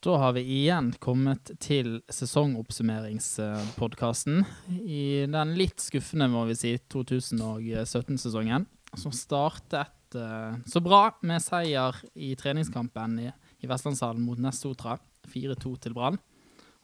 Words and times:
Da 0.00 0.16
har 0.16 0.32
vi 0.36 0.40
igjen 0.46 0.92
kommet 1.02 1.50
til 1.58 1.96
sesongoppsummeringspodkasten 2.14 4.44
i 4.86 5.26
den 5.26 5.56
litt 5.58 5.82
skuffende, 5.82 6.28
må 6.30 6.44
vi 6.46 6.54
si, 6.54 6.78
2017-sesongen. 6.94 8.62
Som 8.94 9.10
startet 9.10 10.14
uh, 10.14 10.54
så 10.70 10.78
bra 10.86 11.18
med 11.26 11.42
seier 11.42 11.98
i 12.14 12.38
treningskampen 12.38 13.18
i, 13.24 13.26
i 13.58 13.66
Vestlandshallen 13.66 14.22
mot 14.22 14.38
Nessotra. 14.38 14.94
4-2 15.34 15.82
til 15.82 15.98
Brann. 15.98 16.14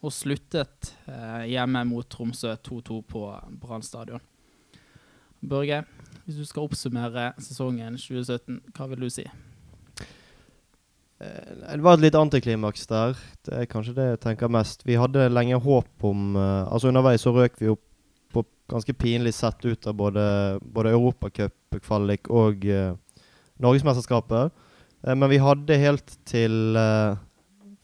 Og 0.02 0.10
sluttet 0.10 0.98
uh, 1.06 1.46
hjemme 1.46 1.86
mot 1.86 2.02
Tromsø 2.10 2.58
2-2 2.66 2.98
på 3.14 3.30
Brann 3.62 3.86
stadion. 3.86 4.18
Børge, 5.38 5.86
hvis 6.26 6.42
du 6.42 6.44
skal 6.50 6.66
oppsummere 6.66 7.30
sesongen 7.38 7.94
2017, 7.94 8.74
hva 8.74 8.90
vil 8.90 9.06
du 9.06 9.10
si? 9.22 9.30
Eh, 11.18 11.76
det 11.76 11.82
var 11.82 11.94
et 11.96 12.04
litt 12.08 12.18
antiklimaks 12.18 12.88
der. 12.90 13.18
Det 13.46 13.54
er 13.56 13.70
kanskje 13.70 13.96
det 13.96 14.06
jeg 14.08 14.22
tenker 14.24 14.52
mest. 14.52 14.84
Vi 14.86 14.98
hadde 14.98 15.30
lenge 15.30 15.60
håp 15.62 16.06
om 16.06 16.34
uh, 16.38 16.66
Altså 16.66 16.90
Underveis 16.90 17.22
så 17.24 17.34
røk 17.34 17.58
vi 17.60 17.70
opp 17.72 17.82
på 18.34 18.42
ganske 18.70 18.96
pinlig 18.98 19.34
sett 19.36 19.62
ut 19.64 19.86
av 19.86 19.94
både, 19.98 20.24
både 20.60 20.94
Europacup-kvalik 20.96 22.30
og 22.34 22.66
uh, 22.66 22.96
Norgesmesterskapet. 23.62 24.50
Uh, 25.06 25.14
men 25.14 25.30
vi 25.30 25.42
hadde 25.42 25.80
helt 25.80 26.16
til 26.26 26.78
uh, 26.78 27.14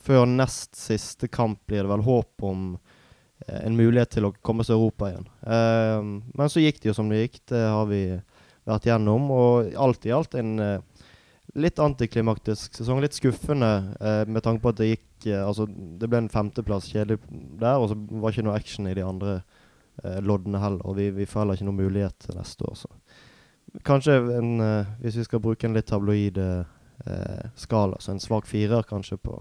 før 0.03 0.27
nest 0.27 0.75
siste 0.79 1.31
kamp 1.31 1.61
blir 1.69 1.85
det 1.85 1.93
vel 1.93 2.07
håp 2.07 2.49
om 2.49 2.73
en 3.51 3.77
mulighet 3.77 4.11
til 4.13 4.27
å 4.27 4.35
komme 4.45 4.65
til 4.67 4.75
Europa 4.75 5.07
igjen. 5.09 5.25
men 6.37 6.51
så 6.53 6.61
gikk 6.61 6.77
det 6.81 6.91
jo 6.91 6.95
som 6.95 7.09
det 7.09 7.23
gikk. 7.23 7.39
Det 7.49 7.61
har 7.65 7.87
vi 7.89 8.01
vært 8.69 8.89
gjennom. 8.91 9.31
Og 9.33 9.71
alt 9.81 10.05
i 10.05 10.13
alt 10.13 10.37
en 10.37 10.51
litt 11.59 11.79
antiklimaktisk 11.83 12.77
sesong. 12.79 13.01
Litt 13.03 13.17
skuffende 13.17 13.71
eh, 14.01 14.23
med 14.29 14.45
tanke 14.45 14.63
på 14.63 14.73
at 14.73 14.81
det 14.81 14.91
gikk 14.91 15.27
eh, 15.31 15.43
Altså, 15.43 15.67
det 15.67 16.11
ble 16.11 16.25
en 16.25 16.33
femteplass 16.33 16.91
kjedelig 16.93 17.21
der, 17.61 17.79
og 17.79 17.91
så 17.91 17.99
var 18.23 18.35
ikke 18.35 18.47
noe 18.47 18.59
action 18.59 18.89
i 18.91 18.97
de 18.97 19.07
andre 19.07 19.41
eh, 20.05 20.21
loddene 20.25 20.63
heller. 20.63 20.85
Og 20.87 20.99
vi, 21.01 21.11
vi 21.15 21.29
får 21.29 21.45
heller 21.45 21.59
ikke 21.59 21.69
noen 21.71 21.83
mulighet 21.83 22.17
til 22.27 22.39
neste 22.39 22.69
år, 22.69 22.79
så 22.85 22.93
Kanskje 23.87 24.17
en 24.35 24.57
eh, 24.59 24.89
Hvis 24.99 25.21
vi 25.21 25.25
skal 25.29 25.43
bruke 25.43 25.69
en 25.69 25.77
litt 25.77 25.87
tabloid 25.87 26.39
eh, 26.41 27.45
skala, 27.57 28.01
så 28.03 28.15
en 28.15 28.23
svak 28.23 28.49
firer 28.51 28.87
kanskje 28.89 29.19
på 29.21 29.39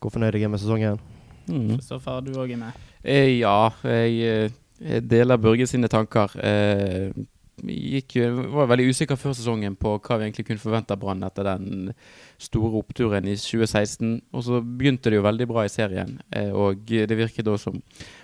hvor 0.00 0.14
fornøyd 0.14 0.32
jeg 0.32 0.46
er 0.48 0.48
med 0.48 0.60
sesongen. 0.62 1.00
Mm. 1.44 1.74
Kristoffer, 1.74 2.22
du 2.24 2.32
òg 2.40 2.54
er 2.54 2.60
med? 2.62 2.84
Eh, 3.04 3.34
ja, 3.40 3.68
jeg, 3.84 4.52
jeg, 4.80 5.02
deler 5.04 5.36
Børge 5.36 5.66
sine 5.68 5.90
tanker. 5.92 6.32
Eh, 6.40 7.12
gikk, 7.68 8.16
var 8.52 8.68
veldig 8.70 8.88
usikker 8.90 9.18
før 9.20 9.34
sesongen 9.36 9.76
på 9.80 9.92
hva 9.98 10.18
vi 10.18 10.26
egentlig 10.26 10.46
kunne 10.48 10.62
forvente 10.62 10.94
av 10.94 11.00
Brann 11.02 11.24
etter 11.26 11.46
den 11.46 11.92
store 12.40 12.80
oppturen 12.80 13.28
i 13.28 13.36
2016. 13.36 14.16
Og 14.32 14.44
så 14.46 14.60
begynte 14.64 15.12
det 15.12 15.20
jo 15.20 15.26
veldig 15.26 15.48
bra 15.50 15.64
i 15.66 15.72
serien. 15.72 16.16
Eh, 16.36 16.50
og 16.54 16.86
det 16.86 17.18
virket 17.18 17.48
da 17.48 17.56
som 17.60 17.78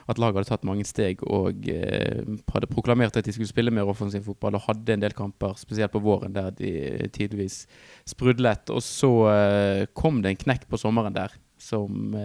at 0.07 0.21
laget 0.23 0.41
hadde 0.43 0.53
tatt 0.53 0.69
mange 0.69 0.87
steg 0.89 1.23
og 1.27 1.69
eh, 1.73 2.23
hadde 2.55 2.71
proklamert 2.73 3.19
at 3.19 3.27
de 3.27 3.35
skulle 3.37 3.51
spille 3.51 3.75
mer 3.75 3.89
offensiv 3.91 4.27
fotball 4.27 4.59
og 4.59 4.67
hadde 4.69 4.97
en 4.97 5.07
del 5.07 5.17
kamper, 5.17 5.57
spesielt 5.61 5.95
på 5.95 6.05
våren, 6.05 6.37
der 6.37 6.53
de 6.57 7.11
tidvis 7.15 7.65
sprudlet. 8.09 8.73
Og 8.73 8.85
så 8.85 9.13
eh, 9.33 9.87
kom 9.97 10.23
det 10.23 10.35
en 10.35 10.45
knekk 10.47 10.69
på 10.71 10.81
sommeren 10.81 11.17
der 11.17 11.35
som 11.61 12.17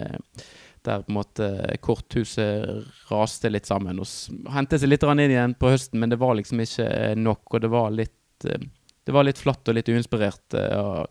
der 0.85 1.03
på 1.05 1.11
en 1.11 1.17
måte 1.19 1.47
korthuset 1.81 2.85
raste 3.11 3.51
litt 3.51 3.69
sammen. 3.69 4.01
Og 4.01 4.51
hentet 4.55 4.81
seg 4.81 4.89
litt 4.89 5.05
inn 5.05 5.23
igjen 5.27 5.55
på 5.59 5.71
høsten, 5.73 5.99
men 6.01 6.11
det 6.11 6.19
var 6.21 6.35
liksom 6.37 6.63
ikke 6.63 6.89
nok. 7.19 7.45
Og 7.53 7.61
det 7.61 7.71
var 7.71 7.93
litt, 7.93 8.45
eh, 8.45 8.65
det 9.05 9.15
var 9.15 9.27
litt 9.27 9.41
flatt 9.41 9.67
og 9.67 9.77
litt 9.77 9.89
uinspirert 9.89 10.57
eh, 10.57 11.05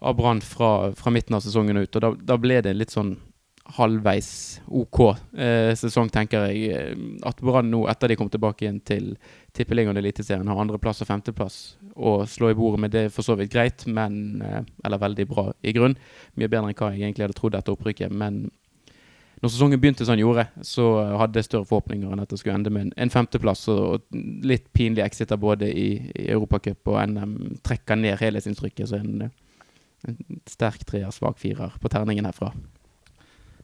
av, 0.00 0.16
Brann 0.16 0.42
fra, 0.42 0.92
fra, 0.98 1.14
midten 1.14 1.38
av 1.38 1.46
sesongen 1.46 1.78
ut. 1.78 1.94
Og 1.96 2.02
da, 2.02 2.12
da, 2.34 2.38
ble 2.40 2.60
det 2.66 2.74
litt 2.74 2.94
sånn 2.94 3.16
halvveis 3.76 4.60
OK 4.66 5.00
eh, 5.38 5.72
sesong, 5.78 6.10
tenker 6.10 6.50
jeg. 6.50 6.98
At 7.26 7.40
Brann 7.42 7.70
nå, 7.70 7.86
etter 7.90 8.10
de 8.10 8.18
kom 8.18 8.30
tilbake 8.30 8.66
igjen 8.66 8.82
til 8.86 9.14
Tippeligaen 9.56 9.96
og 9.96 10.02
Eliteserien, 10.02 10.50
har 10.50 10.62
andreplass 10.62 11.02
og 11.02 11.10
femteplass 11.10 11.60
å 11.96 12.18
slå 12.28 12.50
i 12.52 12.58
bordet 12.58 12.82
med, 12.82 12.92
det 12.92 13.08
for 13.14 13.26
så 13.26 13.38
vidt 13.38 13.54
greit, 13.54 13.86
men 13.86 14.42
eh, 14.42 14.62
Eller 14.84 15.02
veldig 15.02 15.30
bra 15.30 15.50
i 15.62 15.74
grunn. 15.78 15.98
Mye 16.34 16.50
bedre 16.50 16.70
enn 16.70 16.78
hva 16.78 16.92
jeg 16.92 17.06
egentlig 17.06 17.28
hadde 17.28 17.38
trodd 17.38 17.58
etter 17.58 17.78
opprykket. 17.78 18.10
men 18.10 18.46
når 19.42 19.52
sesongen 19.52 19.80
begynte 19.80 20.06
som 20.06 20.14
den 20.16 20.24
gjorde, 20.24 20.46
så 20.64 20.86
hadde 21.20 21.40
jeg 21.40 21.48
større 21.50 21.68
forhåpninger 21.68 22.12
enn 22.12 22.22
at 22.22 22.30
det 22.32 22.38
skulle 22.40 22.56
ende 22.56 22.72
med 22.72 22.86
en, 22.86 22.94
en 23.04 23.12
femteplass. 23.12 23.66
Og, 23.72 24.06
litt 24.46 24.70
pinlig 24.76 25.04
exiter 25.04 25.40
både 25.40 25.68
i, 25.68 25.88
i 26.16 26.30
Europacup 26.32 26.88
og 26.92 27.02
NM 27.12 27.34
trekker 27.66 28.00
ned 28.00 28.16
helhetsinntrykket. 28.22 28.88
Så 28.88 29.02
en, 29.02 29.28
en 30.08 30.40
sterk 30.48 30.86
treer, 30.88 31.12
svak 31.12 31.40
firer 31.42 31.76
på 31.82 31.92
terningen 31.92 32.28
herfra. 32.28 32.54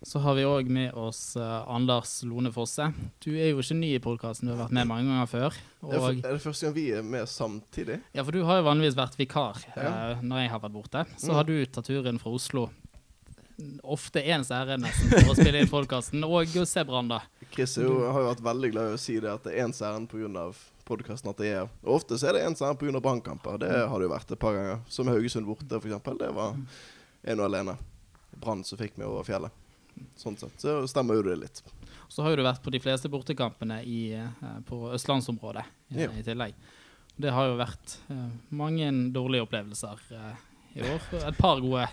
Så 0.02 0.18
har 0.18 0.34
vi 0.34 0.42
òg 0.42 0.66
med 0.72 0.96
oss 0.98 1.36
uh, 1.38 1.62
Anders 1.70 2.16
Lone 2.26 2.50
Fosse. 2.52 2.88
Du 3.22 3.30
er 3.36 3.52
jo 3.52 3.62
ikke 3.62 3.76
ny 3.78 3.92
i 3.94 4.00
podkasten, 4.02 4.48
du 4.50 4.56
har 4.56 4.64
vært 4.64 4.74
med 4.74 4.88
mange 4.90 5.06
ganger 5.06 5.28
før. 5.30 5.58
er 5.86 6.16
det 6.26 6.42
første 6.42 6.66
gang 6.66 6.74
vi 6.74 6.88
er 6.90 7.06
med 7.06 7.30
samtidig? 7.30 8.00
Ja, 8.10 8.24
for 8.26 8.34
du 8.34 8.42
har 8.48 8.58
jo 8.58 8.66
vanligvis 8.66 8.98
vært 8.98 9.14
vikar 9.20 9.62
ja. 9.76 10.16
når 10.18 10.42
jeg 10.42 10.52
har 10.56 10.64
vært 10.64 10.74
borte. 10.74 11.04
Så 11.14 11.30
mm. 11.30 11.36
har 11.38 11.46
du 11.46 11.54
tatt 11.70 11.86
turen 11.86 12.18
fra 12.18 12.34
Oslo 12.34 12.66
ofte 13.82 14.22
ens 14.32 14.50
ære 14.54 14.78
nesten 14.80 15.12
for 15.12 15.32
å 15.32 15.36
spille 15.36 15.62
inn 15.62 15.70
podkasten, 15.70 16.24
og 16.26 16.56
å 16.58 16.66
se 16.68 16.84
Brann, 16.88 17.10
da. 17.10 17.20
Chris 17.52 17.76
jo, 17.80 17.94
har 18.08 18.20
jo 18.22 18.30
vært 18.30 18.44
veldig 18.46 18.70
glad 18.72 18.90
i 18.90 18.96
å 18.96 19.00
si 19.00 19.18
det 19.22 19.30
at 19.32 19.44
det 19.46 19.54
er 19.54 19.66
ens 19.66 19.82
ærend 19.84 20.10
pga. 20.10 20.50
podkasten 20.88 21.30
at 21.30 21.38
det 21.38 21.52
er. 21.52 21.70
Og 21.84 21.96
ofte 22.00 22.18
så 22.18 22.30
er 22.30 22.38
det 22.38 22.44
ens 22.46 22.62
ærend 22.62 22.80
pga. 22.80 23.00
brannkamper. 23.00 23.58
Det 23.62 23.70
har 23.70 23.98
det 23.98 24.08
jo 24.08 24.12
vært 24.14 24.32
et 24.32 24.42
par 24.42 24.56
ganger. 24.56 24.80
Som 24.88 25.10
Haugesund 25.12 25.46
borte, 25.46 25.68
f.eks. 25.78 26.18
Det 26.18 26.32
var 26.34 26.56
en 26.56 27.40
og 27.40 27.46
alene. 27.46 27.76
Brann 28.32 28.64
som 28.64 28.80
fikk 28.80 28.96
meg 28.96 29.10
over 29.10 29.26
fjellet. 29.28 29.52
Sånn 30.16 30.38
sett. 30.40 30.54
Så 30.60 30.80
stemmer 30.88 31.18
jo 31.18 31.26
det 31.26 31.36
litt. 31.42 31.62
Så 32.08 32.24
har 32.24 32.32
jo 32.32 32.40
du 32.40 32.44
vært 32.44 32.62
på 32.64 32.72
de 32.72 32.80
fleste 32.82 33.08
bortekampene 33.12 33.82
i, 33.88 34.12
eh, 34.16 34.56
på 34.68 34.84
østlandsområdet 34.92 35.64
i, 35.92 36.02
ja. 36.02 36.10
i 36.16 36.24
tillegg. 36.24 36.56
Det 37.16 37.32
har 37.32 37.50
jo 37.50 37.58
vært 37.60 37.98
uh, 38.08 38.28
mange 38.56 38.88
dårlige 39.12 39.44
opplevelser 39.44 40.00
i 40.74 40.84
år. 40.88 41.04
Et 41.28 41.38
par 41.38 41.60
gode. 41.60 41.86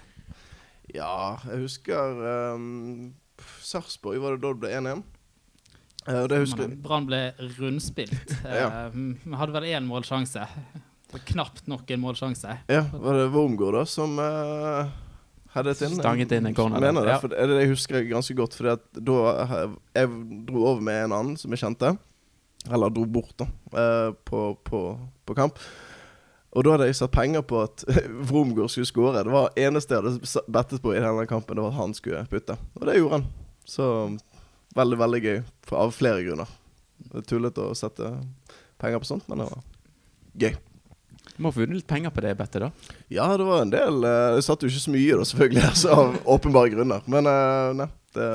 Ja, 0.95 1.37
jeg 1.45 1.65
husker 1.67 2.21
um, 2.55 3.13
Sarpsborg, 3.61 4.21
var 4.23 4.35
det 4.35 4.43
da 4.43 4.53
det 4.53 4.61
ble 4.63 4.75
1-1? 4.79 5.03
Uh, 6.09 6.23
eh, 6.33 6.77
Brann 6.81 7.05
ble 7.05 7.19
rundspilt. 7.59 8.33
ja. 8.61 8.89
uh, 8.89 9.35
hadde 9.37 9.53
vel 9.53 9.67
én 9.69 9.85
målsjanse. 9.85 10.45
Knapt 11.29 11.67
nok 11.69 11.89
en 11.93 12.01
målsjanse. 12.01 12.55
Ja, 12.69 12.85
var 12.93 13.17
det 13.17 13.29
Wormgård 13.33 13.77
da 13.77 13.83
som 13.89 14.17
uh, 14.21 14.89
hadde 15.53 15.75
et 15.75 15.83
inn? 15.85 15.97
Stanget 15.99 16.33
inn 16.37 16.49
en 16.49 16.57
corner. 16.57 16.81
Mener 16.81 17.05
det, 17.05 17.17
ja. 17.17 17.19
for 17.21 17.33
det, 17.33 17.45
det 17.51 17.69
husker 17.69 17.99
jeg 17.99 18.09
ganske 18.13 18.37
godt. 18.37 18.57
For 18.57 18.71
da 18.73 19.19
jeg 19.97 20.13
dro 20.49 20.65
over 20.71 20.81
med 20.85 21.05
en 21.05 21.17
annen 21.19 21.37
som 21.41 21.53
jeg 21.53 21.61
kjente. 21.65 21.93
Eller 22.69 22.91
dro 22.91 23.05
bort, 23.07 23.37
da, 23.39 23.45
på, 24.27 24.41
på, 24.67 24.81
på 25.25 25.35
kamp. 25.37 25.61
Og 26.57 26.65
da 26.65 26.73
hadde 26.73 26.87
jeg 26.89 26.97
satt 26.97 27.13
penger 27.13 27.43
på 27.45 27.61
at 27.61 27.83
Vromgård 28.29 28.71
skulle 28.73 28.89
skåre. 28.89 29.23
Det 29.25 29.33
var 29.33 29.53
eneste 29.59 29.95
jeg 29.95 30.01
hadde 30.05 30.45
bettet 30.49 30.83
på 30.83 30.95
i 30.95 31.01
denne 31.01 31.27
kampen, 31.29 31.57
det 31.57 31.65
var 31.65 31.75
at 31.75 31.81
han 31.81 31.93
skulle 31.97 32.23
putte. 32.31 32.57
Og 32.79 32.87
det 32.89 32.97
gjorde 32.97 33.19
han. 33.19 33.27
Så 33.69 33.89
veldig, 34.77 34.97
veldig 35.03 35.21
gøy. 35.25 35.43
Av 35.77 35.93
flere 35.93 36.23
grunner. 36.25 36.49
Det 36.99 37.21
er 37.21 37.29
tullete 37.29 37.69
å 37.69 37.77
sette 37.77 38.09
penger 38.81 39.03
på 39.03 39.11
sånt, 39.11 39.29
men 39.29 39.43
det 39.43 39.49
var 39.51 39.61
gøy. 40.41 40.57
Du 41.29 41.43
må 41.45 41.53
ha 41.53 41.59
vunnet 41.59 41.77
litt 41.77 41.87
penger 41.87 42.11
på 42.11 42.23
det 42.25 42.33
bettet, 42.39 42.65
da? 42.65 42.97
Ja, 43.13 43.29
det 43.37 43.45
var 43.47 43.61
en 43.63 43.71
del. 43.71 44.01
Eh, 44.03 44.33
jeg 44.39 44.47
satt 44.49 44.65
jo 44.65 44.71
ikke 44.71 44.83
så 44.83 44.95
mye, 44.95 45.19
da, 45.21 45.27
selvfølgelig, 45.29 45.63
altså, 45.71 45.93
av 45.95 46.17
åpenbare 46.35 46.73
grunner. 46.73 47.05
Men 47.11 47.29
uh, 47.29 47.69
nei, 47.77 47.87
det 48.17 48.29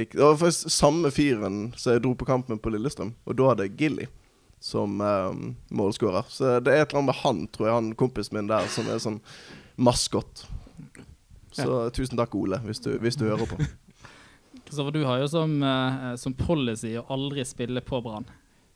gikk 0.00 0.12
Det 0.14 0.22
var 0.22 0.36
faktisk 0.38 0.74
samme 0.74 1.10
fyren 1.14 1.62
som 1.78 1.94
jeg 1.94 2.02
dro 2.04 2.12
på 2.18 2.26
kampen 2.28 2.60
på 2.62 2.70
Lillestrøm, 2.74 3.14
og 3.26 3.38
da 3.38 3.48
hadde 3.50 3.66
jeg 3.66 3.78
Gilly 3.78 4.10
som 4.60 5.00
um, 5.00 5.44
målskårer. 5.72 6.28
Så 6.28 6.58
det 6.60 6.74
er 6.74 6.84
et 6.84 6.90
eller 6.90 7.00
annet 7.00 7.10
med 7.10 7.20
han, 7.22 7.44
tror 7.48 7.68
jeg, 7.68 7.76
han 7.78 7.92
kompisen 7.98 8.36
min 8.36 8.50
der, 8.50 8.68
som 8.72 8.88
er 8.92 9.00
sånn 9.02 9.20
maskot. 9.80 10.44
Så 11.56 11.66
ja. 11.66 11.86
tusen 11.96 12.20
takk, 12.20 12.36
Ole, 12.38 12.60
hvis 12.66 12.82
du, 12.84 12.92
hvis 13.00 13.16
du 13.18 13.24
hører 13.26 13.48
på. 13.48 13.58
Kristoffer, 14.66 14.92
du 14.94 15.02
har 15.08 15.22
jo 15.22 15.30
som, 15.32 15.56
uh, 15.64 16.12
som 16.20 16.36
policy 16.36 16.92
å 17.00 17.06
aldri 17.10 17.42
spille 17.48 17.82
på 17.82 18.02
Brann. 18.04 18.28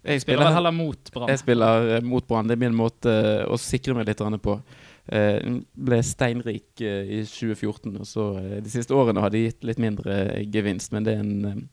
Jeg 0.04 0.20
spiller, 0.20 0.42
spiller 0.42 0.56
heller 0.58 0.74
mot 0.74 1.12
Brann. 1.12 1.30
Jeg 1.32 1.40
spiller 1.40 1.86
uh, 1.96 2.00
mot 2.04 2.26
Brann. 2.28 2.48
Det 2.48 2.56
er 2.56 2.64
min 2.64 2.76
måte 2.76 3.12
uh, 3.12 3.44
å 3.52 3.60
sikre 3.60 3.94
meg 3.96 4.08
litt 4.08 4.20
på. 4.44 4.56
Uh, 5.04 5.60
ble 5.76 6.00
steinrik 6.04 6.80
i 6.80 7.22
2014, 7.28 7.92
og 8.00 8.08
så 8.08 8.26
de 8.64 8.72
siste 8.72 8.96
årene 8.96 9.20
har 9.24 9.32
det 9.32 9.44
gitt 9.46 9.68
litt 9.68 9.80
mindre 9.80 10.42
gevinst. 10.52 10.92
Men 10.96 11.06
det 11.06 11.14
er 11.14 11.24
en 11.24 11.68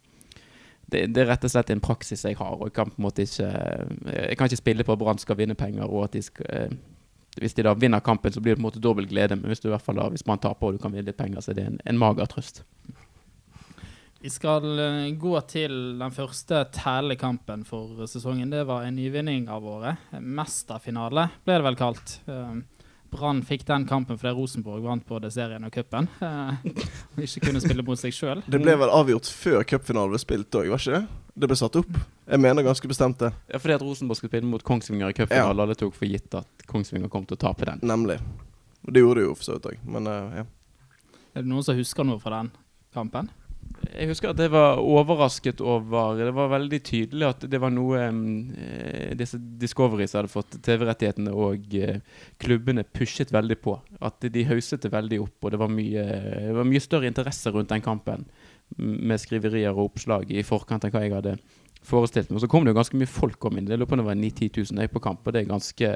det, 0.91 1.17
er 1.17 1.29
rett 1.29 1.45
og 1.47 1.51
slett 1.53 1.71
en 1.73 1.83
praksis 1.83 2.25
jeg 2.27 2.37
har. 2.39 2.55
og 2.57 2.69
Jeg 2.69 2.75
kan 2.77 2.91
på 2.91 2.99
en 2.99 3.05
måte 3.07 3.25
ikke 3.25 3.49
Jeg 4.11 4.37
kan 4.37 4.49
ikke 4.49 4.61
spille 4.61 4.87
på 4.87 4.95
at 4.95 4.99
Brann 4.99 5.21
skal 5.21 5.39
vinne 5.39 5.55
penger. 5.55 5.85
og 5.87 6.09
at 6.09 6.17
de 6.17 6.21
skal, 6.21 6.45
eh, 6.49 6.73
Hvis 7.37 7.53
de 7.53 7.63
da 7.63 7.73
vinner 7.73 7.99
kampen, 7.99 8.31
så 8.31 8.41
blir 8.41 8.55
det 8.55 8.59
på 8.61 8.65
en 8.65 8.69
måte 8.69 8.83
dobbelt 8.83 9.09
glede. 9.09 9.35
Men 9.35 9.51
hvis 9.51 9.59
du 9.59 9.69
i 9.69 9.71
hvert 9.71 9.85
fall 9.85 9.95
da, 9.95 10.09
hvis 10.09 10.23
Brann 10.23 10.39
taper 10.39 10.67
og 10.67 10.73
du 10.73 10.83
kan 10.83 10.91
vinne 10.91 11.07
litt 11.07 11.17
penger, 11.17 11.41
så 11.41 11.51
er 11.51 11.55
det 11.55 11.67
en, 11.67 11.79
en 11.85 11.97
mager 11.97 12.27
trøst. 12.27 12.63
Vi 14.21 14.29
skal 14.29 14.63
uh, 14.63 15.09
gå 15.17 15.39
til 15.49 15.97
den 15.97 16.11
første 16.11 16.65
telekampen 16.75 17.63
for 17.65 18.05
sesongen. 18.05 18.51
Det 18.51 18.67
var 18.67 18.83
en 18.83 18.95
nyvinning 18.95 19.47
av 19.49 19.65
året. 19.65 20.11
Mesterfinale 20.19 21.29
ble 21.45 21.57
det 21.57 21.65
vel 21.65 21.79
kalt. 21.79 22.19
Brann 23.11 23.41
fikk 23.43 23.65
den 23.67 23.83
kampen 23.89 24.17
fordi 24.19 24.31
Rosenborg 24.37 24.85
vant 24.85 25.03
både 25.07 25.31
serien 25.33 25.65
og 25.67 25.73
cupen. 25.75 26.07
Eh, 26.21 26.77
og 27.17 27.25
ikke 27.25 27.41
kunne 27.47 27.59
spille 27.63 27.83
mot 27.83 27.99
seg 27.99 28.13
sjøl. 28.15 28.39
Det 28.47 28.59
ble 28.61 28.73
vel 28.79 28.91
avgjort 28.93 29.27
før 29.35 29.65
cupfinalen 29.67 30.13
ble 30.13 30.19
spilt 30.21 30.55
òg, 30.55 30.69
var 30.71 30.79
ikke 30.79 30.99
det? 31.01 31.19
Det 31.41 31.49
ble 31.49 31.57
satt 31.59 31.75
opp. 31.79 31.97
Jeg 32.31 32.39
mener 32.43 32.63
ganske 32.63 32.87
bestemt 32.87 33.19
det. 33.19 33.31
Ja, 33.51 33.59
fordi 33.59 33.75
at 33.75 33.83
Rosenborg 33.83 34.19
skulle 34.19 34.31
spille 34.31 34.47
mot 34.47 34.63
Kongsvinger 34.67 35.11
i 35.11 35.17
cupfinalen. 35.17 35.59
Alle 35.65 35.75
tok 35.79 35.95
for 35.97 36.07
gitt 36.07 36.37
at 36.39 36.65
Kongsvinger 36.71 37.11
kom 37.11 37.27
til 37.27 37.39
å 37.39 37.41
tape 37.43 37.67
den. 37.67 37.83
Nemlig. 37.83 38.19
Og 38.87 38.95
det 38.95 39.03
gjorde 39.03 39.21
de 39.21 39.27
jo 39.27 39.35
for 39.37 39.49
så 39.49 39.57
vidt 39.57 39.69
òg, 39.73 39.83
men 39.97 40.07
eh, 40.11 40.41
ja. 40.41 40.47
Er 41.35 41.43
det 41.43 41.51
noen 41.51 41.67
som 41.67 41.77
husker 41.79 42.07
noe 42.07 42.19
fra 42.23 42.41
den 42.41 42.53
kampen? 42.95 43.31
Jeg 43.91 44.07
husker 44.07 44.31
at 44.31 44.39
jeg 44.39 44.51
var 44.53 44.79
overrasket 44.79 45.61
over 45.61 46.15
Det 46.19 46.31
var 46.35 46.51
veldig 46.53 46.79
tydelig 46.85 47.25
at 47.27 47.43
det 47.51 47.59
var 47.59 47.73
noe 47.73 47.99
eh, 48.07 49.11
disse 49.19 49.39
Discoveries 49.61 50.15
hadde 50.15 50.31
fått 50.31 50.59
TV-rettighetene, 50.63 51.33
og 51.33 51.75
eh, 51.75 51.99
klubbene 52.41 52.85
pushet 52.87 53.33
veldig 53.33 53.57
på. 53.61 53.75
At 53.99 54.23
de 54.23 54.45
hauset 54.47 54.85
det 54.85 54.93
veldig 54.93 55.21
opp, 55.25 55.37
og 55.43 55.53
det 55.53 55.59
var, 55.61 55.73
mye, 55.73 56.05
det 56.47 56.55
var 56.55 56.69
mye 56.69 56.83
større 56.83 57.09
interesse 57.11 57.51
rundt 57.51 57.73
den 57.73 57.83
kampen. 57.83 58.25
Med 58.77 59.19
skriverier 59.19 59.75
og 59.75 59.89
oppslag 59.89 60.31
i 60.31 60.45
forkant 60.47 60.87
enn 60.87 60.93
hva 60.93 61.03
jeg 61.03 61.17
hadde 61.17 61.35
forestilt 61.85 62.31
meg. 62.31 62.43
Så 62.43 62.49
kom 62.51 62.63
det 62.63 62.71
jo 62.71 62.79
ganske 62.79 63.01
mye 63.01 63.09
folk 63.09 63.49
om 63.49 63.57
inn. 63.59 63.67
Jeg 63.67 63.81
lurer 63.81 63.89
på 63.89 63.97
om 63.97 64.03
det 64.03 64.11
var 64.11 64.21
9000-10 64.21 64.77
000 64.77 64.93
på 64.93 65.03
kamp, 65.03 65.25
og 65.25 65.35
det 65.35 65.43
er 65.43 65.51
ganske 65.51 65.91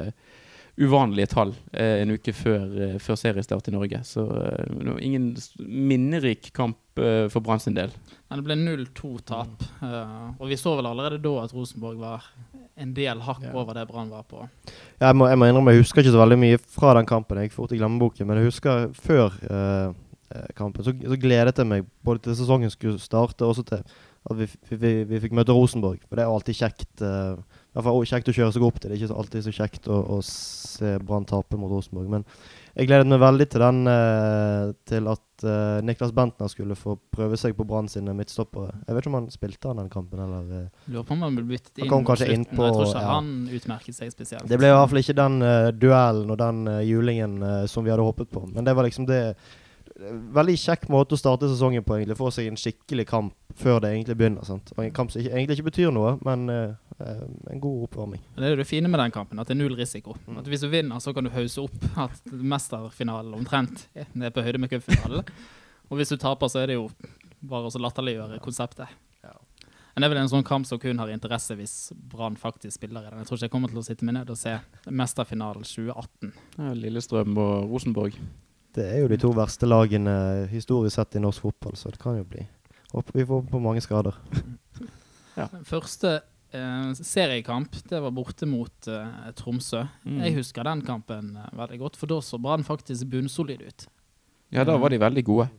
uvanlige 0.78 1.30
tall 1.32 1.54
eh, 1.72 2.02
en 2.04 2.12
uke 2.18 2.34
før, 2.36 2.64
eh, 2.84 2.96
før 3.00 3.16
seriestart 3.20 3.70
i 3.70 3.74
Norge. 3.76 4.02
Så 4.04 4.26
eh, 4.28 4.74
ingen 5.06 5.30
minnerik 5.60 6.50
kamp 6.56 6.78
eh, 7.00 7.28
for 7.32 7.40
Brann 7.46 7.62
sin 7.64 7.78
del. 7.78 7.94
Men 8.30 8.42
det 8.42 8.46
ble 8.48 8.58
0-2-tap. 8.60 9.64
Uh, 9.82 10.34
og 10.42 10.50
vi 10.50 10.58
så 10.60 10.74
vel 10.80 10.88
allerede 10.90 11.20
da 11.24 11.34
at 11.44 11.54
Rosenborg 11.56 12.00
var 12.02 12.26
en 12.82 12.94
del 12.98 13.22
hakk 13.24 13.44
Ja. 13.46 13.54
over 13.56 13.78
det 13.78 13.86
Brann 13.88 14.10
var 14.12 14.24
på. 14.28 14.42
Jeg 15.00 15.16
må, 15.16 15.28
jeg 15.30 15.40
må 15.40 15.48
innrømme, 15.48 15.72
jeg 15.76 15.84
husker 15.86 16.02
ikke 16.04 16.16
så 16.16 16.24
veldig 16.24 16.40
mye 16.42 16.58
fra 16.74 16.96
den 16.98 17.08
kampen. 17.08 17.38
Jeg 17.40 17.50
gikk 17.52 17.60
fort 17.60 17.76
i 17.76 17.80
glemmeboken. 17.80 18.28
Men 18.28 18.42
jeg 18.42 18.50
husker 18.50 18.90
før 18.98 19.38
eh, 19.48 19.94
eh, 20.36 20.50
kampen, 20.58 20.84
så, 20.84 20.92
så 20.92 21.20
gledet 21.22 21.56
jeg 21.62 21.70
meg 21.70 21.88
både 22.04 22.26
til 22.26 22.36
sesongen 22.42 22.74
skulle 22.74 23.00
starte, 23.00 23.46
og 23.46 23.54
også 23.54 23.64
til 23.70 23.86
at 23.86 24.40
vi, 24.42 24.50
vi, 24.72 24.76
vi, 24.82 24.94
vi 25.14 25.22
fikk 25.24 25.38
møte 25.38 25.54
Rosenborg. 25.56 26.02
For 26.10 26.18
det 26.18 26.26
er 26.26 26.34
alltid 26.34 26.60
kjekt. 26.60 26.90
eh, 27.06 27.62
i 27.76 27.84
hvert 27.84 28.10
kjekt 28.10 28.30
å 28.32 28.36
kjøre 28.36 28.54
seg 28.56 28.64
opp 28.64 28.78
til. 28.80 28.92
Det 28.92 28.96
er 28.96 29.02
ikke 29.04 29.18
alltid 29.20 29.44
så 29.44 29.52
kjekt 29.56 29.90
å, 29.92 29.98
å 30.16 30.20
se 30.24 30.94
Brann 31.04 31.26
tape 31.28 31.58
mot 31.60 31.72
Rosenborg. 31.74 32.08
Men 32.12 32.24
jeg 32.76 32.88
gledet 32.88 33.08
meg 33.08 33.20
veldig 33.24 33.48
til 33.52 33.64
den 33.64 33.82
eh, 33.92 34.70
til 34.88 35.10
at 35.12 35.46
eh, 35.48 35.82
Niklas 35.88 36.14
Bentner 36.16 36.52
skulle 36.52 36.78
få 36.80 36.96
prøve 37.12 37.40
seg 37.40 37.56
på 37.58 37.66
Brann 37.68 37.90
sine 37.92 38.16
midtstoppere. 38.16 38.72
Jeg 38.86 38.96
vet 38.96 39.04
ikke 39.04 39.12
om 39.12 39.18
han 39.20 39.28
spilte 39.34 39.72
han 39.72 39.84
den 39.84 39.92
kampen, 39.92 40.24
eller 40.24 40.56
eh, 40.62 40.88
Lurer 40.92 41.08
på 41.08 41.18
om 41.18 41.28
han 41.28 41.36
ble 41.36 41.46
byttet 41.52 41.84
Han 41.84 41.88
inn 41.88 41.94
kom 41.94 42.08
kanskje 42.08 42.32
innpå, 42.32 42.64
Jeg 42.64 42.78
tror 42.78 42.90
ikke 42.90 43.04
ja. 43.04 43.12
han 43.12 43.30
utmerket 43.60 44.00
seg 44.00 44.16
spesielt. 44.16 44.48
Det 44.52 44.60
ble 44.62 44.72
i 44.72 44.76
hvert 44.76 44.92
fall 44.94 45.04
ikke 45.04 45.20
den 45.20 45.38
duellen 45.80 46.32
og 46.32 46.40
den 46.40 46.64
julingen 46.88 47.38
som 47.72 47.84
vi 47.84 47.92
hadde 47.92 48.08
håpet 48.08 48.32
på. 48.32 48.48
Men 48.56 48.68
det 48.68 48.76
var 48.76 48.88
liksom 48.88 49.08
det 49.12 49.22
Veldig 49.96 50.58
kjekk 50.60 50.90
måte 50.92 51.16
å 51.16 51.20
starte 51.20 51.48
sesongen 51.48 51.84
på, 51.86 51.96
egentlig. 51.96 52.18
Få 52.20 52.28
seg 52.34 52.50
en 52.50 52.60
skikkelig 52.60 53.06
kamp 53.08 53.56
før 53.56 53.80
det 53.84 53.94
egentlig 53.94 54.18
begynner. 54.20 54.44
sant? 54.44 54.74
Og 54.76 54.84
En 54.84 54.96
kamp 54.96 55.14
som 55.14 55.22
ikke, 55.22 55.32
egentlig 55.32 55.56
ikke 55.60 55.70
betyr 55.70 55.94
noe, 55.96 56.18
men 56.28 56.50
eh, 56.52 56.74
en 57.54 57.62
god 57.64 57.86
oppvarming. 57.88 58.24
Det 58.36 58.44
er 58.44 58.56
jo 58.56 58.60
det 58.60 58.68
fine 58.68 58.92
med 58.92 59.00
den 59.00 59.16
kampen, 59.16 59.40
at 59.40 59.48
det 59.48 59.56
er 59.56 59.62
null 59.62 59.78
risiko. 59.80 60.18
Mm. 60.28 60.42
At 60.42 60.52
Hvis 60.52 60.66
du 60.66 60.68
vinner, 60.72 61.00
så 61.00 61.14
kan 61.16 61.24
du 61.24 61.32
hause 61.32 61.64
opp 61.64 61.88
at 62.08 62.28
mesterfinalen 62.32 63.38
omtrent 63.40 63.88
er 63.96 64.36
på 64.36 64.44
høyde 64.44 64.60
med 64.60 64.74
cupfinalen. 64.74 65.24
Og 65.88 66.00
hvis 66.00 66.12
du 66.12 66.18
taper, 66.20 66.52
så 66.52 66.64
er 66.64 66.74
det 66.74 66.80
jo 66.80 66.90
bare 67.46 67.70
å 67.70 67.84
latterliggjøre 67.88 68.42
konseptet. 68.44 68.92
Ja. 69.24 69.36
Men 69.94 70.04
det 70.04 70.08
er 70.08 70.12
vel 70.12 70.24
en 70.26 70.32
sånn 70.32 70.48
kamp 70.48 70.68
som 70.68 70.80
kun 70.82 71.00
har 71.00 71.12
interesse 71.14 71.56
hvis 71.56 71.94
Brann 71.96 72.36
faktisk 72.36 72.82
spiller 72.82 73.06
i 73.06 73.12
den. 73.14 73.22
Jeg 73.22 73.30
tror 73.30 73.40
ikke 73.40 73.48
jeg 73.48 73.54
kommer 73.54 73.72
til 73.72 73.80
å 73.80 73.86
sitte 73.86 74.08
meg 74.08 74.18
ned 74.18 74.34
og 74.34 74.40
se 74.40 74.58
mesterfinalen 74.92 75.64
2018. 75.64 76.34
Ja, 76.58 76.74
Lillestrøm 76.76 77.38
og 77.40 77.70
Rosenborg. 77.72 78.18
Det 78.76 78.86
er 78.86 79.02
jo 79.04 79.10
de 79.12 79.18
to 79.22 79.32
verste 79.36 79.68
lagene 79.70 80.14
historisk 80.52 80.98
sett 80.98 81.16
i 81.16 81.24
norsk 81.24 81.46
fotball, 81.48 81.76
så 81.80 81.94
det 81.94 82.02
kan 82.02 82.18
jo 82.20 82.28
bli 82.28 82.44
Håper 82.96 83.18
vi 83.18 83.26
får 83.28 83.42
på 83.50 83.60
mange 83.60 83.82
skader. 83.84 84.16
Den 85.36 85.66
første 85.68 86.12
eh, 86.56 86.92
seriekamp, 86.96 87.74
det 87.90 88.00
var 88.00 88.14
borte 88.16 88.48
mot 88.48 88.88
eh, 88.88 89.26
Tromsø. 89.36 89.82
Mm. 90.06 90.22
Jeg 90.24 90.36
husker 90.38 90.64
den 90.64 90.84
kampen 90.88 91.34
eh, 91.36 91.50
veldig 91.60 91.80
godt, 91.82 92.00
for 92.00 92.08
da 92.08 92.22
så 92.24 92.40
Brann 92.40 92.64
faktisk 92.64 93.10
bunnsolid 93.12 93.66
ut. 93.66 93.88
Ja, 94.56 94.64
da 94.64 94.78
var 94.80 94.94
de 94.94 95.02
veldig 95.02 95.26
gode. 95.28 95.50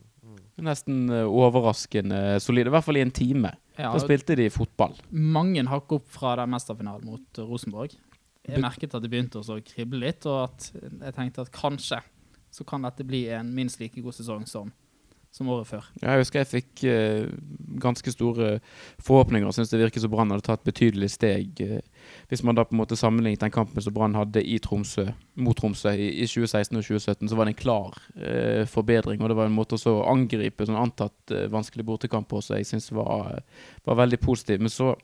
Nesten 0.64 1.10
eh, 1.12 1.28
overraskende 1.28 2.40
solide. 2.40 2.70
I 2.70 2.76
hvert 2.78 2.86
fall 2.86 3.02
i 3.02 3.04
en 3.04 3.12
time. 3.12 3.52
Ja, 3.76 3.92
Da 3.92 4.00
spilte 4.00 4.38
de 4.38 4.48
fotball. 4.48 4.96
mange 5.12 5.66
hakk 5.68 5.92
opp 5.98 6.08
fra 6.08 6.38
den 6.40 6.54
mesterfinalen 6.56 7.04
mot 7.04 7.38
eh, 7.40 7.44
Rosenborg. 7.44 7.98
Jeg 8.46 8.62
merket 8.62 8.94
at 8.94 9.02
det 9.02 9.10
begynte 9.10 9.42
å 9.42 9.60
krible 9.66 9.98
litt, 10.06 10.24
og 10.24 10.46
at 10.46 10.70
jeg 10.72 11.14
tenkte 11.16 11.42
at 11.42 11.50
kanskje 11.52 11.98
så 12.56 12.64
kan 12.64 12.84
dette 12.86 13.04
bli 13.04 13.26
en 13.36 13.52
minst 13.54 13.80
like 13.80 14.00
god 14.00 14.16
sesong 14.16 14.46
som, 14.48 14.70
som 15.34 15.48
året 15.52 15.68
før. 15.68 15.88
Jeg 16.00 16.22
husker 16.22 16.40
jeg 16.40 16.48
fikk 16.48 16.84
eh, 16.88 17.26
ganske 17.82 18.12
store 18.14 18.54
forhåpninger 19.04 19.48
og 19.48 19.52
syntes 19.52 19.74
det 19.74 19.82
virket 19.82 20.04
som 20.04 20.12
Brann 20.14 20.32
hadde 20.32 20.46
tatt 20.46 20.64
betydelig 20.64 21.10
steg. 21.12 21.60
eh, 21.60 21.82
hvis 22.30 22.44
man 22.46 22.56
da 22.56 22.64
på 22.64 22.72
en 22.72 22.80
måte 22.80 22.96
sammenlignet 22.96 23.44
den 23.44 23.52
kampen 23.52 23.84
som 23.84 23.92
Brann 23.96 24.16
hadde 24.16 24.40
i 24.40 24.56
Tromsø, 24.64 25.10
mot 25.36 25.58
Tromsø 25.58 25.92
i, 25.92 26.08
i 26.24 26.28
2016 26.30 26.80
og 26.80 26.88
2017, 26.88 27.28
så 27.28 27.36
var 27.36 27.44
det 27.44 27.52
en 27.52 27.60
klar 27.60 28.00
eh, 28.16 28.64
forbedring. 28.64 29.20
Og 29.20 29.28
det 29.28 29.36
var 29.36 29.50
en 29.50 29.58
måte 29.58 29.76
å 29.76 29.98
angripe 30.08 30.64
sånn 30.64 30.80
antatt 30.80 31.36
eh, 31.36 31.50
vanskelig 31.52 31.84
bortekamp 31.84 32.30
på 32.32 32.40
som 32.40 32.56
jeg 32.56 32.70
syns 32.72 32.88
var, 32.96 33.42
var 33.84 34.00
veldig 34.00 34.22
positiv. 34.24 34.64
Men 34.64 34.72
så 34.72 34.94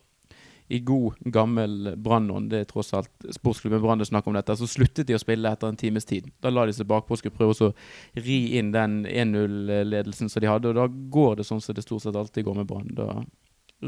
i 0.72 0.78
god, 0.80 1.14
gammel 1.20 1.92
Brann-ånd, 1.96 2.48
det 2.50 2.62
er 2.62 2.68
tross 2.70 2.94
alt 2.96 3.26
sportsklubben 3.36 3.82
Brann 3.82 4.00
det 4.00 4.06
snakker 4.08 4.30
om 4.32 4.36
dette, 4.38 4.54
så 4.56 4.68
sluttet 4.70 5.04
de 5.08 5.16
å 5.16 5.20
spille 5.20 5.50
etter 5.52 5.68
en 5.68 5.76
times 5.76 6.06
tid. 6.08 6.30
Da 6.40 6.48
la 6.48 6.64
de 6.64 6.72
seg 6.72 6.88
bakpå 6.88 7.12
og 7.12 7.20
skulle 7.20 7.36
prøve 7.36 7.68
å 7.68 7.72
ri 8.16 8.38
inn 8.56 8.70
den 8.72 9.02
1-0-ledelsen 9.04 10.32
som 10.32 10.40
de 10.40 10.48
hadde, 10.48 10.70
og 10.70 10.78
da 10.78 10.86
går 10.88 11.40
det 11.40 11.46
sånn 11.48 11.60
som 11.60 11.76
det 11.76 11.84
stort 11.84 12.06
sett 12.06 12.16
alltid 12.16 12.46
går 12.46 12.56
med 12.62 12.70
Brann. 12.70 12.88
Da 12.96 13.18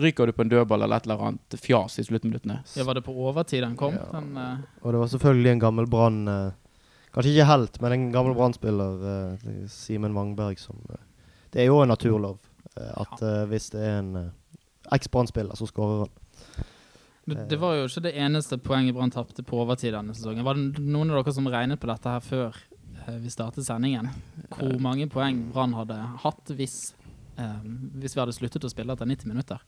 ryker 0.05 0.29
du 0.29 0.35
på 0.37 0.45
en 0.45 0.53
dødball 0.53 0.85
eller 0.85 1.01
et 1.01 1.09
eller 1.09 1.25
annet 1.31 1.57
fjas 1.63 1.97
i 2.03 2.05
sluttminuttene. 2.05 2.59
Ja, 2.77 2.85
var 2.85 2.99
det 2.99 3.07
på 3.07 3.15
overtid 3.17 3.65
den 3.65 3.79
kom? 3.81 3.97
Ja. 3.97 4.05
Den, 4.13 4.37
uh... 4.37 4.85
Og 4.85 4.93
det 4.93 5.01
var 5.01 5.13
selvfølgelig 5.15 5.53
en 5.55 5.65
gammel 5.65 5.89
Brann 5.89 6.21
uh, 6.29 6.53
Kanskje 7.15 7.31
ikke 7.31 7.47
helt, 7.47 7.81
men 7.81 7.93
en 7.95 8.07
gammel 8.11 8.35
Brann-spiller, 8.35 9.05
uh, 9.07 9.51
Simen 9.71 10.17
Wangberg, 10.19 10.59
som 10.61 10.83
Det 11.55 11.63
er 11.63 11.71
jo 11.71 11.81
en 11.81 11.95
naturlov 11.95 12.43
at 12.75 13.21
hvis 13.47 13.69
det 13.71 13.85
er 13.87 14.01
en 14.01 14.17
eks-Brann-spiller, 14.93 15.55
så 15.55 15.69
skårer 15.71 16.01
han. 16.03 16.65
Det, 17.27 17.47
det 17.49 17.59
var 17.61 17.77
jo 17.79 17.87
ikke 17.89 18.03
det 18.05 18.15
eneste 18.21 18.59
poenget 18.61 18.95
Brann 18.97 19.13
tapte 19.15 19.45
på 19.47 19.61
overtid 19.63 19.95
denne 19.97 20.15
sesongen. 20.17 20.45
Var 20.45 20.59
det 20.59 20.83
noen 20.85 21.11
av 21.13 21.23
dere 21.23 21.35
som 21.37 21.49
regnet 21.49 21.81
på 21.81 21.89
dette 21.91 22.17
her 22.17 22.25
før 22.25 22.59
eh, 23.07 23.17
vi 23.23 23.33
startet 23.33 23.65
sendingen? 23.67 24.11
Hvor 24.53 24.77
mange 24.83 25.09
poeng 25.13 25.47
Brann 25.55 25.73
hadde 25.79 25.97
hatt 26.25 26.53
hvis, 26.59 26.93
eh, 27.39 27.63
hvis 28.01 28.17
vi 28.17 28.21
hadde 28.25 28.37
sluttet 28.37 28.67
å 28.69 28.73
spille 28.73 28.93
etter 28.93 29.09
90 29.09 29.33
minutter? 29.33 29.65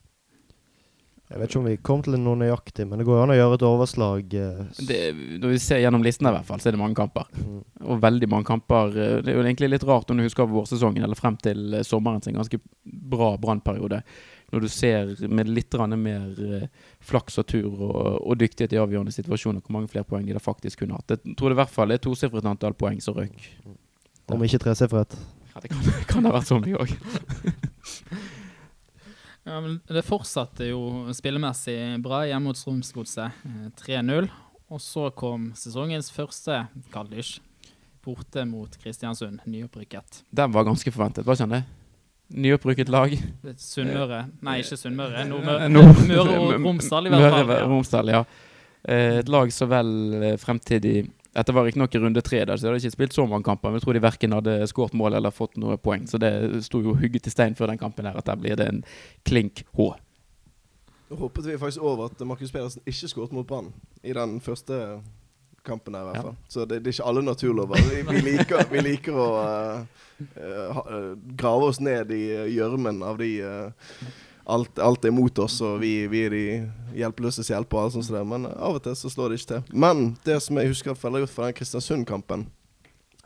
Jeg 1.26 1.40
vet 1.40 1.50
ikke 1.50 1.58
om 1.58 1.64
vi 1.66 1.78
kom 1.82 2.02
til 2.06 2.14
noe 2.22 2.38
nøyaktig, 2.38 2.84
men 2.86 3.00
det 3.00 3.06
går 3.08 3.24
an 3.24 3.32
å 3.34 3.36
gjøre 3.36 3.56
et 3.58 3.64
overslag. 3.66 4.34
eh, 4.38 4.60
Det, 4.86 4.98
når 5.42 5.56
vi 5.56 5.58
ser 5.58 5.80
gjennom 5.82 6.04
listen, 6.06 6.28
her, 6.28 6.36
i 6.36 6.38
hvert 6.38 6.46
fall, 6.46 6.60
så 6.62 6.68
er 6.70 6.76
det 6.76 6.78
mange 6.84 6.94
kamper. 6.94 7.26
Mm. 7.34 7.56
Og 7.82 7.98
veldig 8.04 8.28
mange 8.30 8.46
kamper. 8.46 8.94
eh, 8.94 9.16
Det 9.26 9.32
er 9.32 9.40
jo 9.40 9.42
egentlig 9.42 9.72
litt 9.72 9.86
rart 9.88 10.10
om 10.14 10.16
du 10.20 10.22
husker 10.22 10.46
vårsesongen, 10.46 11.02
eller 11.02 11.18
frem 11.18 11.34
til 11.42 11.74
eh, 11.74 11.82
sommeren 11.82 12.22
sin 12.22 12.38
ganske 12.38 12.60
bra 12.86 13.32
brannperiode. 13.42 14.04
Når 14.52 14.62
du 14.62 14.68
ser 14.70 15.14
med 15.26 15.48
litt 15.50 15.74
mer 15.98 16.26
eh, 16.38 16.68
flaks 17.02 17.38
og 17.42 17.46
tur 17.50 17.66
og, 17.72 18.20
og 18.22 18.36
dyktighet 18.38 18.76
i 18.76 18.78
avgjørende 18.78 19.14
situasjoner, 19.14 19.60
hvor 19.60 19.74
mange 19.74 19.90
flere 19.90 20.06
poeng 20.06 20.26
de 20.26 20.36
da 20.36 20.42
faktisk 20.42 20.84
kunne 20.84 20.94
hatt. 20.94 21.16
Jeg 21.16 21.34
tror 21.36 21.50
det 21.50 21.56
i 21.56 21.62
hvert 21.62 21.74
fall 21.74 21.90
er 21.90 21.98
tosifret 21.98 22.46
antall 22.46 22.76
poeng 22.78 23.00
som 23.02 23.18
røk. 23.18 23.34
Om 24.30 24.44
ikke 24.46 24.62
tresifret. 24.62 25.18
Ja, 25.54 25.62
det 25.62 25.70
kan, 25.72 25.82
kan 26.12 26.28
ha 26.28 26.34
vært 26.38 26.50
så 26.50 26.60
mye 26.62 26.78
òg. 26.78 26.94
Ja, 29.46 29.60
men 29.62 29.78
det 29.86 30.02
fortsatte 30.02 30.66
jo 30.66 31.06
spillemessig 31.14 31.78
bra 32.02 32.24
hjemme 32.26 32.50
mot 32.50 32.58
Strømsgodset. 32.58 33.42
eh, 33.46 33.68
3-0. 33.78 34.26
Og 34.74 34.82
så 34.82 35.10
kom 35.14 35.52
sesongens 35.54 36.10
første 36.10 36.64
kalddysj. 36.94 37.38
Borte 38.02 38.44
mot 38.46 38.70
Kristiansund, 38.82 39.42
nyopprykket. 39.46 40.24
Den 40.30 40.52
var 40.54 40.66
ganske 40.66 40.90
forventet, 40.94 41.26
var 41.26 41.34
ikke 41.38 41.46
den 41.46 41.56
det? 41.56 41.75
Nyopprykket 42.34 42.88
lag. 42.90 43.12
Sunnmøre 43.60 44.24
Nei, 44.42 44.56
ikke 44.64 44.76
Sunnmøre. 44.80 45.22
Nordmøre 45.28 45.68
Møre 45.70 46.38
og 46.40 46.56
Romsdal, 46.64 47.06
i 47.06 47.12
hvert 47.12 47.22
fall. 47.30 47.44
Møre 47.46 47.60
og 47.62 47.70
Romsdal, 47.76 48.10
ja. 48.10 48.24
Eh, 48.86 49.18
Et 49.20 49.28
lag 49.30 49.52
så 49.54 49.68
vel 49.70 49.92
eh, 50.22 50.34
fremtidig 50.38 51.04
Dette 51.36 51.52
var 51.52 51.66
riktignok 51.68 51.92
i 51.94 52.00
runde 52.00 52.22
tre, 52.24 52.38
der, 52.48 52.56
så 52.56 52.64
de 52.64 52.70
hadde 52.70 52.80
ikke 52.80 52.94
spilt 52.96 53.12
så 53.14 53.26
mange 53.28 53.44
kamper. 53.44 53.68
Men 53.68 53.76
jeg 53.76 53.84
tror 53.84 53.92
de 53.98 54.00
verken 54.06 54.32
hadde 54.32 54.54
skåret 54.70 54.94
mål 54.96 55.18
eller 55.18 55.34
fått 55.36 55.58
noe 55.60 55.76
poeng. 55.76 56.06
Så 56.08 56.16
det 56.18 56.30
sto 56.64 56.80
jo 56.80 56.94
hugget 56.96 57.28
i 57.28 57.32
stein 57.34 57.54
før 57.58 57.68
den 57.74 57.78
kampen 57.82 58.08
her 58.08 58.16
at 58.16 58.24
der 58.30 58.38
blir 58.40 58.56
det 58.56 58.66
en 58.72 58.80
klink 59.28 59.60
H. 59.76 59.90
Nå 61.10 61.18
hoppet 61.20 61.44
vi 61.46 61.58
faktisk 61.60 61.84
over 61.84 62.08
at 62.08 62.24
Markus 62.26 62.50
Pedersen 62.50 62.82
ikke 62.88 63.10
skåret 63.12 63.34
mot 63.36 63.46
Brann 63.46 63.68
i 64.02 64.16
den 64.16 64.40
første 64.40 64.80
kampen 65.66 65.94
her, 65.98 66.02
i 66.02 66.10
hvert 66.10 66.16
Ja. 66.20 66.22
fall. 66.28 66.36
Så 66.48 66.64
det, 66.64 66.78
det 66.84 66.90
er 66.92 66.96
ikke 66.96 67.08
alle 67.10 67.22
naturlover. 67.26 67.82
Vi, 67.90 68.02
vi, 68.08 68.20
liker, 68.30 68.62
vi 68.70 68.82
liker 68.86 69.18
å 69.18 69.26
uh, 69.42 70.06
uh, 70.38 71.10
grave 71.36 71.68
oss 71.72 71.80
ned 71.82 72.10
i 72.14 72.22
gjørmen 72.54 73.02
av 73.06 73.18
de 73.20 73.30
uh, 73.42 73.92
alt, 74.46 74.78
alt 74.78 75.04
er 75.04 75.14
mot 75.14 75.38
oss, 75.42 75.58
og 75.66 75.80
vi, 75.82 76.06
vi 76.12 76.24
er 76.28 76.30
de 76.36 76.44
hjelpeløses 77.00 77.50
hjelp 77.50 77.74
og 77.74 77.90
sånn 77.96 78.06
sånt. 78.06 78.16
Der. 78.20 78.28
Men 78.30 78.46
av 78.52 78.78
og 78.78 78.82
til 78.86 78.94
så 78.96 79.10
slår 79.10 79.32
det 79.34 79.40
ikke 79.40 79.52
til. 79.56 79.64
Men 79.86 80.04
det 80.24 80.38
som 80.44 80.56
jeg 80.62 80.70
husker 80.70 80.94
veldig 81.02 81.24
godt 81.26 81.34
fra 81.34 81.48
den 81.50 81.58
Kristiansund-kampen, 81.58 82.46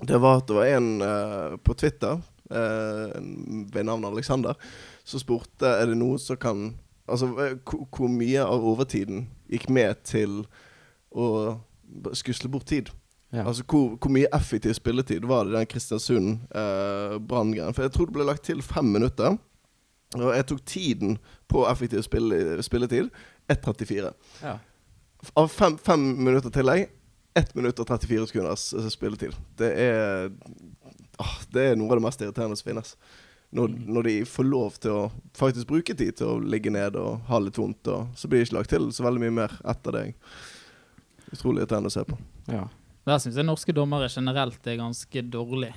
Det 0.00 0.16
var 0.16 0.38
at 0.40 0.46
det 0.48 0.54
var 0.56 0.64
en 0.78 1.58
på 1.60 1.74
Twitter 1.76 2.22
ved 2.48 3.84
navn 3.84 4.04
Alexander 4.08 4.56
som 5.04 5.20
spurte 5.20 5.68
er 5.68 5.90
det 5.90 5.98
noe 6.00 6.16
som 6.18 6.38
kan 6.40 6.70
Altså 7.10 7.26
hvor 7.66 8.08
mye 8.08 8.40
av 8.40 8.64
overtiden 8.64 9.24
gikk 9.50 9.68
med 9.68 9.98
til 10.06 10.44
å 11.12 11.26
skusle 12.18 12.50
bort 12.52 12.68
tid? 12.70 12.86
Ja. 13.30 13.44
Altså 13.46 13.62
hvor, 13.68 13.94
hvor 13.96 14.10
mye 14.10 14.26
effektiv 14.34 14.74
spilletid 14.74 15.24
var 15.28 15.44
det 15.44 15.52
i 15.52 15.58
den 15.58 15.70
Kristiansund-branngreien? 15.70 17.74
For 17.74 17.82
jeg 17.86 17.92
tror 17.94 18.06
det 18.08 18.16
ble 18.16 18.26
lagt 18.26 18.44
til 18.48 18.62
fem 18.62 18.88
minutter. 18.90 19.36
Og 20.18 20.32
jeg 20.34 20.46
tok 20.50 20.64
tiden 20.66 21.18
på 21.48 21.62
effektiv 21.70 22.02
spill, 22.02 22.32
spilletid 22.66 23.10
1.34. 23.52 24.10
ja. 24.42 24.56
Av 25.36 25.48
fem, 25.52 25.76
fem 25.78 26.00
minutter 26.24 26.50
tillegg 26.54 26.88
1 27.36 27.52
minutt 27.54 27.80
og 27.82 27.90
34 27.90 28.30
sekunders 28.30 28.70
eh, 28.74 28.86
spilletid. 28.90 29.34
Det 29.58 29.70
er 29.84 30.30
åh, 31.20 31.34
Det 31.52 31.66
er 31.70 31.76
noe 31.78 31.92
av 31.92 32.00
det 32.00 32.06
mest 32.06 32.24
irriterende 32.24 32.58
som 32.58 32.70
finnes. 32.70 32.94
Når, 33.54 33.74
når 33.90 34.06
de 34.06 34.14
får 34.30 34.46
lov 34.46 34.78
til 34.82 34.94
å 34.94 35.02
faktisk 35.36 35.68
bruke 35.70 35.94
tid 35.98 36.16
til 36.20 36.30
å 36.30 36.40
ligge 36.40 36.72
ned 36.72 36.96
og 36.98 37.26
ha 37.28 37.40
litt 37.42 37.58
vondt, 37.58 37.88
og 37.90 38.14
så 38.18 38.30
blir 38.30 38.40
det 38.40 38.48
ikke 38.48 38.58
lagt 38.60 38.72
til 38.74 38.88
så 38.94 39.06
veldig 39.06 39.22
mye 39.24 39.36
mer 39.42 39.56
etter 39.72 39.96
det. 39.96 40.04
Utrolig 41.32 41.62
irriterende 41.62 41.90
å 41.92 41.96
se 41.96 42.04
på. 42.06 42.18
ja. 42.50 42.66
Der 43.08 43.18
syns 43.18 43.38
jeg 43.40 43.46
norske 43.48 43.72
dommere 43.74 44.10
generelt 44.12 44.66
er 44.68 44.76
ganske 44.76 45.22
dårlig. 45.24 45.70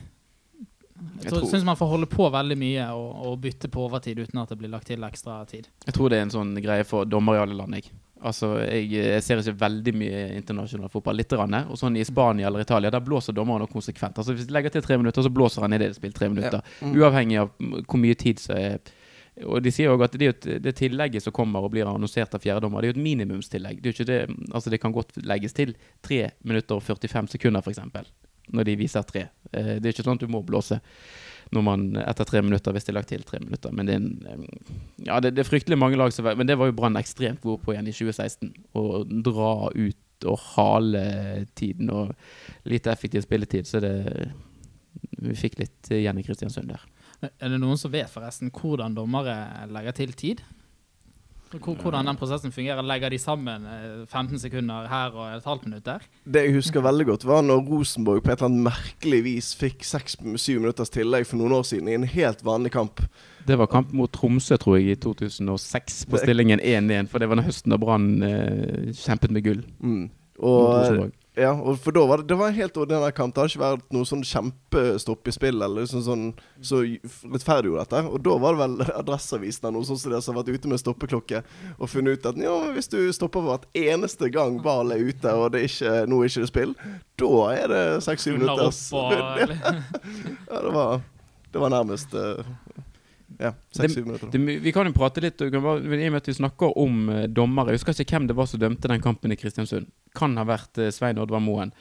Jeg 1.23 1.31
Jeg 1.31 1.49
syns 1.49 1.65
man 1.65 1.77
får 1.79 1.89
holde 1.89 2.07
på 2.11 2.27
veldig 2.29 2.57
mye 2.59 2.87
og, 2.93 3.09
og 3.27 3.37
bytte 3.41 3.69
på 3.71 3.85
overtid 3.87 4.19
uten 4.19 4.41
at 4.41 4.51
det 4.51 4.57
blir 4.59 4.69
lagt 4.69 4.87
til 4.91 5.03
ekstra 5.03 5.39
tid. 5.49 5.67
Jeg 5.87 5.95
tror 5.95 6.11
det 6.11 6.19
er 6.19 6.27
en 6.27 6.33
sånn 6.33 6.53
greie 6.61 6.85
for 6.87 7.07
dommere 7.09 7.39
i 7.39 7.43
alle 7.45 7.57
land. 7.57 7.79
Jeg. 7.79 7.93
Altså, 8.23 8.53
jeg, 8.63 8.87
jeg 8.93 9.23
ser 9.25 9.41
ikke 9.41 9.55
veldig 9.63 9.93
mye 9.99 10.19
internasjonal 10.37 10.91
fotball. 10.91 11.17
Litt. 11.19 11.33
Rann, 11.35 11.57
og 11.63 11.79
sånn 11.79 11.97
I 11.99 12.05
Spania 12.07 12.47
eller 12.47 12.63
Italia 12.63 12.91
der 12.93 13.03
blåser 13.03 13.35
dommeren 13.35 13.71
konsekvent. 13.71 14.19
Altså 14.21 14.35
Hvis 14.35 14.47
de 14.47 14.55
legger 14.55 14.75
til 14.75 14.85
tre 14.85 14.99
minutter, 15.01 15.25
så 15.25 15.31
blåser 15.33 15.65
han 15.65 15.75
i 15.75 15.79
det 15.81 15.89
er 15.89 15.97
spilt 15.97 16.15
tre 16.19 16.29
minutter. 16.31 16.61
Mm. 16.83 16.93
Uavhengig 16.99 17.41
av 17.41 17.51
hvor 17.57 17.99
mye 17.99 18.19
tid 18.19 18.43
som 18.43 18.55
er 18.59 18.77
Og 19.49 19.63
de 19.65 19.71
sier 19.73 19.89
òg 19.89 20.03
at 20.05 20.11
det, 20.19 20.27
er 20.27 20.33
et- 20.35 20.61
det 20.61 20.75
tillegget 20.77 21.23
som 21.23 21.33
kommer 21.33 21.63
og 21.65 21.71
blir 21.73 21.87
annonsert 21.89 22.35
av 22.35 22.41
fjerdedommer, 22.43 22.81
det 22.81 22.89
er 22.89 22.93
jo 22.93 22.99
et 22.99 23.03
minimumstillegg. 23.07 23.81
Det, 23.81 23.95
det, 24.05 24.19
altså 24.53 24.69
det 24.69 24.79
kan 24.81 24.93
godt 24.93 25.17
legges 25.25 25.53
til 25.57 25.73
3 26.05 26.19
minutter 26.43 26.75
og 26.77 26.83
45 26.83 27.27
sekunder, 27.33 27.61
f.eks. 27.65 27.79
Når 28.53 28.63
de 28.67 28.75
viser 28.75 29.01
tre. 29.07 29.29
Eh, 29.53 29.79
Det 29.79 29.85
er 29.85 29.93
ikke 29.93 30.03
sånn 30.03 30.19
at 30.19 30.25
du 30.25 30.27
må 30.27 30.43
blåse 30.45 30.79
man 31.53 31.95
etter 31.95 32.25
tre 32.25 32.41
minutter, 32.41 32.71
hvis 32.73 32.83
det 32.85 32.89
er 32.93 32.97
lagt 32.97 33.09
til 33.09 33.23
tre 33.23 33.39
minutter. 33.39 33.71
Men 33.71 33.85
det 33.85 33.93
er, 33.93 33.97
en, 33.97 34.27
eh, 34.27 35.05
ja, 35.05 35.19
det 35.19 35.37
er 35.39 35.43
fryktelig 35.47 35.77
mange 35.77 35.97
lag 35.97 36.11
som 36.13 36.25
Men 36.25 36.47
det 36.47 36.57
var 36.57 36.65
jo 36.67 36.73
Brann 36.73 36.95
ekstremt 36.97 37.41
gode 37.41 37.61
på 37.63 37.73
igjen 37.73 37.87
i 37.87 37.91
2016. 37.93 38.53
Å 38.75 39.03
dra 39.23 39.69
ut 39.73 40.25
og 40.25 40.39
hale 40.55 41.45
tiden 41.55 41.89
og 41.91 42.13
lite 42.65 42.91
effektiv 42.91 43.21
spilletid. 43.25 43.65
Så 43.65 43.79
det 43.81 44.31
Vi 45.21 45.33
fikk 45.35 45.59
litt 45.59 45.89
igjen 45.89 46.17
i 46.19 46.23
Kristiansund 46.23 46.67
der. 46.67 46.81
Er 47.23 47.53
det 47.53 47.61
noen 47.61 47.79
som 47.79 47.93
vet 47.93 48.11
forresten 48.11 48.51
hvordan 48.53 48.95
dommere 48.97 49.35
legger 49.71 49.95
til 50.03 50.13
tid? 50.17 50.43
Hvordan 51.53 52.07
den 52.07 52.17
prosessen 52.17 52.51
fungerer? 52.51 52.81
Legger 52.81 53.13
de 53.13 53.19
sammen 53.21 53.65
eh, 53.69 54.05
15 54.07 54.39
sekunder 54.41 54.87
her 54.89 55.13
og 55.13 55.35
et 55.35 55.45
halvt 55.45 55.67
minutt 55.67 55.85
der? 55.85 56.05
Det 56.25 56.45
jeg 56.47 56.55
husker 56.55 56.81
veldig 56.81 57.05
godt, 57.11 57.25
var 57.29 57.43
når 57.45 57.61
Rosenborg 57.67 58.23
på 58.23 58.31
et 58.31 58.41
eller 58.41 58.49
annet 58.49 58.65
merkelig 58.71 59.21
vis 59.27 59.51
fikk 59.59 59.85
seks-syv 59.85 60.63
minutters 60.63 60.93
tillegg 60.93 61.27
for 61.29 61.37
noen 61.41 61.53
år 61.59 61.67
siden 61.69 61.91
i 61.91 61.97
en 61.99 62.07
helt 62.09 62.41
vanlig 62.45 62.73
kamp. 62.73 63.03
Det 63.45 63.57
var 63.59 63.69
kamp 63.69 63.93
mot 63.93 64.11
Tromsø, 64.13 64.57
tror 64.57 64.79
jeg, 64.79 64.95
i 64.95 65.01
2006, 65.03 66.05
på 66.09 66.21
stillingen 66.23 66.63
1-1. 66.63 67.11
For 67.11 67.21
det 67.21 67.29
var 67.29 67.37
den 67.37 67.47
høsten 67.47 67.75
da 67.75 67.79
Brann 67.81 68.09
eh, 68.25 68.93
kjempet 69.03 69.35
med 69.35 69.45
gull. 69.45 69.65
Mm. 69.83 70.07
Og. 70.41 71.11
Ja, 71.35 71.75
for 71.81 71.91
da 71.91 72.05
var 72.05 72.17
det, 72.21 72.27
det 72.29 72.35
var 72.37 72.47
en 72.51 72.53
helt 72.53 72.75
ordinær 72.77 73.13
kamp. 73.17 73.33
Det 73.33 73.41
hadde 73.41 73.51
ikke 73.53 73.61
vært 73.63 73.95
noe 73.95 74.05
sånn 74.05 74.21
kjempestopp 74.27 75.29
i 75.29 75.33
spill 75.33 75.57
eller 75.65 75.81
liksom 75.81 76.03
sånn 76.05 76.25
så 76.61 76.83
rettferdiggjorde 76.83 77.85
dette. 77.87 78.01
Og 78.13 78.21
da 78.27 78.35
var 78.43 78.53
det 78.53 78.61
vel 78.61 78.75
Adresseavisen 79.01 79.65
eller 79.65 79.79
noe 79.79 79.87
sånt 79.89 80.03
som 80.03 80.13
det 80.13 80.21
som 80.21 80.37
har 80.37 80.43
vært 80.43 80.59
ute 80.61 80.69
med 80.69 80.81
stoppeklokke 80.83 81.41
og 81.79 81.89
funnet 81.89 82.19
ut 82.19 82.29
at 82.29 82.37
ja, 82.43 82.53
hvis 82.75 82.91
du 82.93 82.99
stopper 83.17 83.47
hvert 83.47 83.65
eneste 83.77 84.29
gang 84.33 84.59
ballen 84.61 84.93
er 84.93 85.09
ute 85.09 85.33
og 85.33 85.49
det 85.55 85.63
er 85.63 85.71
ikke, 85.71 85.95
nå 86.11 86.21
er 86.21 86.29
ikke 86.29 86.45
det 86.45 86.51
spill, 86.51 86.75
da 87.23 87.31
er 87.55 87.73
det 87.73 87.83
seks-syv 88.05 88.37
minutter. 88.37 88.69
Ja, 90.53 90.59
det 90.61 90.71
var, 90.75 91.01
det 91.53 91.61
var 91.61 91.71
nærmest 91.73 92.13
eh, 92.13 92.45
Ja, 93.43 93.51
minutter. 93.75 94.29
Det, 94.31 94.39
vi 94.63 94.71
kan 94.75 94.87
jo 94.87 94.93
prate 94.95 95.21
litt, 95.23 95.37
kan 95.37 95.63
bare- 95.63 95.83
I 95.83 96.07
og 96.07 96.13
med 96.13 96.21
at 96.21 96.29
vi 96.29 96.35
snakker 96.37 96.77
om 96.79 97.09
uh, 97.09 97.23
dommere 97.27 97.73
Jeg 97.73 97.81
husker 97.81 97.99
ikke 98.05 98.15
hvem 98.17 98.27
det 98.29 98.37
var 98.37 98.47
som 98.47 98.61
dømte 98.61 98.87
den 98.87 99.03
kampen 99.03 99.33
i 99.35 99.37
Kristiansund. 99.39 99.89
Kan 100.15 100.37
ha 100.39 100.45
vært 100.47 100.79
uh, 100.79 100.89
Svein 100.95 101.19
Oddvar 101.19 101.43
Moen. 101.43 101.73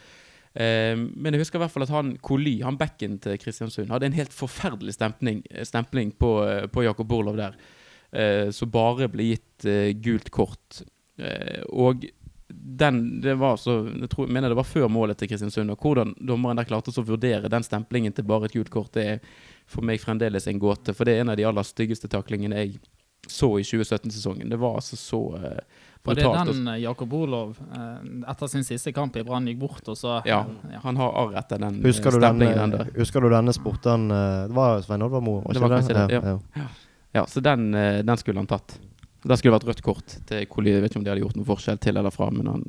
Uh, 0.52 0.98
men 1.14 1.32
jeg 1.32 1.44
husker 1.44 1.60
i 1.60 1.62
hvert 1.62 1.72
fall 1.74 1.86
at 1.86 1.94
han 1.94 2.16
Koli, 2.20 2.56
han 2.66 2.80
backen 2.80 3.20
til 3.22 3.38
Kristiansund, 3.40 3.92
hadde 3.94 4.10
en 4.10 4.18
helt 4.18 4.34
forferdelig 4.34 4.96
stempling, 4.98 5.44
stempling 5.64 6.10
på, 6.18 6.32
på 6.74 6.84
Jakob 6.84 7.08
Borlov 7.08 7.38
der. 7.38 7.56
Som 8.52 8.68
bare 8.68 9.06
ble 9.08 9.30
gitt 9.30 9.64
gult 10.04 10.26
kort. 10.34 10.82
Og 11.72 12.02
den, 12.54 13.20
det 13.20 13.34
var 13.40 13.56
så, 13.56 13.78
jeg 13.88 14.10
tror, 14.10 14.26
mener 14.26 14.52
det 14.52 14.58
var 14.58 14.68
før 14.68 14.88
målet 14.92 15.18
til 15.18 15.30
Kristiansund. 15.30 15.70
Og 15.74 15.84
hvordan 15.84 16.14
dommeren 16.20 16.60
der 16.60 16.68
klarte 16.68 16.94
å 16.94 17.04
vurdere 17.06 17.50
den 17.52 17.66
stemplingen 17.66 18.14
til 18.16 18.26
bare 18.28 18.48
et 18.48 18.56
gult 18.56 18.72
kort, 18.72 18.92
det 18.96 19.06
er 19.14 19.22
for 19.70 19.86
meg 19.86 20.02
fremdeles 20.02 20.48
en 20.50 20.60
gåte. 20.62 20.94
For 20.96 21.08
det 21.08 21.16
er 21.16 21.24
en 21.24 21.32
av 21.34 21.38
de 21.40 21.46
aller 21.48 21.66
styggeste 21.66 22.10
taklingene 22.12 22.58
jeg 22.64 22.80
så 23.30 23.52
i 23.58 23.62
2017-sesongen. 23.62 24.50
Det 24.50 24.58
var 24.58 24.80
altså 24.80 24.96
så 24.98 25.20
uh, 25.36 25.42
brutalt. 26.02 26.08
Og 26.10 26.16
det 26.16 26.24
er 26.26 26.48
den 26.48 26.68
eh, 26.72 26.80
Jakob 26.82 27.12
Olov 27.14 27.52
uh, 27.70 28.00
etter 28.32 28.50
sin 28.50 28.64
siste 28.66 28.90
kamp 28.92 29.16
i 29.16 29.22
Brann 29.22 29.46
gikk 29.46 29.60
bort, 29.62 29.86
og 29.86 29.98
så 29.98 30.16
Ja, 30.26 30.40
ja. 30.72 30.80
han 30.82 30.98
har 30.98 31.14
arr 31.22 31.36
etter 31.38 31.62
den 31.62 31.78
eh, 31.78 31.86
Husker 31.86 32.16
stemplingen. 32.18 32.58
den, 32.58 32.72
stemplingen 32.74 32.98
husker 32.98 33.22
du 33.22 33.28
denne 33.30 33.54
sporten 33.54 34.10
eh, 34.10 34.48
Det 34.50 34.56
var 34.58 34.82
Svein 34.82 35.06
Oddvar 35.06 35.22
Moe, 35.22 35.44
var 35.46 35.54
Det 35.54 35.70
kanskje 35.76 35.98
det, 36.00 36.06
Ja, 36.18 36.24
ja. 36.32 36.38
ja. 36.58 36.66
Ja, 37.12 37.26
så 37.26 37.40
den, 37.44 37.74
eh, 37.74 38.00
den 38.02 38.16
skulle 38.16 38.40
han 38.40 38.46
tatt. 38.46 38.78
Det 39.22 39.38
skulle 39.38 39.52
det 39.52 39.58
vært 39.60 39.68
rødt 39.70 39.84
kort 39.86 40.16
til 40.26 40.48
Koli. 40.50 40.72
Jeg 40.74 40.82
vet 40.82 40.90
ikke 40.90 40.98
om 41.00 41.04
de 41.06 41.12
hadde 41.12 41.22
gjort 41.22 41.36
noen 41.38 41.46
forskjell 41.46 41.78
til 41.82 41.98
eller 42.00 42.14
fra, 42.14 42.26
men 42.34 42.48
han, 42.50 42.64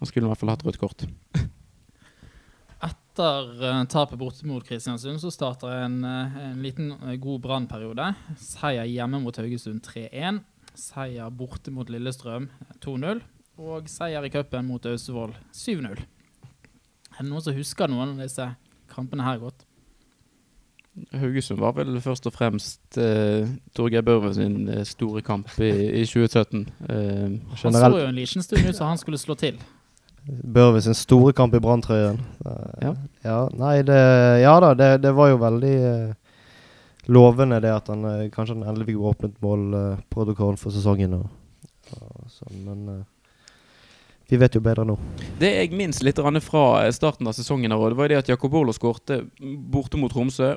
han 0.00 0.10
skulle 0.10 0.26
i 0.26 0.32
hvert 0.32 0.40
fall 0.40 0.50
hatt 0.50 0.64
rødt 0.66 0.80
kort. 0.82 1.04
Etter 2.88 3.48
uh, 3.62 3.84
tapet 3.90 4.18
borte 4.18 4.46
mot 4.46 4.62
Kristiansund 4.66 5.22
så 5.22 5.30
starter 5.34 5.72
en, 5.84 5.96
eh, 6.06 6.36
en 6.52 6.60
liten 6.62 6.92
eh, 6.94 7.16
god 7.18 7.40
brannperiode. 7.42 8.12
Seier 8.38 8.86
hjemme 8.86 9.18
mot 9.24 9.38
Haugesund 9.38 9.82
3-1. 9.86 10.38
Seier 10.78 11.30
borte 11.34 11.74
mot 11.74 11.90
Lillestrøm 11.90 12.46
2-0. 12.84 13.22
Og 13.58 13.90
seier 13.90 14.22
i 14.22 14.30
cupen 14.30 14.70
mot 14.70 14.86
Ausevoll 14.86 15.34
7-0. 15.50 15.98
Er 15.98 17.18
det 17.18 17.26
noen 17.26 17.42
som 17.42 17.58
husker 17.58 17.90
noen 17.90 18.14
av 18.14 18.22
disse 18.22 18.46
kampene 18.90 19.26
her 19.26 19.42
godt? 19.42 19.66
Haugesund 21.12 21.60
var 21.60 21.72
vel 21.76 22.00
først 22.04 22.26
og 22.28 22.34
fremst 22.34 22.98
eh, 22.98 23.48
Torgeir 23.76 24.04
Børve 24.06 24.32
sin 24.36 24.68
eh, 24.68 24.84
store 24.88 25.22
kamp 25.22 25.50
i, 25.60 25.70
i 26.02 26.04
2017. 26.06 26.62
Eh, 26.88 27.26
Han 27.64 27.74
så 27.76 27.90
jo 27.98 28.06
en 28.06 28.14
liten 28.18 28.42
stund 28.42 28.68
ut 28.68 28.76
som 28.76 28.90
han 28.92 29.00
skulle 29.00 29.18
slå 29.18 29.34
til. 29.38 29.58
Børve 30.28 30.80
sin 30.84 30.94
store 30.94 31.32
kamp 31.32 31.54
i 31.54 31.60
Branntrøyen. 31.64 32.20
Eh, 32.46 32.86
Ja. 32.86 32.94
ja. 33.24 33.38
Nei, 33.56 33.82
det 33.82 34.00
Ja 34.42 34.58
da, 34.60 34.74
det, 34.74 35.02
det 35.02 35.14
var 35.16 35.28
jo 35.32 35.36
veldig 35.40 35.74
eh, 35.92 36.14
lovende 37.08 37.60
det 37.64 37.72
at 37.72 37.88
han 37.88 38.04
eh, 38.04 38.30
kanskje 38.30 38.58
han 38.58 38.66
endelig 38.68 38.90
fikk 38.92 39.04
åpnet 39.12 39.38
målprotokollen 39.44 40.60
for 40.60 40.74
sesongen. 40.74 41.14
Og, 41.22 41.30
og 41.96 42.26
sånn, 42.32 42.64
men 42.66 42.82
eh, 42.96 43.06
vi 44.28 44.36
vet 44.36 44.58
jo 44.58 44.60
bedre 44.60 44.84
nå. 44.84 44.98
Det 45.40 45.48
jeg 45.54 45.72
minst 45.72 46.02
litt 46.04 46.18
fra 46.44 46.64
eh, 46.84 46.92
starten 46.92 47.26
av 47.26 47.32
sesongen, 47.32 47.72
her, 47.72 47.88
det 47.94 47.96
var 47.96 48.08
det 48.12 48.18
at 48.20 48.28
Jakob 48.28 48.54
Olo 48.60 48.74
skårte 48.76 49.22
borte 49.40 49.96
mot 49.96 50.12
Tromsø, 50.12 50.56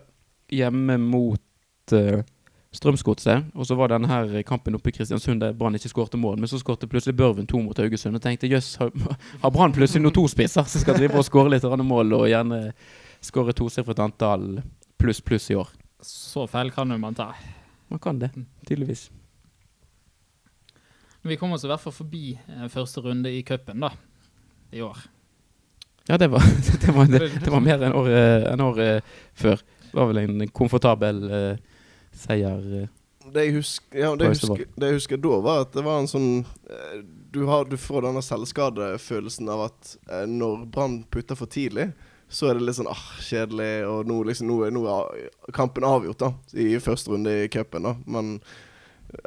hjemme 0.51 0.97
mot 1.01 1.95
uh, 1.95 2.21
Strømsgodset. 2.71 3.51
Og 3.55 3.67
så 3.67 3.75
var 3.75 3.91
denne 3.91 4.07
her 4.07 4.41
kampen 4.47 4.75
oppe 4.77 4.91
i 4.91 4.95
Kristiansund 4.95 5.43
der 5.43 5.55
Brann 5.57 5.75
ikke 5.75 5.91
skårte 5.91 6.19
mål. 6.19 6.37
Men 6.39 6.47
så 6.47 6.59
skårte 6.61 6.87
plutselig 6.87 7.17
Børven 7.19 7.47
to 7.47 7.59
mot 7.59 7.77
Haugesund. 7.77 8.15
Og 8.15 8.23
tenkte 8.23 8.47
jøss, 8.51 8.75
har, 8.79 8.93
har 9.41 9.51
Brann 9.51 9.75
plutselig 9.75 10.05
noen 10.05 10.15
to 10.15 10.23
spisser 10.31 10.67
som 10.67 10.83
skal 10.83 10.99
drive 10.99 11.19
og 11.19 11.27
skåre 11.27 11.51
litt 11.55 11.67
mål, 11.67 12.15
og 12.15 12.29
gjerne 12.31 12.61
skåre 13.21 13.55
tosifret 13.57 13.99
antall 13.99 14.61
pluss 15.01 15.19
pluss 15.21 15.49
i 15.51 15.57
år? 15.59 15.73
Så 16.01 16.47
feil 16.49 16.71
kan 16.71 16.89
jo 16.89 16.97
man 17.01 17.17
ta. 17.17 17.33
Man 17.91 17.99
kan 17.99 18.19
det, 18.21 18.31
tydeligvis. 18.67 19.09
Vi 21.21 21.37
kom 21.37 21.51
oss 21.53 21.65
i 21.67 21.69
hvert 21.69 21.83
fall 21.83 21.93
forbi 21.93 22.31
eh, 22.33 22.69
første 22.71 23.03
runde 23.03 23.29
i 23.29 23.43
cupen, 23.45 23.83
da. 23.83 23.91
I 24.71 24.81
år. 24.81 24.97
Ja, 26.07 26.17
det 26.17 26.31
var, 26.31 26.41
det 26.85 26.95
var, 26.95 27.05
det, 27.11 27.27
det 27.43 27.51
var 27.51 27.61
mer 27.61 27.83
enn 27.83 27.93
året 27.99 28.63
år, 28.63 28.81
før. 29.37 29.61
Var 29.91 30.09
vel 30.11 30.21
en 30.23 30.47
komfortabel 30.55 31.23
uh, 31.27 31.81
seier. 32.15 32.67
eh. 32.83 32.89
Det 33.31 33.45
jeg, 33.45 33.55
husker, 33.55 33.99
ja, 33.99 34.09
det, 34.17 34.25
jeg 34.25 34.39
husker, 34.39 34.69
det 34.75 34.87
jeg 34.89 34.97
husker 34.97 35.19
da, 35.21 35.35
var 35.45 35.61
at 35.63 35.75
det 35.75 35.83
var 35.85 36.01
en 36.01 36.09
sånn 36.09 36.29
eh, 36.67 37.03
Du, 37.31 37.45
har, 37.47 37.67
du 37.69 37.77
får 37.79 38.03
denne 38.07 38.23
selvskadefølelsen 38.25 39.51
av 39.53 39.67
at 39.69 39.91
eh, 40.09 40.25
når 40.27 40.65
Brann 40.73 40.97
putter 41.13 41.37
for 41.39 41.51
tidlig, 41.51 41.91
så 42.31 42.49
er 42.49 42.57
det 42.57 42.65
litt 42.65 42.79
sånn 42.79 42.89
ah, 42.91 43.05
kjedelig, 43.23 43.69
og 43.87 44.09
nå, 44.09 44.17
liksom, 44.27 44.49
nå, 44.49 44.57
nå 44.73 44.83
er 44.89 45.29
kampen 45.55 45.87
avgjort, 45.87 46.19
da, 46.23 46.33
i 46.59 46.73
første 46.83 47.13
runde 47.13 47.37
i 47.43 47.47
cupen, 47.51 47.87
da. 47.87 47.95
Men 48.07 48.37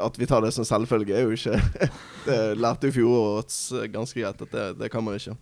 at 0.01 0.19
vi 0.19 0.29
tar 0.29 0.45
det 0.45 0.53
som 0.57 0.67
selvfølge, 0.69 1.17
er 1.17 1.27
jo 1.27 1.37
ikke 1.37 1.89
Det 2.27 2.39
lærte 2.57 2.89
jo 2.89 2.97
fjorårets 2.99 3.59
ganske 3.93 4.21
greit 4.21 4.41
at 4.41 4.53
det, 4.53 4.69
det 4.81 4.89
kan 4.93 5.05
man 5.05 5.19
ikke. 5.21 5.37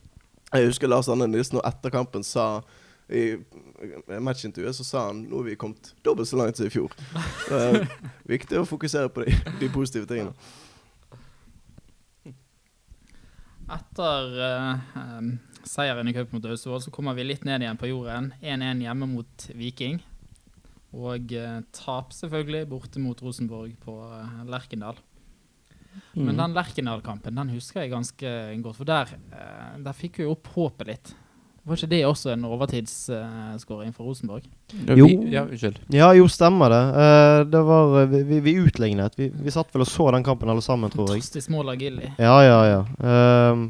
Jeg 0.53 0.69
husker 0.69 0.91
Lars 0.91 1.09
Anne 1.09 1.29
Nilsen 1.31 1.61
og 1.61 1.67
etter 1.67 1.95
kampen 1.95 2.27
sa 2.27 2.61
I 3.13 4.21
matchintervjuet 4.23 4.77
så 4.77 4.85
sa 4.87 5.07
han 5.11 5.25
nå 5.29 5.43
har 5.43 5.49
vi 5.51 5.57
kommet 5.61 5.93
dobbelt 6.07 6.31
så 6.31 6.39
langt 6.41 6.57
som 6.57 6.69
i 6.69 6.73
fjor. 6.73 6.93
Det 7.49 7.59
er 7.61 7.87
viktig 8.37 8.61
å 8.61 8.69
fokusere 8.69 9.13
på 9.13 9.27
de, 9.27 9.35
de 9.61 9.69
positive 9.73 10.09
tingene. 10.09 10.33
Etter 13.73 14.35
uh, 14.37 15.29
seieren 15.65 16.09
i 16.09 16.15
cupen 16.17 16.39
mot 16.39 16.49
Austevoll, 16.51 16.83
så 16.85 16.93
kommer 16.93 17.17
vi 17.17 17.25
litt 17.27 17.47
ned 17.49 17.65
igjen 17.65 17.81
på 17.81 17.89
jorden. 17.93 18.33
1-1 18.41 18.83
hjemme 18.85 19.09
mot 19.09 19.47
Viking. 19.57 20.01
Og 20.93 21.33
uh, 21.37 21.63
tap 21.73 22.13
selvfølgelig 22.17 22.69
borte 22.69 23.01
mot 23.01 23.25
Rosenborg 23.25 23.77
på 23.81 23.97
uh, 23.97 24.43
Lerkendal. 24.49 25.01
Mm. 26.13 26.27
Men 26.27 26.39
den 26.41 26.57
Lerkendal-kampen 26.57 27.37
den 27.37 27.53
husker 27.53 27.85
jeg 27.85 27.93
ganske 27.93 28.31
godt, 28.65 28.79
for 28.79 28.89
der, 28.89 29.13
der 29.85 29.97
fikk 29.97 30.23
vi 30.23 30.29
opp 30.29 30.49
håpet 30.55 30.89
litt. 30.89 31.13
Var 31.63 31.79
ikke 31.79 31.91
det 31.93 32.01
også 32.09 32.33
en 32.33 32.47
overtidsskåring 32.49 33.93
for 33.95 34.09
Rosenborg? 34.09 34.47
Jo. 34.99 35.07
Ja. 35.31 35.45
Ja, 35.95 36.09
jo, 36.19 36.25
stemmer 36.31 36.73
det. 36.75 36.81
Eh, 37.03 37.43
det 37.53 37.61
var, 37.69 37.93
vi, 38.11 38.23
vi, 38.27 38.41
vi 38.43 38.57
utlignet. 38.65 39.15
Vi, 39.19 39.29
vi 39.31 39.55
satt 39.55 39.71
vel 39.75 39.85
og 39.85 39.91
så 39.91 40.09
den 40.11 40.27
kampen 40.27 40.51
alle 40.51 40.65
sammen, 40.65 40.91
tror 40.91 41.13
jeg. 41.13 41.23
Fantastisk 41.23 41.53
mål 41.55 41.71
av 41.75 41.85
Gilly. 41.85 42.11
Ja, 42.19 42.35
ja, 42.43 42.59
ja. 42.67 42.81
Ehm, 42.99 43.69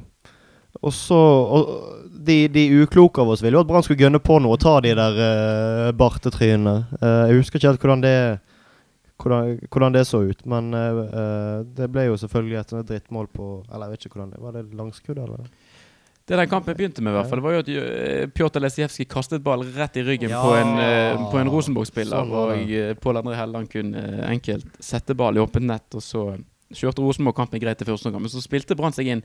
og 0.80 0.94
så 0.96 1.18
og, 1.18 1.74
de, 2.24 2.46
de 2.48 2.64
ukloke 2.80 3.20
av 3.20 3.34
oss 3.34 3.42
ville 3.44 3.58
jo 3.58 3.64
at 3.66 3.68
Brann 3.68 3.84
skulle 3.84 4.00
gønne 4.00 4.22
på 4.24 4.38
noe 4.40 4.56
og 4.56 4.62
ta 4.62 4.78
de 4.80 4.94
der 4.96 5.20
uh, 5.20 5.90
bartetrynene. 5.92 6.76
Uh, 6.96 7.28
jeg 7.28 7.42
husker 7.42 7.60
ikke 7.60 7.74
helt 7.74 7.84
hvordan 7.84 8.06
det 8.06 8.16
hvordan, 9.22 9.58
hvordan 9.70 9.94
det 9.94 10.04
så 10.06 10.22
ut, 10.22 10.46
men 10.46 10.74
eh, 10.74 11.02
eh, 11.20 11.58
det 11.76 11.88
ble 11.92 12.06
jo 12.08 12.16
selvfølgelig 12.20 12.58
et 12.60 12.74
drittmål 12.88 13.28
på 13.32 13.48
Eller 13.68 13.86
jeg 13.86 13.92
vet 13.92 14.06
ikke 14.06 14.18
hvordan 14.18 14.32
det 14.34 14.42
Var 14.42 14.56
det 14.56 14.64
langskudd, 14.78 15.18
eller? 15.18 15.46
Det 16.26 16.36
den 16.38 16.48
kampen 16.48 16.76
begynte 16.78 17.02
med, 17.02 17.10
i 17.10 17.16
hvert 17.16 17.30
fall, 17.32 17.40
var 17.42 17.56
jo 17.56 17.62
at 17.64 17.70
eh, 17.74 18.26
Pjotr 18.30 18.62
Lesijevskij 18.62 19.08
kastet 19.10 19.42
ball 19.42 19.64
rett 19.74 19.96
i 19.98 20.04
ryggen 20.06 20.30
Ja. 20.30 20.42
på 20.44 20.52
en, 20.54 20.78
eh, 20.78 21.30
på 21.32 21.38
en 21.40 21.50
Rosenborg-spiller. 21.50 22.30
Og 22.30 22.70
eh, 22.70 22.94
Pål 22.94 23.18
André 23.18 23.34
Helland 23.34 23.70
kunne 23.72 24.22
enkelt 24.28 24.68
sette 24.78 25.16
ball 25.18 25.36
i 25.36 25.42
åpent 25.42 25.66
nett, 25.66 25.88
og 25.98 26.02
så 26.02 26.22
kjørte 26.72 27.02
Rosenborg 27.02 27.36
kampen 27.36 27.60
greit 27.60 27.82
i 27.82 27.88
første 27.88 28.06
omgang. 28.06 28.22
Men 28.22 28.30
så 28.30 28.42
spilte 28.44 28.78
Brann 28.78 28.94
seg 28.94 29.10
inn 29.10 29.24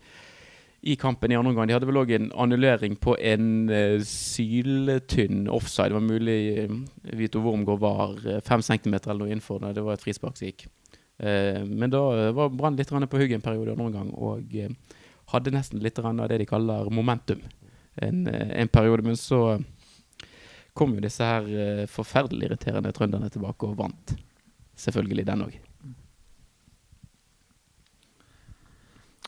i 0.82 0.96
kampen 0.98 1.32
i 1.32 1.38
andre 1.38 1.54
omgang. 1.54 1.70
De 1.70 1.78
hadde 1.78 1.90
vel 1.90 2.02
òg 2.02 2.16
en 2.18 2.32
annullering 2.34 2.98
på 2.98 3.14
en 3.22 3.70
eh, 3.70 4.00
syltynn 4.02 5.48
offside. 5.54 5.94
Det 5.94 6.00
var 6.00 6.06
mulig 6.06 6.40
uh, 6.66 6.76
Vito 7.18 7.42
Wormgård 7.46 7.80
var 7.80 8.42
fem 8.46 8.62
centimeter 8.66 9.12
eller 9.14 9.26
noe 9.26 9.36
innenfor 9.36 9.62
det. 9.62 9.76
Det 9.78 9.86
var 9.86 9.94
et 9.98 10.06
frispark 10.06 10.38
som 10.38 10.50
gikk. 10.50 10.66
Men 11.18 11.90
da 11.90 12.32
var 12.38 12.52
Brann 12.54 12.76
litt 12.78 12.92
på 12.94 13.18
hugget 13.18 13.40
en 13.40 13.42
periode 13.42 13.72
i 13.72 13.74
andre 13.74 13.88
omgang, 13.88 14.12
og 14.14 14.54
eh, 14.54 14.70
hadde 15.34 15.54
nesten 15.56 15.82
litt 15.84 16.00
av 16.00 16.28
det 16.30 16.40
de 16.42 16.48
kaller 16.48 16.90
momentum 16.94 17.42
en, 17.96 18.28
eh, 18.28 18.62
en 18.62 18.68
periode. 18.68 19.04
Men 19.04 19.18
så 19.18 19.62
kom 20.74 20.94
jo 20.96 21.04
disse 21.04 21.26
her 21.26 21.48
eh, 21.48 21.86
forferdelig 21.90 22.50
irriterende 22.50 22.94
trønderne 22.96 23.30
tilbake 23.34 23.68
og 23.68 23.78
vant. 23.80 24.16
Selvfølgelig 24.78 25.26
den 25.28 25.46
òg. 25.48 25.58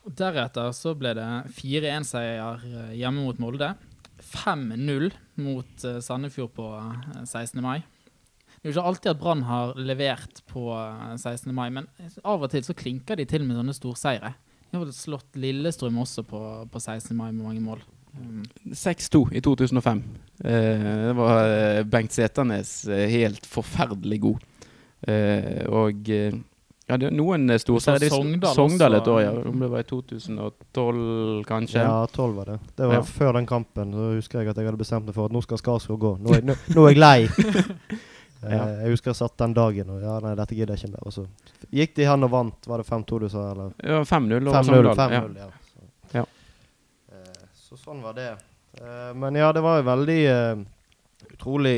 Deretter 0.09 0.71
så 0.73 0.95
ble 0.97 1.13
det 1.17 1.29
4-1-seier 1.57 2.65
eh, 2.65 2.97
hjemme 3.01 3.25
mot 3.25 3.41
Molde. 3.41 3.73
5-0 4.19 5.13
mot 5.39 5.85
Sandefjord 6.03 6.53
på 6.57 6.67
eh, 6.77 7.23
16. 7.25 7.61
mai. 7.63 7.79
Det 8.59 8.67
er 8.67 8.73
jo 8.73 8.75
ikke 8.75 8.89
alltid 8.89 9.11
at 9.13 9.19
Brann 9.21 9.41
har 9.47 9.77
levert 9.79 10.41
på 10.51 10.69
eh, 10.75 11.15
16. 11.15 11.53
mai, 11.55 11.69
men 11.73 11.89
av 12.23 12.43
og 12.43 12.51
til 12.51 12.65
så 12.65 12.75
klinker 12.77 13.19
de 13.19 13.27
til 13.29 13.45
med 13.47 13.59
sånne 13.59 13.75
storseire. 13.75 14.33
De 14.71 14.77
har 14.77 14.91
slått 14.93 15.35
Lillestrøm 15.41 15.97
også 16.03 16.23
på, 16.29 16.41
på 16.69 16.79
16. 16.81 17.15
mai 17.17 17.31
med 17.31 17.43
mange 17.45 17.61
mål. 17.63 17.81
Mm. 18.19 18.43
6-2 18.73 19.23
i 19.37 19.41
2005. 19.45 20.03
Eh, 20.43 20.85
det 21.07 21.15
var 21.17 21.39
eh, 21.49 21.83
Bengt 21.89 22.13
Seternes 22.15 22.73
eh, 22.89 23.07
helt 23.09 23.45
forferdelig 23.49 24.19
god. 24.27 24.45
Eh, 25.07 25.63
og 25.69 26.07
ja, 26.89 26.97
det 26.97 27.05
er 27.11 27.13
noen 27.13 27.51
storseiere. 27.61 28.09
Sogndal 28.09 28.55
Sogndal 28.57 28.97
et 28.97 29.07
år, 29.13 29.19
ja. 29.21 29.33
Om 29.45 29.59
det 29.61 29.69
var 29.69 29.83
i 29.83 29.87
2012, 29.89 31.43
kanskje. 31.49 31.83
Ja, 31.85 31.99
tolv 32.13 32.39
var 32.41 32.45
det. 32.53 32.59
Det 32.75 32.87
var 32.89 32.95
Ja. 32.97 33.01
før 33.05 33.33
den 33.37 33.45
kampen. 33.45 33.93
Så 33.93 34.07
husker 34.17 34.41
jeg 34.41 34.49
at 34.49 34.57
jeg 34.57 34.65
hadde 34.65 34.81
bestemt 34.81 35.05
meg 35.05 35.13
for 35.15 35.29
at 35.29 35.35
nå 35.35 35.41
skal 35.45 35.61
Skarsgård 35.61 35.99
gå. 36.01 36.13
Nå 36.25 36.33
er, 36.33 36.41
nå, 36.49 36.55
nå 36.75 36.87
er 36.87 36.95
jeg 36.95 37.01
lei. 37.01 37.27
Eh, 38.43 38.53
Ja. 38.55 38.65
Jeg 38.83 38.91
husker 38.93 39.11
jeg 39.11 39.15
satt 39.19 39.37
den 39.37 39.53
dagen 39.53 39.89
og 39.91 40.01
ja, 40.01 40.19
nei, 40.23 40.35
dette 40.39 40.55
gidder 40.55 40.75
jeg 40.77 40.85
ikke 40.87 40.93
mer. 40.95 41.07
Og 41.07 41.13
så 41.13 41.25
gikk 41.75 41.95
de 41.97 42.05
hen 42.07 42.23
og 42.23 42.31
vant. 42.31 42.67
Var 42.71 42.77
det 42.83 42.87
5-2 42.87 43.19
du 43.19 43.29
sa, 43.29 43.51
eller? 43.51 43.73
Ja, 43.83 44.01
5-0 44.07 44.47
over 44.47 44.63
Sogndal. 44.63 44.95
5-0, 44.95 45.37
ja. 45.37 45.49
Så. 45.73 45.87
Ja. 46.15 46.25
Eh, 47.11 47.41
så 47.53 47.77
sånn 47.77 48.01
var 48.05 48.13
det. 48.15 48.29
Eh, 48.79 49.13
men 49.19 49.35
ja, 49.35 49.51
det 49.51 49.61
var 49.65 49.81
jo 49.81 49.87
veldig 49.89 50.19
utrolig 51.33 51.75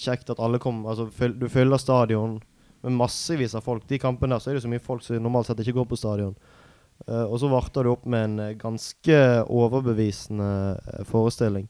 kjekt 0.00 0.30
at 0.32 0.40
alle 0.40 0.58
kom. 0.62 0.84
Altså, 0.88 1.08
du 1.36 1.48
fyller 1.52 1.76
stadion 1.80 2.38
med 2.80 2.96
massevis 2.96 3.54
av 3.54 3.60
folk. 3.66 3.84
De 3.90 3.98
kampene 4.00 4.34
der 4.36 4.40
så 4.40 4.50
er 4.50 4.56
det 4.56 4.64
så 4.64 4.70
mye 4.72 4.80
folk 4.82 5.02
som 5.04 5.20
normalt 5.20 5.50
sett 5.50 5.60
ikke 5.60 5.76
går 5.82 5.88
på 5.90 5.98
stadion. 6.00 6.34
Og 7.08 7.36
så 7.40 7.48
varter 7.48 7.84
du 7.84 7.90
opp 7.94 8.04
med 8.08 8.24
en 8.40 8.58
ganske 8.60 9.16
overbevisende 9.48 11.04
forestilling. 11.08 11.68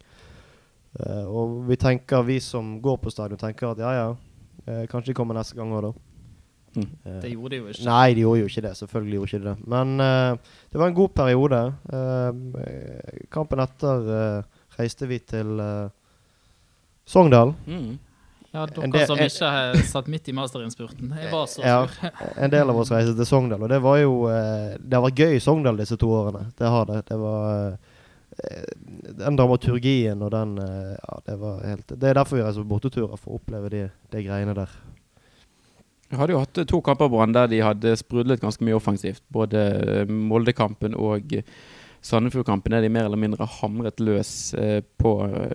Eh, 0.98 1.24
og 1.30 1.60
vi 1.68 1.76
tenker, 1.78 2.24
vi 2.26 2.40
som 2.42 2.80
går 2.82 2.96
på 3.04 3.10
stadion, 3.14 3.38
tenker 3.38 3.70
at 3.70 3.78
ja, 3.78 3.90
ja, 3.94 4.08
uh, 4.66 4.86
kanskje 4.90 5.12
de 5.12 5.14
kommer 5.20 5.36
neste 5.38 5.54
gang 5.54 5.70
òg, 5.76 5.84
da. 5.86 5.92
Mm. 6.70 6.88
Uh, 7.06 7.20
det 7.22 7.30
gjorde 7.30 7.50
de 7.54 7.60
jo 7.60 7.68
ikke. 7.70 7.84
Nei, 7.86 8.08
de 8.14 8.24
gjorde 8.24 8.40
jo 8.42 8.48
ikke 8.50 8.64
det. 8.66 8.72
Selvfølgelig 8.78 9.16
gjorde 9.20 9.30
ikke 9.36 9.46
det. 9.46 9.54
Men 9.74 9.94
eh, 10.04 10.56
det 10.70 10.78
var 10.82 10.90
en 10.90 10.98
god 10.98 11.14
periode. 11.18 11.60
Eh, 11.94 13.24
kampen 13.34 13.62
etter 13.64 14.04
reiste 14.78 15.08
vi 15.10 15.18
til 15.18 15.50
Sogndal. 17.10 17.54
Mm. 17.66 17.98
Ja, 18.50 18.64
dere 18.66 18.90
del- 18.90 19.06
som 19.06 19.18
ikke 19.22 19.50
har 19.50 19.74
satt 19.86 20.06
midt 20.10 20.28
i 20.30 20.32
masterinnspurten. 20.34 21.10
Jeg 21.18 21.30
var 21.32 21.46
så 21.46 21.62
Ja. 21.62 21.86
sur. 21.86 22.10
En 22.44 22.50
del 22.50 22.70
av 22.70 22.78
oss 22.78 22.90
reiste 22.90 23.14
til 23.18 23.26
Sogndal, 23.26 23.62
og 23.62 23.68
det 23.68 23.80
var 23.82 23.98
jo 23.98 24.14
Det 24.26 24.94
har 24.94 25.02
vært 25.06 25.18
gøy 25.22 25.36
i 25.36 25.42
Sogndal 25.42 25.76
disse 25.76 25.96
to 25.98 26.06
årene. 26.06 26.52
Det 26.58 26.66
har 26.70 26.84
det. 26.86 27.06
Det 27.06 27.18
var 27.18 27.78
Den 29.20 29.36
dramaturgien 29.36 30.22
og 30.22 30.30
den 30.34 30.56
eh, 30.62 30.94
Ja, 30.96 31.18
det 31.26 31.36
var 31.40 31.60
helt 31.66 31.92
Det 31.92 32.08
er 32.08 32.16
derfor 32.20 32.38
vi 32.38 32.44
reiser 32.46 32.64
på 32.64 32.72
borteturer, 32.74 33.18
for 33.20 33.34
å 33.34 33.40
oppleve 33.40 33.72
de, 33.72 33.82
de 34.12 34.24
greiene 34.24 34.54
der. 34.56 34.72
Jeg 36.10 36.18
hadde 36.18 36.34
jo 36.34 36.40
hatt 36.42 36.58
eh, 36.58 36.66
to 36.68 36.80
kamper 36.84 37.06
på 37.10 37.18
Brann 37.18 37.34
der 37.36 37.50
de 37.50 37.60
hadde 37.62 37.96
sprudlet 38.00 38.42
ganske 38.42 38.64
mye 38.66 38.78
offensivt. 38.78 39.22
Både 39.32 39.66
eh, 39.80 40.10
Molde-kampen 40.10 40.96
og 40.98 41.36
eh, 41.38 41.46
Sandefjord-kampen 42.00 42.72
er 42.72 42.80
de 42.80 42.88
mer 42.88 43.04
eller 43.04 43.20
mindre 43.20 43.46
hamret 43.60 44.00
løs 44.00 44.54
eh, 44.56 44.80
på, 44.80 45.12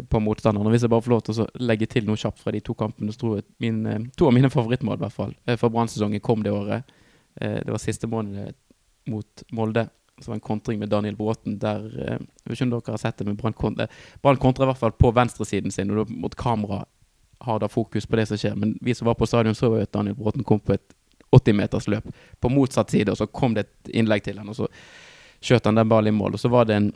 på 0.10 0.22
motstanderne. 0.22 0.70
Hvis 0.70 0.86
jeg 0.86 0.94
bare 0.94 1.02
får 1.02 1.14
lov 1.16 1.24
til 1.26 1.42
å 1.42 1.48
legge 1.58 1.88
til 1.90 2.06
noe 2.06 2.22
kjapt 2.22 2.44
fra 2.44 2.54
de 2.54 2.62
to 2.64 2.76
kampene, 2.78 3.14
så 3.14 3.24
tror 3.24 3.40
jeg 3.40 3.48
min, 3.66 3.82
eh, 3.90 4.04
to 4.18 4.30
av 4.30 4.36
mine 4.38 4.52
favorittmål 4.58 5.00
i 5.00 5.04
hvert 5.08 5.18
fall 5.18 5.34
eh, 5.48 5.58
fra 5.60 5.72
Brann-sesongen 5.74 6.24
kom 6.24 6.46
det 6.46 6.54
året. 6.54 6.96
Eh, 7.42 7.60
det 7.66 7.74
var 7.74 7.82
siste 7.82 8.10
måned 8.12 8.54
mot 9.10 9.46
Molde. 9.58 9.88
Så 10.22 10.32
var 10.32 10.38
en 10.38 10.44
kontring 10.44 10.80
med 10.80 10.90
Daniel 10.90 11.16
Bråten 11.16 11.58
der 11.60 11.86
eh, 11.86 12.20
Jeg 12.20 12.50
vet 12.50 12.58
ikke 12.58 12.68
om 12.68 12.76
dere 12.76 12.94
har 12.94 13.02
sett 13.02 13.18
det, 13.20 13.28
men 13.28 13.40
Brann 13.40 13.56
kontra, 13.56 13.88
i 14.64 14.70
hvert 14.70 14.80
fall 14.80 14.96
på 14.96 15.12
venstresiden 15.12 15.72
sin, 15.72 15.92
og 15.92 16.12
mot 16.12 16.36
kamera 16.36 16.86
har 17.46 17.60
da 17.60 17.68
fokus 17.68 18.06
på 18.08 18.16
det 18.16 18.28
som 18.30 18.40
skjer. 18.40 18.56
Men 18.56 18.78
vi 18.82 18.96
som 18.96 19.10
var 19.10 19.18
på 19.20 19.28
stadion, 19.28 19.56
så 19.56 19.74
jo 19.74 19.82
at 19.82 19.92
Daniel 19.94 20.16
Bråten 20.16 20.44
kom 20.44 20.60
på 20.60 20.78
et 20.78 20.96
80-meters 21.36 21.90
løp 21.92 22.08
på 22.40 22.50
motsatt 22.50 22.94
side, 22.94 23.12
og 23.12 23.18
så 23.18 23.28
kom 23.28 23.56
det 23.56 23.66
et 23.66 23.96
innlegg 24.00 24.24
til 24.24 24.40
han, 24.40 24.50
og 24.50 24.56
så 24.56 24.70
skjøt 25.44 25.68
han 25.68 25.76
den 25.76 25.90
ballen 25.90 26.14
i 26.14 26.18
mål. 26.18 26.38
Og 26.38 26.42
så 26.42 26.52
var 26.52 26.70
det 26.70 26.80
en 26.80 26.94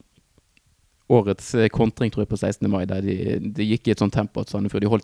årets 1.10 1.55
eh, 1.55 1.67
kontring, 1.73 2.12
tror 2.12 2.23
jeg, 2.23 2.29
på 2.29 2.38
16. 2.38 2.69
mai, 2.71 2.86
der 2.86 3.01
de, 3.01 3.39
de 3.41 3.65
gikk 3.65 3.89
i 3.89 3.95
et 3.95 4.01
sånt 4.01 4.13
tempo 4.13 4.43
at 4.43 4.51
Sandefjord 4.51 4.86
de, 4.86 4.99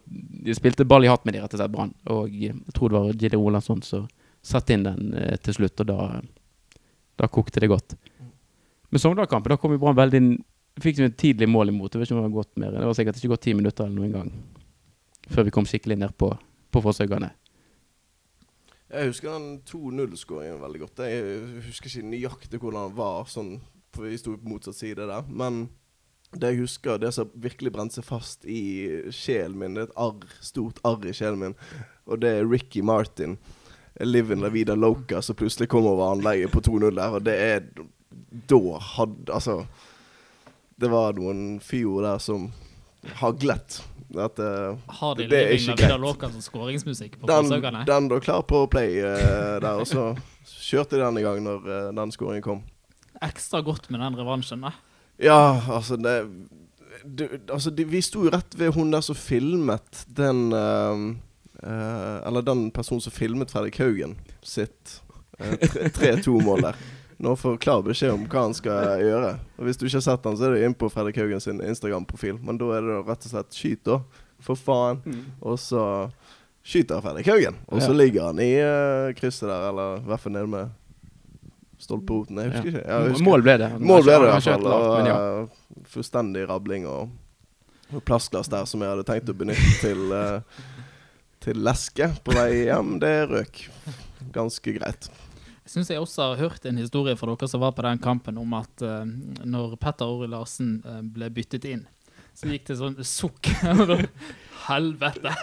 de 0.46 0.56
spilte 0.56 0.86
ball 0.88 1.06
i 1.06 1.10
hatt 1.10 1.26
med 1.26 1.36
de, 1.36 1.42
rett 1.44 1.56
og 1.56 1.62
slett, 1.62 1.74
Brann. 1.74 1.94
Og 2.14 2.34
jeg 2.34 2.56
tror 2.78 2.94
det 2.94 3.00
var 3.00 3.22
Gide 3.24 3.40
Olansson 3.42 3.82
som 3.86 4.06
satte 4.46 4.76
inn 4.76 4.86
den 4.86 5.16
eh, 5.18 5.36
til 5.42 5.58
slutt, 5.58 5.82
og 5.82 5.90
da, 5.90 6.22
da 7.20 7.30
kokte 7.32 7.64
det 7.64 7.72
godt. 7.72 7.96
Men 8.92 9.02
Sogndal-kampen, 9.02 9.54
da 9.54 9.60
kom 9.60 9.74
jo 9.76 9.82
Brann 9.82 9.98
veldig 9.98 10.22
Fikk 10.84 10.98
vi 11.00 11.06
et 11.08 11.14
tidlig 11.16 11.48
mål 11.48 11.70
imot. 11.72 11.94
Jeg 11.94 12.02
vet 12.02 12.10
ikke 12.10 12.18
det 12.18 12.24
var 12.26 12.32
gått 12.36 12.58
mer. 12.60 12.74
Det 12.76 12.84
var 12.84 12.96
sikkert 12.98 13.20
ikke 13.22 13.30
gått 13.32 13.46
ti 13.46 13.54
minutter 13.56 13.86
eller 13.86 13.96
noen 13.96 14.12
gang 14.12 14.32
før 15.32 15.48
vi 15.48 15.54
kom 15.56 15.66
skikkelig 15.66 15.96
ned 16.02 16.16
på, 16.20 16.28
på 16.70 16.82
forsøkene. 16.84 17.30
Jeg 18.92 19.10
husker 19.10 19.32
den 19.34 19.48
2-0-skåringen 19.66 20.60
veldig 20.62 20.82
godt. 20.84 21.02
Jeg 21.10 21.40
husker 21.66 21.90
ikke 21.90 22.12
nøyaktig 22.12 22.60
hvordan 22.62 22.90
den 22.90 22.98
var, 23.00 23.26
sånn, 23.32 23.56
for 23.96 24.06
vi 24.06 24.20
sto 24.22 24.36
på 24.38 24.52
motsatt 24.52 24.78
side 24.78 25.08
der. 25.10 25.26
Men 25.32 25.66
det 26.36 26.52
jeg 26.54 26.62
husker, 26.66 27.00
det 27.02 27.14
som 27.16 27.32
virkelig 27.42 27.74
brente 27.74 27.98
seg 27.98 28.08
fast 28.08 28.46
i 28.46 28.62
sjelen 29.16 29.58
min, 29.60 29.78
det 29.78 29.86
er 29.86 29.90
et 29.90 30.00
arr, 30.06 30.38
stort 30.44 30.82
arr 30.88 31.08
i 31.08 31.16
sjelen 31.16 31.42
min, 31.42 31.58
og 32.06 32.22
det 32.24 32.36
er 32.38 32.50
Ricky 32.50 32.84
Martin. 32.86 33.38
Livin 34.04 34.42
La 34.44 34.50
Vida 34.50 34.76
Loca 34.76 35.22
som 35.22 35.36
plutselig 35.36 35.70
kom 35.72 35.86
over 35.88 36.12
anlegget 36.12 36.52
på 36.52 36.62
2-0 36.62 36.96
der, 36.96 37.16
og 37.16 37.26
det 37.26 37.36
er 37.40 37.68
Da 38.50 38.60
hadde 38.98 39.32
Altså 39.34 39.66
Det 40.76 40.92
var 40.92 41.16
noen 41.16 41.60
fyord 41.64 42.04
der 42.04 42.18
som 42.20 42.50
haglet. 43.22 43.78
At, 44.18 44.40
uh, 44.40 44.76
Har 44.88 45.16
de 45.16 45.28
Det 45.30 45.40
er 45.40 45.54
ikke 45.56 45.76
greit. 45.80 46.00
Loca 46.02 46.30
som 46.32 46.42
skåringsmusikk 46.42 47.20
på 47.22 47.30
den, 47.30 47.86
den 47.88 48.10
da 48.12 48.20
klar 48.20 48.42
på 48.48 48.66
play 48.72 49.00
uh, 49.00 49.62
der, 49.62 49.80
og 49.80 49.88
så 49.88 50.10
kjørte 50.46 50.98
de 50.98 51.04
den 51.04 51.22
i 51.22 51.24
gang 51.24 51.40
når 51.46 51.64
uh, 51.64 51.90
den 51.96 52.12
skåringen 52.12 52.44
kom. 52.44 52.64
Ekstra 53.24 53.62
godt 53.64 53.90
med 53.90 54.04
den 54.04 54.18
revansjen, 54.20 54.66
da. 54.68 54.74
Ja, 55.22 55.62
altså 55.72 55.96
det 55.96 56.18
det 57.06 57.30
altså, 57.52 57.70
de, 57.70 57.86
vi 57.86 58.02
sto 58.02 58.24
jo 58.26 58.32
rett 58.34 58.56
ved 58.58 58.74
hun 58.76 58.92
der 58.94 59.04
som 59.06 59.18
filmet 59.20 60.06
den 60.18 60.48
Eller 61.66 62.42
den 62.46 62.68
personen 62.72 63.02
som 63.02 63.12
filmet 63.16 63.52
Fredrik 63.52 63.80
Haugen 63.82 64.16
sitt 64.46 65.02
eh, 65.40 65.56
3-2-mål 65.96 66.62
der. 66.70 66.76
Nå 67.18 67.32
får 67.40 67.58
klar 67.64 67.82
beskjed 67.86 68.12
om 68.12 68.26
hva 68.28 68.42
han 68.50 68.54
skal 68.58 69.00
gjøre. 69.00 69.30
Og 69.58 69.66
Hvis 69.70 69.78
du 69.80 69.86
ikke 69.88 69.98
har 70.02 70.04
sett 70.10 70.26
han, 70.28 70.36
så 70.38 70.50
er 70.50 70.56
det 70.58 70.66
inn 70.68 70.76
på 70.76 70.90
Fredrik 70.92 71.18
Haugen 71.22 71.40
sin 71.42 71.62
Instagram-profil. 71.64 72.42
Men 72.44 72.58
da 72.60 72.74
er 72.76 72.82
det 72.84 72.98
rett 73.08 73.28
og 73.30 73.32
slett 73.32 73.56
skyt, 73.56 73.84
da. 73.88 74.02
For 74.44 74.60
faen. 74.60 75.00
Og 75.40 75.56
så 75.64 75.84
skyter 76.66 77.00
Fredrik 77.06 77.30
Haugen. 77.32 77.56
Og 77.70 77.80
så 77.82 77.94
Ja. 77.94 77.98
ligger 78.02 78.26
han 78.28 78.40
i 78.44 78.52
uh, 78.60 79.14
krysset 79.16 79.48
der, 79.48 79.70
eller 79.70 80.02
i 80.02 80.10
hvert 80.10 80.20
fall 80.26 80.34
nede 80.36 80.48
med 80.52 80.74
stolperoten. 81.80 82.38
Jeg 82.42 82.52
husker 82.52 82.72
Ja. 82.72 82.78
ikke. 82.80 82.88
Jeg 82.92 83.10
husker. 83.12 83.26
Mål 83.30 83.42
ble 83.48 83.58
det. 83.64 83.70
Mål 83.80 84.04
ble 84.04 84.12
det 84.20 84.28
i 84.28 84.32
hvert 84.34 84.44
fall. 84.44 84.68
Og 84.68 84.88
uh, 85.00 85.08
eh, 85.16 85.84
fullstendig 85.96 86.48
rabling 86.50 86.88
og, 86.88 87.10
og 87.94 88.04
plastglass 88.04 88.50
der 88.52 88.66
som 88.66 88.82
jeg 88.84 88.90
hadde 88.92 89.08
tenkt 89.08 89.30
å 89.30 89.38
benytte 89.38 89.76
til, 89.82 90.12
eh, 90.12 90.42
til 91.46 91.62
leske 91.66 92.10
på 92.26 92.34
vei 92.36 92.66
hjem. 92.66 92.98
Det 93.02 93.14
røk 93.30 93.62
ganske 94.34 94.76
greit. 94.80 95.10
Jeg 95.66 95.74
syns 95.74 95.90
jeg 95.90 96.02
også 96.02 96.30
har 96.30 96.42
hørt 96.44 96.66
en 96.70 96.78
historie 96.78 97.18
fra 97.18 97.32
dere 97.32 97.50
som 97.50 97.62
var 97.64 97.74
på 97.74 97.86
den 97.86 98.02
kampen, 98.02 98.38
om 98.38 98.52
at 98.58 98.86
uh, 98.86 99.02
når 99.46 99.78
Petter 99.82 100.10
Ori 100.10 100.30
Larsen 100.30 100.78
uh, 100.86 101.02
ble 101.02 101.32
byttet 101.34 101.66
inn, 101.70 101.86
så 102.38 102.52
gikk 102.52 102.68
det 102.70 102.78
sånn 102.82 103.00
sukk. 103.02 103.50
Helvete! 104.68 105.34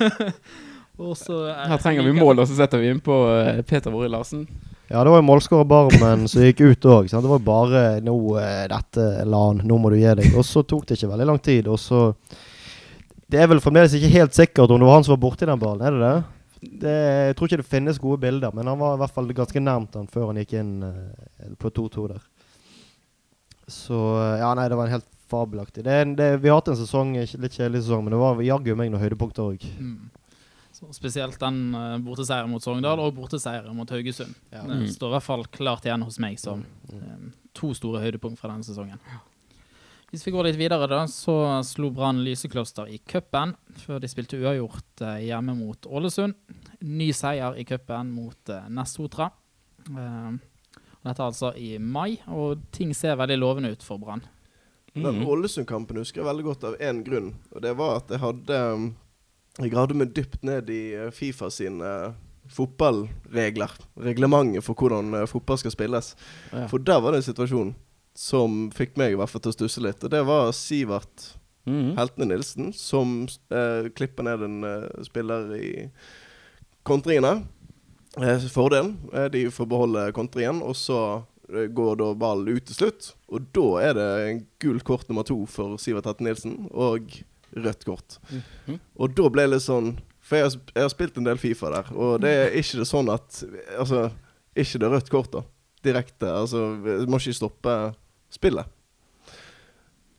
og 1.02 1.16
så 1.18 1.40
uh, 1.48 1.64
Her 1.72 1.82
trenger 1.82 2.06
vi 2.06 2.14
mål, 2.18 2.42
og 2.42 2.50
så 2.50 2.58
setter 2.60 2.82
vi 2.82 2.92
inn 2.92 3.02
på 3.02 3.16
eh, 3.32 3.64
Peter 3.66 3.94
Ori 3.94 4.10
Larsen. 4.12 4.46
Ja, 4.92 5.00
det 5.00 5.10
var 5.10 5.22
jo 5.22 5.26
målskårer 5.26 5.66
Barmen 5.66 6.26
som 6.30 6.44
gikk 6.44 6.62
ut 6.66 6.86
òg. 6.86 7.10
Det 7.10 7.32
var 7.32 7.42
bare 7.42 7.84
nå 8.04 8.14
dette 8.70 9.06
LAN, 9.24 9.62
nå 9.66 9.78
må 9.80 9.90
du 9.90 9.96
gi 9.96 10.10
deg. 10.18 10.34
Og 10.36 10.44
så 10.46 10.62
tok 10.62 10.84
det 10.86 10.98
ikke 10.98 11.14
veldig 11.14 11.28
lang 11.32 11.40
tid, 11.42 11.70
og 11.72 11.80
så 11.80 12.10
Det 13.32 13.40
er 13.40 13.48
vel 13.48 13.62
fremdeles 13.64 13.94
ikke 13.96 14.10
helt 14.12 14.36
sikkert 14.36 14.70
om 14.74 14.80
det 14.82 14.86
var 14.88 14.98
han 14.98 15.04
som 15.06 15.14
var 15.16 15.22
borti 15.24 15.46
den 15.48 15.60
ballen, 15.62 15.82
er 15.88 15.94
det 15.96 16.00
det? 16.04 16.72
det? 16.82 16.96
Jeg 17.30 17.36
tror 17.38 17.48
ikke 17.48 17.60
det 17.62 17.70
finnes 17.70 17.98
gode 18.02 18.20
bilder, 18.22 18.52
men 18.54 18.68
han 18.68 18.78
var 18.78 18.98
i 18.98 19.00
hvert 19.00 19.14
fall 19.16 19.32
ganske 19.34 19.62
nærmt 19.64 19.96
han 19.98 20.06
før 20.12 20.28
han 20.30 20.40
gikk 20.42 20.52
inn 20.60 20.74
eh, 20.84 21.54
på 21.58 21.72
2-2 21.72 22.04
der. 22.12 22.20
Så 23.72 23.96
eh, 24.20 24.38
Ja, 24.42 24.52
nei, 24.58 24.68
det 24.68 24.76
var 24.78 24.90
en 24.90 24.96
helt 24.98 25.08
fabelaktig. 25.32 25.84
Det, 25.86 25.96
det, 26.18 26.26
vi 26.42 26.50
har 26.52 26.60
hatt 26.60 26.68
en 26.74 26.76
sesong, 26.76 27.14
litt 27.16 27.56
kjedelig 27.56 27.86
sesong, 27.86 28.04
men 28.04 28.12
det 28.12 28.20
var 28.20 28.42
jaggu 28.44 28.74
meg 28.76 28.92
noen 28.92 29.00
høydepunkter 29.00 29.48
òg. 29.54 29.64
Mm. 29.80 30.10
Spesielt 30.92 31.38
den 31.38 31.58
uh, 31.78 31.96
borteseieren 32.02 32.50
mot 32.50 32.64
Sogndal 32.64 32.98
og 33.00 33.12
borteseieren 33.16 33.72
mot 33.76 33.88
Haugesund. 33.92 34.34
Ja. 34.50 34.64
Det 34.66 34.80
Mm. 34.82 34.86
står 34.90 35.08
i 35.12 35.14
hvert 35.16 35.26
fall 35.30 35.44
klart 35.54 35.84
igjen 35.86 36.02
hos 36.02 36.18
meg 36.20 36.40
som 36.42 36.64
eh, 36.92 37.28
to 37.54 37.70
store 37.76 38.00
høydepunkt 38.02 38.40
fra 38.40 38.50
denne 38.50 38.66
sesongen. 38.66 38.98
Hvis 40.12 40.26
vi 40.26 40.32
går 40.34 40.44
litt 40.44 40.58
videre, 40.60 40.84
da, 40.90 41.06
så 41.08 41.34
slo 41.64 41.88
Brann 41.96 42.18
Lysekloster 42.20 42.90
i 42.92 42.98
cupen 43.08 43.54
før 43.80 43.96
de 44.02 44.08
spilte 44.12 44.36
uavgjort 44.36 45.00
eh, 45.08 45.22
hjemme 45.30 45.54
mot 45.56 45.86
Ålesund. 45.88 46.34
Ny 46.84 47.06
seier 47.16 47.54
i 47.56 47.62
cupen 47.64 48.10
mot 48.12 48.50
uh, 48.52 48.66
Nessotra. 48.68 49.30
Eh, 49.88 50.34
dette 51.00 51.14
er 51.16 51.24
altså 51.24 51.54
i 51.56 51.78
mai, 51.80 52.18
og 52.28 52.60
ting 52.76 52.92
ser 52.92 53.16
veldig 53.16 53.38
lovende 53.40 53.70
ut 53.72 53.86
for 53.86 54.02
Brann. 54.02 54.20
Den 54.92 55.22
Mm. 55.22 55.24
Ålesund-kampen 55.32 56.02
husker 56.02 56.20
jeg 56.20 56.28
veldig 56.28 56.44
godt 56.44 56.66
av 56.68 56.76
én 56.76 57.00
grunn. 57.06 57.30
Og 57.56 57.62
det 57.64 57.72
var 57.78 58.02
at 58.02 58.12
jeg 58.12 58.20
hadde 58.20 58.58
Jeg 59.62 59.72
gravde 59.72 59.96
meg 59.96 60.12
dypt 60.12 60.44
ned 60.44 60.68
i 60.68 61.08
Fifa 61.12 61.48
sine 61.48 62.12
fotballregler. 62.52 63.72
Reglementet 63.96 64.64
for 64.64 64.76
hvordan 64.76 65.26
fotball 65.28 65.60
skal 65.60 65.72
spilles. 65.72 66.12
For 66.68 66.76
der 66.76 67.00
var 67.00 67.12
det 67.12 67.22
en 67.22 67.26
situasjon 67.30 67.74
som 68.14 68.70
fikk 68.74 68.98
meg 69.00 69.14
i 69.14 69.16
hvert 69.20 69.30
fall 69.32 69.42
til 69.44 69.52
å 69.54 69.56
stusse 69.56 69.82
litt. 69.84 70.02
Og 70.04 70.12
det 70.12 70.24
var 70.28 70.52
Sivert 70.56 71.32
Mhm. 71.64 71.96
Heltene 71.96 72.26
Nilsen 72.26 72.72
som 72.74 73.28
uh, 73.54 73.88
klipper 73.94 74.26
ned 74.26 74.42
en 74.42 74.64
uh, 74.66 75.02
spiller 75.06 75.52
i 75.54 75.68
kontringene. 76.82 77.44
Eh, 78.20 78.46
fordelen 78.52 78.96
er 79.16 79.30
de 79.32 79.46
får 79.48 79.68
beholde 79.70 80.02
kontringen, 80.12 80.58
og 80.60 80.74
så 80.76 80.98
eh, 81.48 81.68
går 81.72 81.94
da 81.96 82.10
ballen 82.18 82.50
ut 82.58 82.66
til 82.68 82.76
slutt. 82.76 83.12
Og 83.32 83.46
da 83.56 83.68
er 83.86 83.94
det 83.96 84.08
gult 84.60 84.84
kort 84.84 85.06
nummer 85.08 85.24
to 85.24 85.38
for 85.48 85.78
Sivert 85.80 86.10
Helten 86.10 86.28
Nilsen, 86.28 86.58
og 86.74 87.14
rødt 87.56 87.86
kort. 87.88 88.18
Mhm. 88.28 88.80
Og 88.98 89.14
da 89.16 89.30
ble 89.32 89.46
det 89.46 89.54
litt 89.54 89.68
sånn 89.68 89.94
For 90.22 90.38
jeg 90.38 90.44
har, 90.44 90.52
jeg 90.76 90.82
har 90.84 90.90
spilt 90.92 91.16
en 91.18 91.26
del 91.26 91.40
Fifa 91.40 91.70
der, 91.72 91.88
og 91.98 92.20
det 92.22 92.30
er 92.30 92.52
ikke 92.54 92.78
det 92.78 92.86
sånn 92.86 93.08
at 93.10 93.40
Altså, 93.74 94.04
ikke 94.54 94.78
det 94.78 94.90
rødt 94.92 95.10
kort, 95.10 95.32
da. 95.32 95.42
Direkte. 95.82 96.28
Altså, 96.30 96.60
må 97.10 97.18
ikke 97.18 97.34
stoppe 97.34 97.74
spillet. 98.32 98.66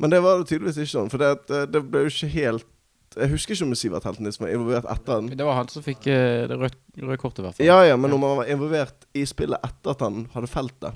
Men 0.02 0.10
det 0.10 0.19
var 0.26 0.39
det 0.41 0.47
tydeligvis 0.49 0.80
ikke 0.84 0.93
sånn, 0.97 1.12
for 1.13 1.21
det, 1.21 1.32
eh, 1.54 1.65
det 1.69 1.82
ble 1.91 2.06
jo 2.06 2.12
ikke 2.13 2.32
helt 2.34 2.69
Jeg 3.13 3.30
husker 3.30 3.54
ikke 3.54 3.65
om 3.67 3.76
Sivert 3.78 4.06
Helten 4.08 4.26
Nilsen 4.26 4.41
var 4.47 4.52
involvert 4.56 4.88
etter 4.89 5.19
den. 5.21 5.28
Det 5.38 5.45
var 5.45 5.54
han 5.60 5.67
som 5.69 5.84
fikk 5.86 6.08
eh, 6.10 6.47
det 6.49 6.56
røde, 6.58 6.80
rød 6.97 7.19
kortet, 7.21 7.43
i 7.43 7.45
hvert 7.45 7.58
fall. 7.60 7.67
Ja, 7.67 7.76
ja, 7.86 7.95
men 7.95 8.10
om 8.15 8.23
han 8.26 8.39
var 8.39 8.49
involvert 8.49 9.06
i 9.13 9.21
spillet 9.30 9.62
etter 9.67 9.91
at 9.93 10.02
han 10.02 10.23
hadde 10.34 10.49
felt 10.49 10.73
det. 10.82 10.89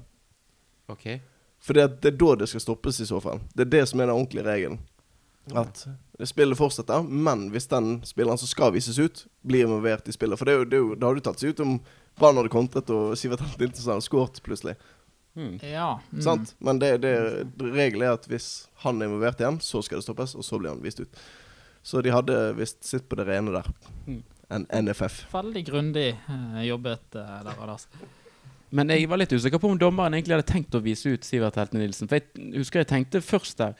Ok. 0.89 1.05
For 1.61 1.77
det, 1.77 1.83
er- 1.85 1.93
det 2.01 2.09
er 2.13 2.17
da 2.17 2.31
det 2.41 2.47
skal 2.49 2.63
stoppes, 2.63 2.97
i 3.03 3.05
så 3.05 3.19
fall. 3.21 3.43
Det 3.53 3.67
er 3.67 3.69
det 3.75 3.83
som 3.91 4.01
er 4.01 4.09
den 4.09 4.15
ordentlige 4.17 4.47
regelen. 4.49 4.79
At 5.53 5.85
spillet 6.27 6.57
fortsetter, 6.57 7.05
men 7.05 7.51
hvis 7.53 7.69
den 7.71 7.99
spilleren 8.03 8.41
som 8.41 8.49
skal 8.49 8.73
vises 8.73 8.97
ut, 8.99 9.21
blir 9.47 9.63
involvert 9.69 10.09
i 10.09 10.11
spillet 10.17 10.41
For 10.41 10.49
det, 10.49 10.55
er 10.55 10.57
jo, 10.57 10.65
det, 10.65 10.73
er 10.73 10.81
jo, 10.83 10.95
det 10.97 11.05
hadde 11.07 11.21
jo 11.21 11.27
tatt 11.29 11.39
seg 11.45 11.53
ut 11.53 11.61
om 11.63 11.77
Brann 12.17 12.35
hadde 12.41 12.49
kontret 12.51 12.89
og 12.97 13.13
Sivert 13.15 13.45
Helten 13.45 13.69
Nilsen 13.69 13.93
hadde 13.93 14.03
skåret 14.09 14.41
plutselig. 14.43 14.73
Mm. 15.37 15.59
Ja. 15.61 15.99
mm. 16.11 16.21
Sant? 16.21 16.55
Men 16.57 16.79
det, 16.81 16.97
det, 17.05 17.13
regelen 17.61 18.07
er 18.07 18.15
at 18.17 18.25
hvis 18.29 18.67
han 18.83 19.01
er 19.01 19.09
involvert 19.09 19.41
igjen, 19.41 19.59
så 19.61 19.83
skal 19.85 20.01
det 20.01 20.07
stoppes, 20.07 20.33
og 20.33 20.45
så 20.45 20.57
blir 20.57 20.73
han 20.73 20.81
vist 20.81 21.03
ut. 21.03 21.21
Så 21.85 22.01
de 22.01 22.11
hadde 22.11 22.35
visst 22.57 22.81
sitt 22.83 23.05
på 23.07 23.19
det 23.19 23.27
rene 23.29 23.53
der. 23.53 23.69
Mm. 24.07 24.23
En 24.57 24.65
NFF. 24.87 25.25
Veldig 25.31 25.63
grundig 25.67 26.07
eh, 26.15 26.61
jobbet 26.65 27.15
eh, 27.19 27.35
der, 27.45 27.61
Anders. 27.61 27.85
Men 28.69 28.91
jeg 28.91 29.07
var 29.07 29.21
litt 29.21 29.31
usikker 29.31 29.61
på 29.61 29.69
om 29.71 29.79
dommeren 29.79 30.15
egentlig 30.17 30.35
hadde 30.35 30.49
tenkt 30.49 30.75
å 30.75 30.83
vise 30.83 31.13
ut 31.13 31.23
Sivert 31.23 31.55
Helten 31.59 31.79
Nilsen. 31.79 32.09
For 32.09 32.19
jeg 32.19 32.57
husker 32.57 32.83
jeg 32.83 32.89
tenkte 32.89 33.23
først 33.23 33.61
der, 33.61 33.77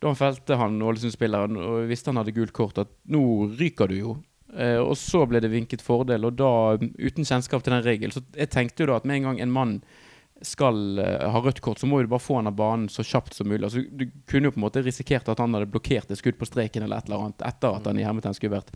da 0.00 0.10
han 0.10 0.18
felte 0.18 0.58
han 0.60 0.78
Ålesund-spilleren 0.82 1.58
og 1.60 1.88
visste 1.90 2.12
han 2.12 2.20
hadde 2.20 2.34
gult 2.36 2.54
kort, 2.56 2.78
at 2.78 2.92
nå 3.10 3.22
ryker 3.58 3.90
du 3.90 3.96
jo. 3.98 4.14
Eh, 4.54 4.78
og 4.78 4.94
så 4.98 5.24
ble 5.30 5.42
det 5.42 5.50
vinket 5.52 5.82
fordel, 5.84 6.26
og 6.26 6.38
da, 6.38 6.52
uten 6.78 7.26
kjennskap 7.26 7.64
til 7.64 7.74
den 7.74 7.84
regelen, 7.86 8.14
så 8.14 8.22
jeg 8.36 8.50
tenkte 8.52 8.84
jo 8.84 8.92
da 8.92 9.00
at 9.00 9.08
med 9.08 9.20
en 9.20 9.28
gang 9.30 9.42
en 9.42 9.54
mann 9.54 9.76
skal 10.46 10.98
uh, 10.98 11.28
ha 11.34 11.42
rødt 11.42 11.60
kort, 11.64 11.80
så 11.80 11.88
må 11.88 12.00
du 12.00 12.10
bare 12.10 12.22
få 12.22 12.38
han 12.38 12.50
av 12.50 12.56
banen 12.58 12.88
så 12.92 13.04
kjapt 13.06 13.36
som 13.36 13.48
mulig. 13.50 13.62
Altså, 13.66 13.82
du 13.90 14.06
kunne 14.30 14.48
jo 14.48 14.54
på 14.54 14.60
en 14.60 14.66
måte 14.66 14.82
risikert 14.84 15.28
at 15.28 15.42
han 15.42 15.54
hadde 15.56 15.70
blokkert 15.72 16.10
et 16.10 16.20
skudd 16.20 16.38
på 16.40 16.48
streken 16.48 16.86
eller 16.86 17.00
et 17.00 17.10
eller 17.10 17.26
annet 17.26 17.46
etter 17.50 17.76
at 17.76 17.86
han 17.90 18.00
i 18.00 18.06
hermetegn 18.06 18.36
skulle 18.38 18.58
vært 18.58 18.72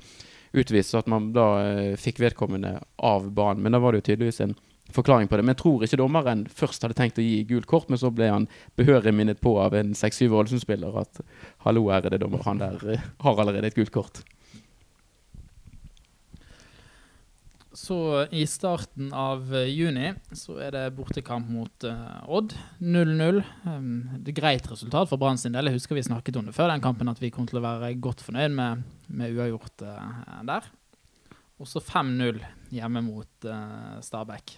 utvist, 0.54 0.92
så 0.92 1.00
at 1.00 1.10
man 1.10 1.32
da 1.34 1.48
uh, 1.62 1.96
fikk 2.00 2.22
vedkommende 2.22 2.76
av 3.02 3.30
banen. 3.34 3.64
Men 3.64 3.76
da 3.76 3.82
var 3.82 3.94
det 3.94 4.02
jo 4.04 4.08
tydeligvis 4.12 4.42
en 4.44 4.56
forklaring 4.94 5.28
på 5.28 5.36
det. 5.36 5.42
Men 5.42 5.54
jeg 5.54 5.62
tror 5.62 5.84
ikke 5.86 5.98
dommeren 5.98 6.44
først 6.52 6.84
hadde 6.84 6.96
tenkt 6.98 7.18
å 7.18 7.24
gi 7.24 7.40
gult 7.48 7.66
kort, 7.70 7.88
men 7.90 8.00
så 8.00 8.12
ble 8.14 8.28
han 8.30 8.46
behørig 8.78 9.14
minnet 9.16 9.40
på 9.42 9.56
av 9.62 9.74
en 9.78 9.94
6-7 9.96 10.28
Ålesund-spiller 10.28 11.00
at 11.00 11.24
hallo, 11.64 11.88
ærede 11.94 12.20
dommer, 12.22 12.44
han 12.46 12.62
der 12.62 12.78
uh, 12.84 13.10
har 13.24 13.40
allerede 13.40 13.72
et 13.72 13.78
gult 13.78 13.94
kort. 13.94 14.22
Så 17.74 18.26
i 18.30 18.44
starten 18.46 19.08
av 19.12 19.48
eh, 19.54 19.66
juni 19.74 20.12
så 20.38 20.54
er 20.62 20.70
det 20.76 20.82
bortekamp 20.94 21.48
mot 21.50 21.86
uh, 21.88 22.20
Odd. 22.30 22.54
0-0. 22.78 23.40
Um, 23.66 23.88
det 24.22 24.30
er 24.30 24.36
greit 24.38 24.68
resultat 24.70 25.10
for 25.10 25.18
Brann 25.18 25.40
sin 25.40 25.56
del. 25.56 25.66
Jeg 25.66 25.80
husker 25.80 25.98
vi 25.98 26.04
snakket 26.06 26.38
om 26.38 26.46
det 26.46 26.54
før 26.54 26.70
den 26.70 26.84
kampen, 26.84 27.10
at 27.10 27.18
vi 27.18 27.32
kom 27.34 27.48
til 27.50 27.58
å 27.58 27.64
være 27.64 27.90
godt 27.98 28.22
fornøyd 28.22 28.54
med, 28.54 28.84
med 29.10 29.34
uavgjort 29.34 29.82
uh, 29.90 30.38
der. 30.46 30.68
Og 31.58 31.66
så 31.70 31.82
5-0 31.82 32.38
hjemme 32.74 33.02
mot 33.08 33.50
uh, 33.50 33.98
Stabæk. 34.06 34.54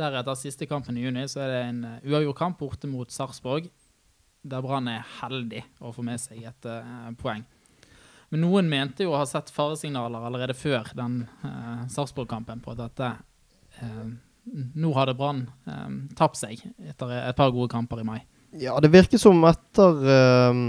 Deretter, 0.00 0.34
siste 0.38 0.66
kampen 0.66 0.98
i 0.98 1.06
juni, 1.06 1.28
så 1.30 1.44
er 1.44 1.54
det 1.54 1.62
en 1.68 1.80
uh, 1.92 2.10
uavgjort 2.10 2.40
kamp 2.42 2.58
borte 2.58 2.90
mot 2.90 3.14
Sarpsborg. 3.14 3.70
Der 4.50 4.66
Brann 4.66 4.90
er 4.90 5.06
heldig 5.20 5.62
å 5.78 5.94
få 5.94 6.02
med 6.02 6.18
seg 6.18 6.42
et 6.48 6.70
poeng. 7.22 7.46
Men 8.30 8.44
noen 8.44 8.68
mente 8.70 9.02
jo 9.06 9.12
å 9.14 9.18
ha 9.18 9.26
sett 9.26 9.50
faresignaler 9.50 10.22
allerede 10.28 10.54
før 10.54 10.86
den 10.94 11.24
eh, 11.46 11.86
Sarpsborg-kampen 11.90 12.62
på 12.62 12.76
at 12.76 12.82
dette 12.84 13.12
eh, 13.82 14.10
Nå 14.50 14.92
hadde 14.96 15.16
Brann 15.18 15.44
eh, 15.66 15.88
tapt 16.18 16.38
seg 16.38 16.62
etter 16.86 17.10
et 17.18 17.36
par 17.38 17.50
gode 17.54 17.70
kamper 17.72 18.00
i 18.02 18.06
mai. 18.06 18.20
Ja, 18.58 18.78
det 18.82 18.90
virker 18.94 19.18
som 19.20 19.42
etter 19.46 20.00
eh, 20.14 20.62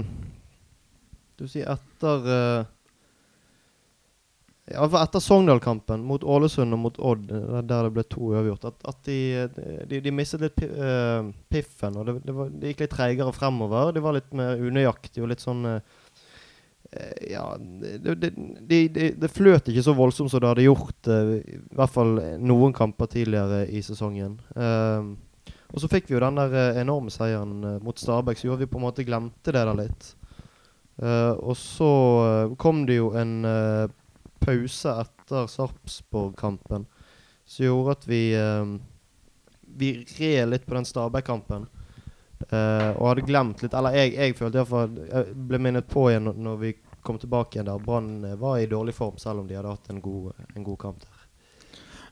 Du 1.38 1.46
sier 1.50 1.70
etter 1.72 2.28
eh, 2.34 2.68
Ja, 4.74 4.86
etter 5.02 5.22
Sogndal-kampen 5.22 6.04
mot 6.06 6.22
Ålesund 6.22 6.74
og 6.74 6.82
mot 6.82 6.98
Odd, 6.98 7.30
eh, 7.30 7.62
der 7.62 7.86
det 7.86 7.94
ble 7.94 8.06
to 8.10 8.34
uavgjort, 8.34 8.70
at, 8.72 8.86
at 8.90 9.02
de, 9.06 9.18
de, 9.90 10.02
de 10.02 10.14
mistet 10.14 10.42
litt 10.46 10.62
eh, 10.66 11.30
piffen. 11.50 11.98
Og 11.98 12.06
det, 12.10 12.20
det, 12.26 12.36
var, 12.38 12.54
det 12.54 12.70
gikk 12.72 12.84
litt 12.86 12.94
treigere 12.98 13.34
fremover. 13.34 13.94
De 13.94 14.02
var 14.02 14.18
litt 14.18 14.30
mer 14.38 14.62
unøyaktige 14.62 15.22
og 15.26 15.30
litt 15.34 15.42
sånn 15.42 15.66
eh, 15.76 15.82
eh, 15.82 16.01
Ja, 17.30 17.56
det, 17.56 17.98
det, 18.04 18.30
de, 18.68 18.78
de, 18.92 19.10
det 19.16 19.30
fløt 19.32 19.68
ikke 19.72 19.84
så 19.86 19.94
voldsomt 19.96 20.28
som 20.32 20.42
det 20.42 20.50
hadde 20.50 20.66
gjort 20.66 21.08
eh, 21.08 21.30
i 21.40 21.60
hvert 21.78 21.92
fall 21.94 22.18
noen 22.44 22.74
kamper 22.76 23.08
tidligere 23.08 23.62
i 23.72 23.80
sesongen. 23.84 24.34
Ehm, 24.56 25.14
Og 25.72 25.80
så 25.80 25.88
fikk 25.88 26.10
vi 26.10 26.18
jo 26.18 26.20
den 26.20 26.36
der 26.36 26.52
eh, 26.52 26.80
enorme 26.82 27.08
seieren 27.08 27.62
eh, 27.64 27.78
mot 27.80 27.96
Stabæk, 27.96 28.36
så 28.36 28.50
gjorde 28.50 28.66
vi 28.66 28.70
på 28.74 28.76
en 28.76 28.84
måte 28.84 29.06
glemte 29.08 29.54
det 29.56 29.62
der 29.64 29.72
litt. 29.78 30.10
Eh, 31.00 31.32
og 31.40 31.56
så 31.56 31.88
eh, 32.26 32.56
kom 32.60 32.84
det 32.84 32.98
jo 32.98 33.12
en 33.16 33.38
eh, 33.48 33.86
pause 34.44 34.92
etter 35.06 35.48
Sarpsborg-kampen 35.48 36.84
som 37.48 37.64
gjorde 37.64 37.96
at 37.96 38.04
vi 38.10 38.20
eh, 38.36 38.74
Vi 39.80 39.94
red 40.18 40.50
litt 40.52 40.66
på 40.68 40.74
den 40.76 40.84
Stabæk-kampen. 40.84 41.64
Eh, 42.48 42.90
og 42.96 43.08
hadde 43.08 43.26
glemt 43.26 43.62
litt 43.62 43.74
Eller 43.76 43.94
jeg, 43.94 44.14
jeg 44.16 44.34
følte 44.38 44.58
iallfall 44.58 44.96
Jeg 45.06 45.34
ble 45.48 45.60
minnet 45.62 45.86
på 45.90 46.08
igjen 46.10 46.30
når, 46.32 46.56
vi 46.58 46.72
kom 47.02 47.18
tilbake 47.18 47.56
igjen 47.58 47.68
der. 47.68 47.82
Brann 47.82 48.24
eh, 48.24 48.38
var 48.38 48.58
i 48.58 48.68
dårlig 48.70 48.94
form, 48.94 49.18
selv 49.18 49.42
om 49.42 49.48
de 49.48 49.58
hadde 49.58 49.72
hatt 49.72 49.90
en 49.90 50.00
god, 50.02 50.32
en 50.54 50.66
god 50.66 50.78
kamp 50.78 51.02
der. 51.02 51.18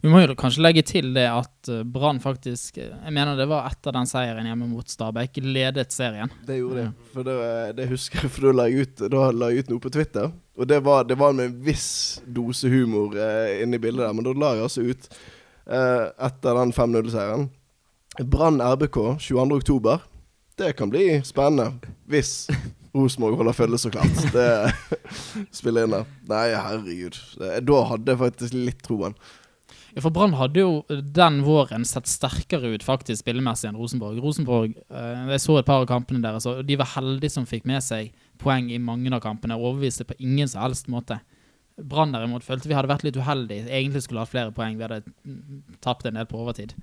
Vi 0.00 0.08
må 0.08 0.22
jo 0.22 0.32
kanskje 0.38 0.62
legge 0.64 0.82
til 0.88 1.10
det 1.12 1.26
at 1.28 1.68
eh, 1.68 1.82
Brann 1.84 2.22
faktisk 2.22 2.78
Jeg 2.80 3.12
mener 3.12 3.36
det 3.36 3.46
var 3.50 3.68
etter 3.68 3.92
den 3.92 4.08
seieren 4.08 4.48
hjemme 4.48 4.68
mot 4.70 4.88
Stabæk, 4.88 5.42
ledet 5.44 5.92
serien. 5.92 6.32
Det 6.48 6.56
gjorde 6.56 6.86
de. 6.86 7.08
For 7.12 7.26
det, 7.26 7.36
det 7.76 7.90
husker 7.90 8.24
jeg, 8.24 8.32
for 8.32 8.48
da 8.48 8.54
la 8.62 8.68
jeg 8.70 8.86
ut, 8.86 9.04
da 9.12 9.26
la 9.36 9.50
jeg 9.52 9.66
ut 9.66 9.74
noe 9.74 9.84
på 9.84 9.92
Twitter. 9.92 10.30
Og 10.56 10.68
det 10.68 10.80
var, 10.84 11.04
det 11.08 11.18
var 11.20 11.36
med 11.36 11.50
en 11.50 11.60
viss 11.64 12.20
dose 12.24 12.68
humor 12.72 13.16
eh, 13.16 13.60
inni 13.64 13.80
bildet 13.80 14.06
der, 14.06 14.16
men 14.16 14.26
da 14.26 14.34
la 14.36 14.54
jeg 14.56 14.68
altså 14.68 14.86
ut 14.88 15.10
eh, 15.12 16.06
etter 16.28 16.62
den 16.62 16.74
5-0-seieren. 16.76 17.50
Brann 18.26 18.60
RBK 18.60 18.96
22.10. 19.20 20.09
Det 20.60 20.74
kan 20.76 20.90
bli 20.92 21.06
spennende. 21.24 21.72
Hvis 22.10 22.50
Rosenborg 22.92 23.38
holder 23.40 23.54
følge, 23.56 23.78
så 23.80 23.90
klart. 23.92 24.24
Det 24.34 24.48
spiller 25.58 25.86
inn 25.86 25.94
der. 25.94 26.08
Nei, 26.28 26.46
herregud. 26.52 27.16
Da 27.40 27.84
hadde 27.94 28.12
jeg 28.12 28.20
faktisk 28.20 28.56
litt 28.58 28.82
troen. 28.84 29.14
Ja, 29.94 30.02
For 30.04 30.12
Brann 30.14 30.36
hadde 30.38 30.62
jo 30.62 31.00
den 31.16 31.40
våren 31.46 31.86
sett 31.88 32.10
sterkere 32.10 32.74
ut 32.74 32.84
faktisk 32.86 33.24
spillemessig 33.24 33.70
enn 33.70 33.78
Rosenborg. 33.80 34.20
Rosenborg, 34.22 34.76
eh, 34.90 35.24
Jeg 35.32 35.42
så 35.42 35.56
et 35.58 35.66
par 35.66 35.82
av 35.82 35.88
kampene 35.90 36.22
deres, 36.22 36.46
og 36.46 36.60
de 36.66 36.76
var 36.78 36.92
heldige 36.92 37.32
som 37.34 37.48
fikk 37.48 37.64
med 37.66 37.82
seg 37.82 38.12
poeng 38.38 38.70
i 38.70 38.78
mange 38.78 39.10
av 39.16 39.22
kampene. 39.24 39.58
Overbeviste 39.58 40.06
på 40.06 40.18
ingen 40.20 40.48
som 40.48 40.62
helst 40.62 40.90
måte. 40.92 41.18
Brann 41.80 42.12
derimot 42.12 42.44
følte 42.44 42.68
vi 42.68 42.76
hadde 42.76 42.90
vært 42.92 43.06
litt 43.08 43.16
uheldige. 43.16 43.66
Egentlig 43.66 44.04
skulle 44.04 44.22
hatt 44.22 44.34
flere 44.34 44.52
poeng. 44.54 44.76
Vi 44.76 44.84
hadde 44.86 45.02
tapt 45.80 46.06
en 46.06 46.20
del 46.20 46.28
på 46.28 46.38
overtid. 46.44 46.76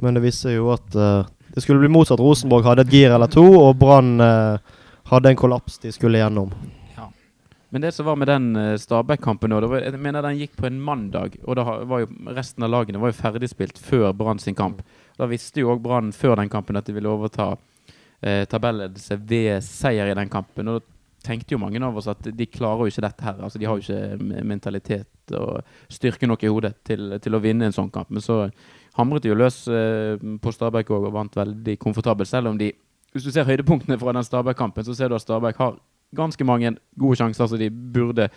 Men 0.00 0.16
det 0.16 0.24
viser 0.24 0.56
jo 0.56 0.72
at 0.72 0.96
eh, 0.96 1.28
det 1.54 1.60
skulle 1.60 1.82
bli 1.82 1.90
motsatt. 1.92 2.20
Rosenborg 2.20 2.64
hadde 2.64 2.86
et 2.86 2.94
gir 2.94 3.12
eller 3.12 3.30
to, 3.30 3.44
og 3.44 3.76
Brann 3.80 4.14
eh, 4.20 4.78
hadde 5.12 5.32
en 5.32 5.36
kollaps 5.38 5.78
de 5.82 5.92
skulle 5.92 6.20
gjennom. 6.22 6.52
Men 7.72 7.80
det 7.80 7.94
som 7.96 8.04
var 8.04 8.18
med 8.20 8.28
den 8.28 8.56
uh, 8.56 8.76
Stabæk-kampen 8.76 9.52
jeg 9.54 9.96
mener 9.96 10.20
den 10.20 10.36
gikk 10.36 10.58
på 10.60 10.66
en 10.68 10.80
mandag, 10.80 11.38
og 11.48 11.56
da 11.56 11.62
var 11.88 12.02
jo 12.02 12.08
resten 12.36 12.66
av 12.66 12.68
lagene 12.68 13.00
var 13.00 13.14
jo 13.14 13.16
ferdigspilt 13.16 13.80
før 13.80 14.12
Brann 14.12 14.38
sin 14.38 14.54
kamp. 14.54 14.82
Da 15.16 15.24
visste 15.24 15.62
jo 15.62 15.70
òg 15.72 15.80
Brann 15.80 16.10
før 16.12 16.36
den 16.36 16.52
kampen 16.52 16.76
at 16.76 16.84
de 16.84 16.92
ville 16.92 17.08
overta 17.08 17.54
uh, 17.56 18.44
tabelledelse 18.44 19.16
ved 19.16 19.64
seier 19.64 20.12
i 20.12 20.18
den 20.20 20.28
kampen. 20.28 20.68
Og 20.68 20.82
da 20.82 21.30
tenkte 21.30 21.56
jo 21.56 21.62
mange 21.62 21.80
av 21.80 21.96
oss 21.96 22.10
at 22.12 22.28
de 22.28 22.50
klarer 22.50 22.84
jo 22.84 22.92
ikke 22.92 23.06
dette 23.06 23.24
her. 23.24 23.40
Altså 23.40 23.58
De 23.58 23.70
har 23.70 23.80
jo 23.80 23.86
ikke 23.86 24.44
mentalitet 24.52 25.36
og 25.38 25.64
styrke 25.88 26.28
nok 26.28 26.44
i 26.44 26.52
hodet 26.52 26.74
til, 26.84 27.16
til 27.24 27.38
å 27.38 27.40
vinne 27.40 27.70
en 27.70 27.78
sånn 27.78 27.88
kamp. 27.94 28.12
Men 28.12 28.20
så 28.20 28.42
hamret 28.98 29.24
jo 29.24 29.36
løs 29.38 29.62
uh, 29.68 30.16
på 30.42 30.52
Stabæk 30.52 30.90
òg 30.92 31.08
og 31.08 31.14
vant 31.16 31.38
veldig 31.38 31.78
komfortabelt, 31.80 32.28
selv 32.28 32.52
om 32.52 32.58
de 32.58 32.72
Hvis 33.12 33.26
du 33.26 33.30
ser 33.30 33.44
høydepunktene 33.44 33.98
fra 34.00 34.12
den 34.16 34.24
Stabæk-kampen, 34.24 34.84
så 34.84 34.94
ser 34.94 35.08
du 35.08 35.14
at 35.14 35.20
Stabæk 35.20 35.58
har 35.60 35.74
ganske 36.16 36.44
mange 36.44 36.76
gode 36.96 37.16
sjanser 37.16 37.46
som 37.46 37.58
de 37.58 37.68
burde 37.70 38.28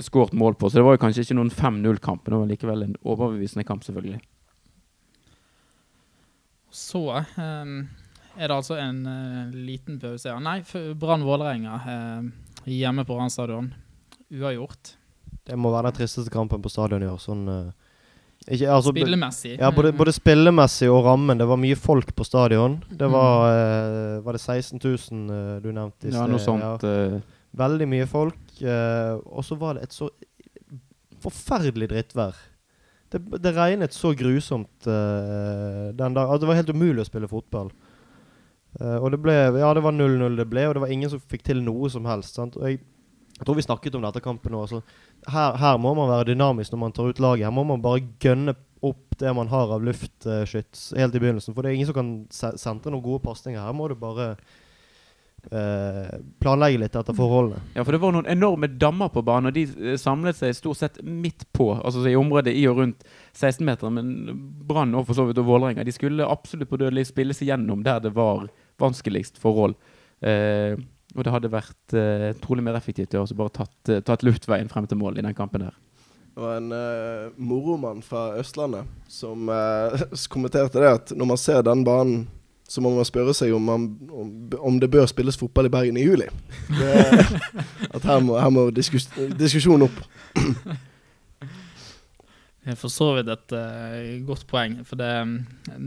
skåret 0.00 0.32
mål 0.32 0.54
på. 0.54 0.70
Så 0.70 0.78
det 0.78 0.84
var 0.84 0.94
jo 0.94 1.02
kanskje 1.02 1.24
ikke 1.24 1.34
noen 1.38 1.50
5-0-kamp, 1.50 2.22
men 2.22 2.32
det 2.32 2.38
var 2.38 2.52
likevel 2.52 2.84
en 2.84 2.96
overbevisende 3.02 3.64
kamp, 3.66 3.82
selvfølgelig. 3.82 4.20
Så 6.70 7.02
um, 7.10 7.88
er 8.36 8.46
det 8.46 8.54
altså 8.54 8.78
en 8.78 9.02
uh, 9.06 9.54
liten 9.54 9.98
pause. 9.98 10.34
Nei, 10.44 10.60
Brann 10.98 11.24
Vålerenga 11.26 11.80
eh, 11.90 12.30
hjemme 12.70 13.06
på 13.08 13.16
Brann 13.16 13.32
stadion. 13.32 13.72
Uavgjort. 14.30 14.94
Det 15.48 15.56
må 15.56 15.72
være 15.72 15.88
den 15.88 15.98
tristeste 16.02 16.32
kampen 16.32 16.62
på 16.62 16.70
stadion 16.70 17.02
i 17.02 17.08
år. 17.08 17.18
Sånn 17.22 17.46
eh, 17.48 17.87
ikke, 18.46 18.68
altså, 18.72 18.92
Spillemessig. 18.94 19.56
Ja, 19.58 19.72
både, 19.74 19.92
både 19.96 20.14
spillemessig 20.14 20.88
og 20.92 21.02
rammen. 21.04 21.40
Det 21.40 21.48
var 21.48 21.58
mye 21.60 21.76
folk 21.76 22.14
på 22.16 22.24
stadion. 22.24 22.78
Det 22.88 23.08
var 23.12 23.48
eh, 23.50 24.20
Var 24.24 24.38
det 24.38 24.40
16 24.40 24.78
000 24.84 25.32
uh, 25.32 25.58
du 25.64 25.68
nevnte 25.72 26.08
i 26.08 26.14
Ja, 26.14 26.28
noe 26.30 26.40
sånt. 26.40 26.86
Ja. 26.86 27.18
Veldig 27.58 27.88
mye 27.90 28.06
folk. 28.08 28.38
Uh, 28.62 29.18
og 29.26 29.44
så 29.44 29.58
var 29.58 29.76
det 29.76 29.88
et 29.88 29.96
så 29.96 30.08
forferdelig 31.22 31.90
drittvær. 31.90 32.36
Det, 33.12 33.20
det 33.40 33.54
regnet 33.56 33.96
så 33.96 34.12
grusomt 34.16 34.86
eh, 34.86 35.88
den 35.96 36.14
dagen. 36.14 36.28
Altså, 36.28 36.42
det 36.42 36.50
var 36.50 36.58
helt 36.60 36.74
umulig 36.74 37.02
å 37.04 37.08
spille 37.08 37.30
fotball. 37.30 37.70
Eh, 38.76 38.98
og 38.98 39.10
det 39.14 39.20
ble 39.24 39.36
Ja, 39.56 39.72
det 39.76 39.84
var 39.84 39.96
0-0 39.96 40.36
det 40.36 40.48
ble, 40.50 40.66
og 40.68 40.76
det 40.76 40.84
var 40.84 40.92
ingen 40.92 41.12
som 41.12 41.22
fikk 41.22 41.46
til 41.48 41.62
noe 41.64 41.88
som 41.92 42.08
helst. 42.08 42.36
Sant? 42.36 42.58
Og 42.60 42.68
jeg, 42.68 42.82
jeg 43.38 43.46
tror 43.46 43.56
vi 43.56 43.64
snakket 43.64 43.96
om 43.96 44.04
dette 44.04 44.24
kampen 44.24 44.52
nå. 44.54 44.66
Her, 45.28 45.58
her 45.60 45.80
må 45.82 45.92
man 45.96 46.10
være 46.10 46.30
dynamisk 46.32 46.72
når 46.72 46.82
man 46.84 46.94
tar 46.96 47.10
ut 47.10 47.20
laget. 47.22 47.46
Her 47.48 47.54
må 47.54 47.66
man 47.68 47.84
bare 47.84 48.06
gønne 48.22 48.54
opp 48.84 49.18
det 49.18 49.34
man 49.34 49.50
har 49.50 49.74
av 49.74 49.82
luftskyts 49.84 50.92
helt 50.96 51.16
i 51.16 51.20
begynnelsen. 51.20 51.54
For 51.54 51.62
det 51.62 51.72
er 51.72 51.78
ingen 51.78 51.90
som 51.90 51.98
kan 51.98 52.14
se 52.34 52.52
sentre 52.60 52.92
noen 52.94 53.04
gode 53.04 53.24
pasninger. 53.26 53.60
Her 53.60 53.76
må 53.76 53.90
du 53.90 53.98
bare 53.98 54.34
Uh, 55.48 56.18
planlegge 56.42 56.80
litt 56.82 56.96
etter 56.98 57.14
forholdene. 57.16 57.60
Ja, 57.76 57.84
for 57.86 57.94
det 57.94 58.00
var 58.02 58.10
noen 58.12 58.26
enorme 58.28 58.66
dammer 58.68 59.08
på 59.14 59.22
banen, 59.24 59.48
og 59.48 59.54
de 59.54 59.62
eh, 59.70 59.94
samlet 59.96 60.36
seg 60.36 60.56
stort 60.58 60.80
sett 60.80 60.98
midt 61.06 61.46
på, 61.54 61.70
altså 61.78 62.02
i 62.10 62.16
området 62.18 62.52
i 62.58 62.64
og 62.68 62.80
rundt 62.82 63.06
16-meteren. 63.38 63.94
Men 63.96 64.42
Brann 64.68 64.96
og 64.98 65.06
for 65.06 65.16
så 65.16 65.28
vidt 65.28 65.38
og 65.40 65.46
Vålerenga 65.48 65.86
de 65.86 65.94
skulle 65.94 66.26
absolutt 66.26 66.68
på 66.68 66.80
dødelig 66.82 67.06
spilles 67.12 67.40
igjennom 67.46 67.86
der 67.86 68.02
det 68.04 68.12
var 68.18 68.48
vanskeligst 68.82 69.38
forhold. 69.40 69.78
Eh, 70.20 70.74
og 71.16 71.24
det 71.24 71.32
hadde 71.32 71.50
vært 71.52 71.96
uh, 71.96 72.30
trolig 72.42 72.64
mer 72.64 72.76
effektivt 72.76 73.16
å 73.16 73.24
bare 73.36 73.54
tatt, 73.62 73.76
uh, 73.88 74.00
tatt 74.04 74.24
luftveien 74.26 74.68
frem 74.68 74.88
til 74.88 75.00
mål 75.00 75.18
i 75.18 75.24
den 75.24 75.36
kampen 75.36 75.64
der. 75.64 75.76
Det 76.38 76.44
var 76.44 76.58
en 76.60 76.70
uh, 76.70 77.30
moromann 77.40 78.02
fra 78.04 78.36
Østlandet 78.38 78.86
som 79.10 79.48
eh, 79.50 80.04
kommenterte 80.32 80.78
det 80.78 80.90
at 81.00 81.14
når 81.16 81.32
man 81.32 81.40
ser 81.40 81.64
den 81.66 81.82
banen, 81.82 82.28
så 82.68 82.84
må 82.84 82.92
man 82.94 83.06
spørre 83.08 83.32
seg 83.34 83.54
om, 83.56 83.64
man, 83.64 83.86
om, 84.12 84.28
om 84.60 84.76
det 84.78 84.90
bør 84.92 85.08
spilles 85.08 85.38
fotball 85.40 85.66
i 85.66 85.72
Bergen 85.72 85.96
i 85.98 86.04
juli. 86.04 86.28
Det, 86.68 86.92
at 87.96 88.04
her 88.04 88.20
må, 88.22 88.36
her 88.38 88.52
må 88.54 88.68
diskus, 88.76 89.08
diskusjonen 89.40 89.88
opp. 89.88 89.98
For 92.76 92.92
så 92.92 93.06
vidt 93.16 93.30
et 93.32 93.54
uh, 93.56 94.24
godt 94.28 94.42
poeng, 94.50 94.74
for 94.84 95.00
det, 95.00 95.10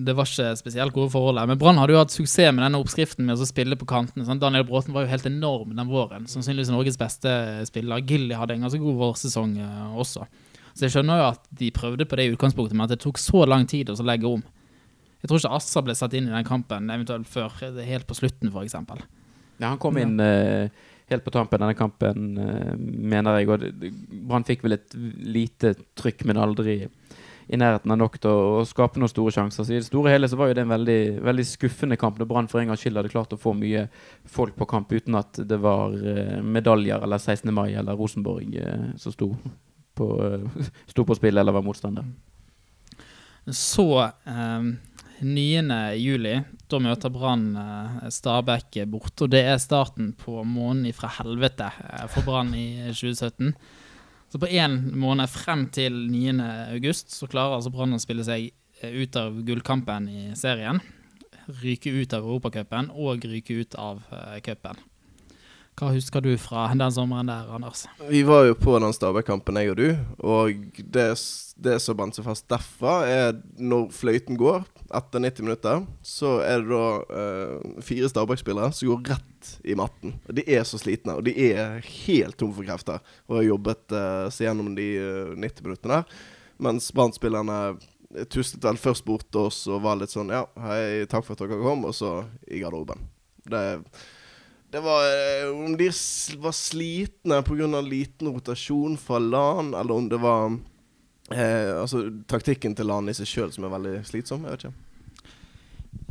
det 0.07 0.15
var 0.17 0.25
ikke 0.25 0.55
spesielt 0.57 0.95
gode 0.95 1.11
forhold 1.13 1.37
her. 1.37 1.49
Men 1.51 1.59
Brann 1.61 1.77
hadde 1.77 1.93
jo 1.93 1.99
hatt 2.01 2.13
suksess 2.13 2.53
med 2.55 2.63
denne 2.65 2.79
oppskriften 2.81 3.27
med 3.27 3.37
å 3.37 3.45
spille 3.49 3.77
på 3.77 3.89
kantene. 3.89 4.25
Sant? 4.25 4.41
Daniel 4.41 4.65
Bråten 4.65 4.95
var 4.95 5.05
jo 5.05 5.11
helt 5.11 5.27
enorm 5.29 5.75
den 5.77 5.91
våren. 5.91 6.25
Sannsynligvis 6.31 6.71
Norges 6.73 6.97
beste 6.97 7.33
spiller. 7.69 8.01
Gilly 8.01 8.33
hadde 8.39 8.57
en 8.57 8.65
ganske 8.65 8.81
god 8.81 8.97
vårsesong 9.03 9.59
uh, 9.61 9.99
også. 10.01 10.25
Så 10.71 10.87
jeg 10.87 10.95
skjønner 10.95 11.19
jo 11.19 11.27
at 11.33 11.45
de 11.59 11.69
prøvde 11.75 12.07
på 12.07 12.17
det 12.17 12.25
i 12.25 12.33
utgangspunktet, 12.33 12.77
men 12.77 12.87
at 12.87 12.95
det 12.95 13.01
tok 13.03 13.19
så 13.21 13.43
lang 13.49 13.67
tid 13.69 13.91
å 13.91 13.97
legge 14.07 14.29
om. 14.29 14.43
Jeg 15.21 15.29
tror 15.29 15.41
ikke 15.41 15.57
Assa 15.57 15.83
ble 15.85 15.95
satt 15.97 16.15
inn 16.17 16.29
i 16.29 16.33
den 16.33 16.47
kampen, 16.47 16.89
eventuelt 16.89 17.29
før, 17.29 17.53
eh, 17.67 17.83
helt 17.85 18.07
på 18.09 18.17
slutten 18.17 18.49
f.eks. 18.49 18.77
Ja, 19.61 19.67
han 19.67 19.81
kom 19.81 19.99
inn 20.01 20.17
eh, 20.23 20.71
helt 21.11 21.25
på 21.25 21.33
tampen 21.33 21.61
denne 21.61 21.77
kampen, 21.77 22.31
eh, 22.41 22.73
mener 22.77 23.39
jeg. 23.39 23.49
Og 23.49 24.25
Brann 24.29 24.47
fikk 24.47 24.65
vel 24.65 24.77
et 24.79 24.95
lite 24.95 25.75
trykk, 25.99 26.25
men 26.29 26.41
aldri 26.41 26.83
i 27.51 27.57
nærheten 27.59 27.91
av 27.91 27.97
nok 27.99 28.15
til 28.21 28.31
å, 28.31 28.63
skape 28.67 29.01
noen 29.01 29.11
store 29.11 29.33
sjanser. 29.35 29.65
Så 29.65 29.73
i 29.73 29.79
det 29.79 29.87
store 29.89 30.13
hele 30.13 30.29
så 30.31 30.37
var 30.39 30.51
jo 30.51 30.55
det 30.55 30.63
en 30.63 30.71
veldig, 30.71 31.01
veldig 31.25 31.45
skuffende 31.49 31.97
kamp 31.99 32.19
når 32.19 32.29
Brann 32.29 32.47
for 32.51 32.61
en 32.61 32.71
gangs 32.71 32.83
skyld 32.83 33.01
hadde 33.01 33.11
klart 33.11 33.33
å 33.35 33.39
få 33.39 33.51
mye 33.57 33.87
folk 34.29 34.55
på 34.55 34.69
kamp 34.71 34.93
uten 34.93 35.17
at 35.19 35.41
det 35.49 35.59
var 35.59 35.95
eh, 35.99 36.39
medaljer 36.39 37.03
eller 37.03 37.19
16. 37.19 37.51
mai 37.55 37.73
eller 37.73 37.99
Rosenborg 37.99 38.55
eh, 38.61 38.85
som 39.01 39.15
sto 39.15 39.33
på, 39.99 40.07
sto 40.93 41.07
på 41.07 41.17
spill 41.19 41.41
eller 41.41 41.57
var 41.57 41.65
motstander. 41.65 42.07
Så 43.51 43.87
eh, 43.99 44.71
9. 45.21 45.69
juli, 46.01 46.33
da 46.69 46.79
møter 46.81 47.11
Brann 47.13 47.51
eh, 47.57 48.07
Stabæk 48.13 48.81
borte. 48.89 49.25
Og 49.25 49.33
det 49.33 49.43
er 49.45 49.61
starten 49.61 50.11
på 50.17 50.41
måneden 50.43 50.95
fra 50.97 51.11
helvete 51.19 51.69
eh, 51.69 52.07
for 52.11 52.25
Brann 52.25 52.53
i 52.57 52.89
2017. 52.89 53.53
Så 54.31 54.39
på 54.41 54.49
én 54.49 54.77
måned 54.97 55.29
frem 55.29 55.67
til 55.73 55.93
9. 56.09 56.37
august 56.73 57.13
så 57.13 57.29
klarer 57.29 57.59
altså 57.59 57.73
Brann 57.73 57.97
å 57.97 58.01
spille 58.01 58.25
seg 58.27 58.49
eh, 58.81 58.95
ut 59.03 59.17
av 59.19 59.41
gullkampen 59.45 60.09
i 60.09 60.23
serien. 60.39 60.81
Ryke 61.61 61.93
ut 61.93 62.15
av 62.17 62.25
Europacupen 62.25 62.89
og 62.93 63.25
ryke 63.27 63.61
ut 63.61 63.77
av 63.77 64.01
cupen. 64.45 64.77
Hva 65.79 65.89
husker 65.95 66.21
du 66.21 66.33
fra 66.37 66.65
den 66.75 66.91
sommeren 66.93 67.29
der, 67.31 67.47
Anders? 67.55 67.85
Vi 68.09 68.21
var 68.27 68.43
jo 68.45 68.57
på 68.59 68.75
den 68.81 68.93
Stabæk-kampen, 68.93 69.57
jeg 69.61 69.71
og 69.71 69.79
du. 69.79 69.87
Og 70.19 70.65
det, 70.77 71.05
det 71.63 71.77
som 71.81 71.97
bandt 71.97 72.19
seg 72.19 72.27
fast 72.27 72.45
derfra, 72.51 72.95
er 73.07 73.39
når 73.57 73.87
fløyten 73.95 74.37
går, 74.39 74.65
etter 74.91 75.23
90 75.23 75.47
minutter, 75.47 75.85
så 76.05 76.35
er 76.43 76.61
det 76.61 76.73
da 76.73 77.21
eh, 77.21 77.79
fire 77.87 78.11
Stabæk-spillere 78.11 78.73
som 78.75 78.91
går 78.91 79.13
rett 79.13 79.51
i 79.63 79.77
matten. 79.79 80.17
Og 80.27 80.37
De 80.37 80.45
er 80.45 80.67
så 80.67 80.79
slitne, 80.81 81.15
og 81.17 81.25
de 81.25 81.33
er 81.49 81.79
helt 82.05 82.37
tomme 82.37 82.57
for 82.57 82.67
krefter 82.67 82.99
og 83.29 83.39
har 83.39 83.47
jobbet 83.47 83.97
eh, 83.97 84.27
seg 84.35 84.49
gjennom 84.49 84.75
de 84.77 84.87
eh, 84.99 85.33
90 85.39 85.65
minuttene 85.65 86.01
der. 86.01 86.21
Mens 86.61 86.91
Brann-spillerne 86.93 87.61
tuslet 88.29 88.63
vel 88.67 88.77
først 88.77 89.05
bort 89.07 89.25
til 89.31 89.47
oss 89.47 89.63
og 89.71 89.81
var 89.85 89.97
litt 89.97 90.11
sånn 90.13 90.33
Ja, 90.33 90.43
hei, 90.61 91.07
takk 91.09 91.25
for 91.25 91.33
at 91.33 91.41
dere 91.45 91.61
kom, 91.63 91.87
og 91.87 91.95
så 91.95 92.19
i 92.51 92.59
garderoben. 92.61 93.07
Det, 93.49 93.63
det 94.71 94.79
var 94.79 95.03
eh, 95.03 95.49
Om 95.51 95.77
de 95.77 95.89
var 96.39 96.51
slitne 96.55 97.41
pga. 97.43 97.81
liten 97.81 98.27
rotasjon 98.31 98.97
fra 98.97 99.19
LAN, 99.19 99.73
eller 99.73 99.93
om 99.93 100.09
det 100.09 100.17
var 100.17 100.57
eh, 101.31 101.73
Altså 101.81 102.05
taktikken 102.27 102.75
til 102.75 102.87
LAN 102.87 103.11
i 103.11 103.17
seg 103.17 103.27
sjøl 103.27 103.51
som 103.51 103.67
er 103.67 103.75
veldig 103.75 103.97
slitsom. 104.07 104.47
Jeg 104.47 104.55
vet 104.55 104.65
ikke. 104.65 104.87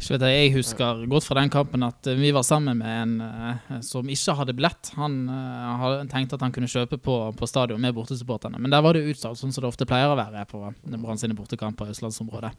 Ikke 0.00 0.14
vet 0.14 0.26
jeg, 0.26 0.36
jeg 0.36 0.52
husker 0.58 1.00
godt 1.12 1.26
fra 1.28 1.38
den 1.40 1.52
kampen 1.52 1.84
at 1.84 2.08
eh, 2.08 2.20
vi 2.20 2.34
var 2.36 2.44
sammen 2.44 2.78
med 2.80 3.00
en 3.00 3.16
uh, 3.24 3.80
som 3.84 4.08
ikke 4.12 4.36
hadde 4.36 4.56
billett. 4.56 4.92
Han 5.00 5.18
uh, 5.28 5.96
tenkte 6.08 6.36
at 6.36 6.44
han 6.44 6.52
kunne 6.52 6.68
kjøpe 6.68 7.00
på, 7.00 7.16
på 7.36 7.48
stadion 7.48 7.80
med 7.80 7.96
bortesupporterne, 7.96 8.60
men 8.60 8.72
der 8.72 8.84
var 8.84 8.96
det 8.96 9.06
utsolgt, 9.08 9.40
sånn 9.40 9.52
som 9.52 9.64
det 9.64 9.72
ofte 9.72 9.88
pleier 9.88 10.12
å 10.12 10.20
være 10.20 10.44
på 10.48 10.62
Brann 11.00 11.20
sine 11.20 11.36
bortekamper 11.36 11.88
i 11.88 11.96
østlandsområdet. 11.96 12.52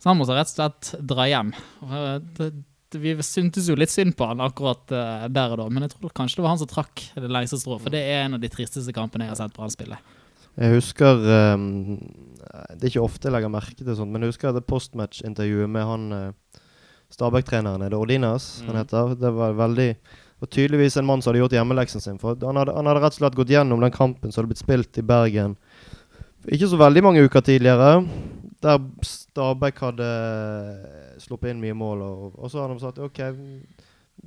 Så 0.00 0.10
han 0.10 0.20
måtte 0.20 0.36
rett 0.36 0.50
og 0.50 0.56
slett 0.56 0.94
dra 1.12 1.28
hjem. 1.30 1.52
Det, 2.40 2.50
vi 3.00 3.14
syntes 3.24 3.68
jo 3.70 3.76
litt 3.78 3.92
synd 3.92 4.16
på 4.18 4.26
han 4.28 4.42
akkurat 4.44 4.92
eh, 4.92 5.28
der 5.32 5.54
og 5.54 5.60
da, 5.62 5.68
men 5.72 5.86
jeg 5.86 5.94
tror 5.94 6.12
kanskje 6.16 6.40
det 6.40 6.44
var 6.46 6.54
han 6.54 6.60
som 6.62 6.70
trakk 6.70 7.04
det 7.14 7.30
lengste 7.30 7.60
strået, 7.60 7.82
for 7.84 7.94
det 7.94 8.02
er 8.02 8.24
en 8.26 8.36
av 8.38 8.42
de 8.42 8.50
tristeste 8.52 8.94
kampene 8.96 9.26
jeg 9.28 9.34
har 9.34 9.40
sett 9.42 9.54
Brann 9.56 9.72
spille. 9.72 9.98
Jeg 10.60 10.74
husker 10.74 11.22
um, 11.56 11.62
Det 12.76 12.82
er 12.84 12.90
ikke 12.90 13.04
ofte 13.06 13.30
jeg 13.30 13.32
legger 13.32 13.52
merke 13.52 13.78
til 13.78 13.96
sånt, 13.96 14.12
men 14.12 14.20
jeg 14.26 14.34
husker 14.34 14.52
det 14.52 14.66
postmatch-intervjuet 14.68 15.70
med 15.72 15.86
han 15.88 16.04
uh, 16.12 16.60
Stabæk-treneren, 17.12 17.86
er 17.86 17.92
det 17.92 17.98
Ordinas 18.00 18.58
han 18.66 18.74
Mm. 18.76 18.82
heter? 18.82 19.14
Det 19.20 19.32
var 19.36 19.56
veldig 19.56 19.96
og 20.42 20.50
tydeligvis 20.50 20.96
en 20.98 21.06
mann 21.06 21.22
som 21.22 21.30
hadde 21.30 21.38
gjort 21.44 21.52
hjemmeleksen 21.54 22.02
sin. 22.02 22.16
For 22.18 22.34
han 22.34 22.56
hadde, 22.58 22.74
han 22.74 22.88
hadde 22.90 23.00
rett 23.04 23.14
og 23.14 23.20
slett 23.20 23.36
gått 23.38 23.52
gjennom 23.54 23.80
den 23.80 23.92
kampen 23.94 24.32
som 24.32 24.42
hadde 24.42 24.50
blitt 24.50 24.64
spilt 24.64 24.98
i 24.98 25.04
Bergen 25.06 25.54
ikke 26.50 26.66
så 26.66 26.78
veldig 26.80 27.02
mange 27.06 27.22
uker 27.22 27.44
tidligere, 27.46 28.02
der 28.62 28.78
Stabæk 29.06 29.80
hadde 29.82 30.10
sluppet 31.22 31.52
inn 31.52 31.62
mye 31.62 31.76
mål. 31.76 32.04
Og, 32.06 32.38
og 32.38 32.52
så 32.52 32.62
hadde 32.62 32.76
de 32.78 32.84
sagt 32.84 33.02
OK, 33.02 33.20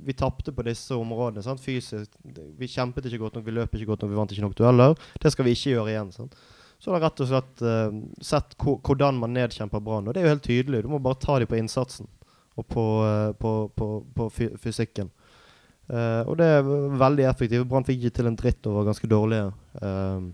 vi 0.06 0.12
tapte 0.12 0.52
på 0.52 0.64
disse 0.66 0.94
områdene. 0.94 1.44
Sant? 1.44 1.62
Fysisk. 1.62 2.12
Vi 2.58 2.68
kjempet 2.68 3.08
ikke 3.08 3.22
godt 3.24 3.38
nok, 3.38 3.46
vi 3.46 3.56
løp 3.56 3.74
ikke 3.74 3.90
godt 3.92 4.04
nok, 4.04 4.12
vi 4.12 4.20
vant 4.20 4.34
ikke 4.34 4.44
nok 4.44 4.58
dueller. 4.58 4.96
Det 5.22 5.32
skal 5.32 5.48
vi 5.48 5.56
ikke 5.56 5.76
gjøre 5.76 5.92
igjen. 5.94 6.12
Sant? 6.14 6.36
Så 6.78 6.92
har 6.92 7.00
de 7.00 7.06
rett 7.06 7.22
og 7.24 7.30
slett 7.30 7.62
uh, 7.64 8.00
sett 8.20 8.56
hvordan 8.60 9.20
man 9.20 9.32
nedkjemper 9.36 9.80
Brann. 9.80 10.08
Og 10.08 10.14
det 10.14 10.20
er 10.20 10.28
jo 10.28 10.34
helt 10.34 10.44
tydelig. 10.44 10.82
Du 10.84 10.90
må 10.92 11.00
bare 11.02 11.20
ta 11.22 11.38
dem 11.40 11.48
på 11.48 11.56
innsatsen 11.56 12.10
og 12.56 12.66
på, 12.72 12.84
uh, 13.04 13.32
på, 13.40 13.52
på, 13.76 13.88
på 14.16 14.28
fysikken. 14.60 15.08
Uh, 15.86 16.26
og 16.26 16.36
det 16.40 16.48
er 16.58 16.66
veldig 17.00 17.28
effektivt. 17.30 17.68
Brann 17.70 17.86
fikk 17.86 18.04
ikke 18.04 18.18
til 18.18 18.28
en 18.28 18.36
dritt 18.38 18.68
og 18.68 18.80
var 18.80 18.90
ganske 18.90 19.08
dårlige 19.08 19.52
eh, 19.80 20.26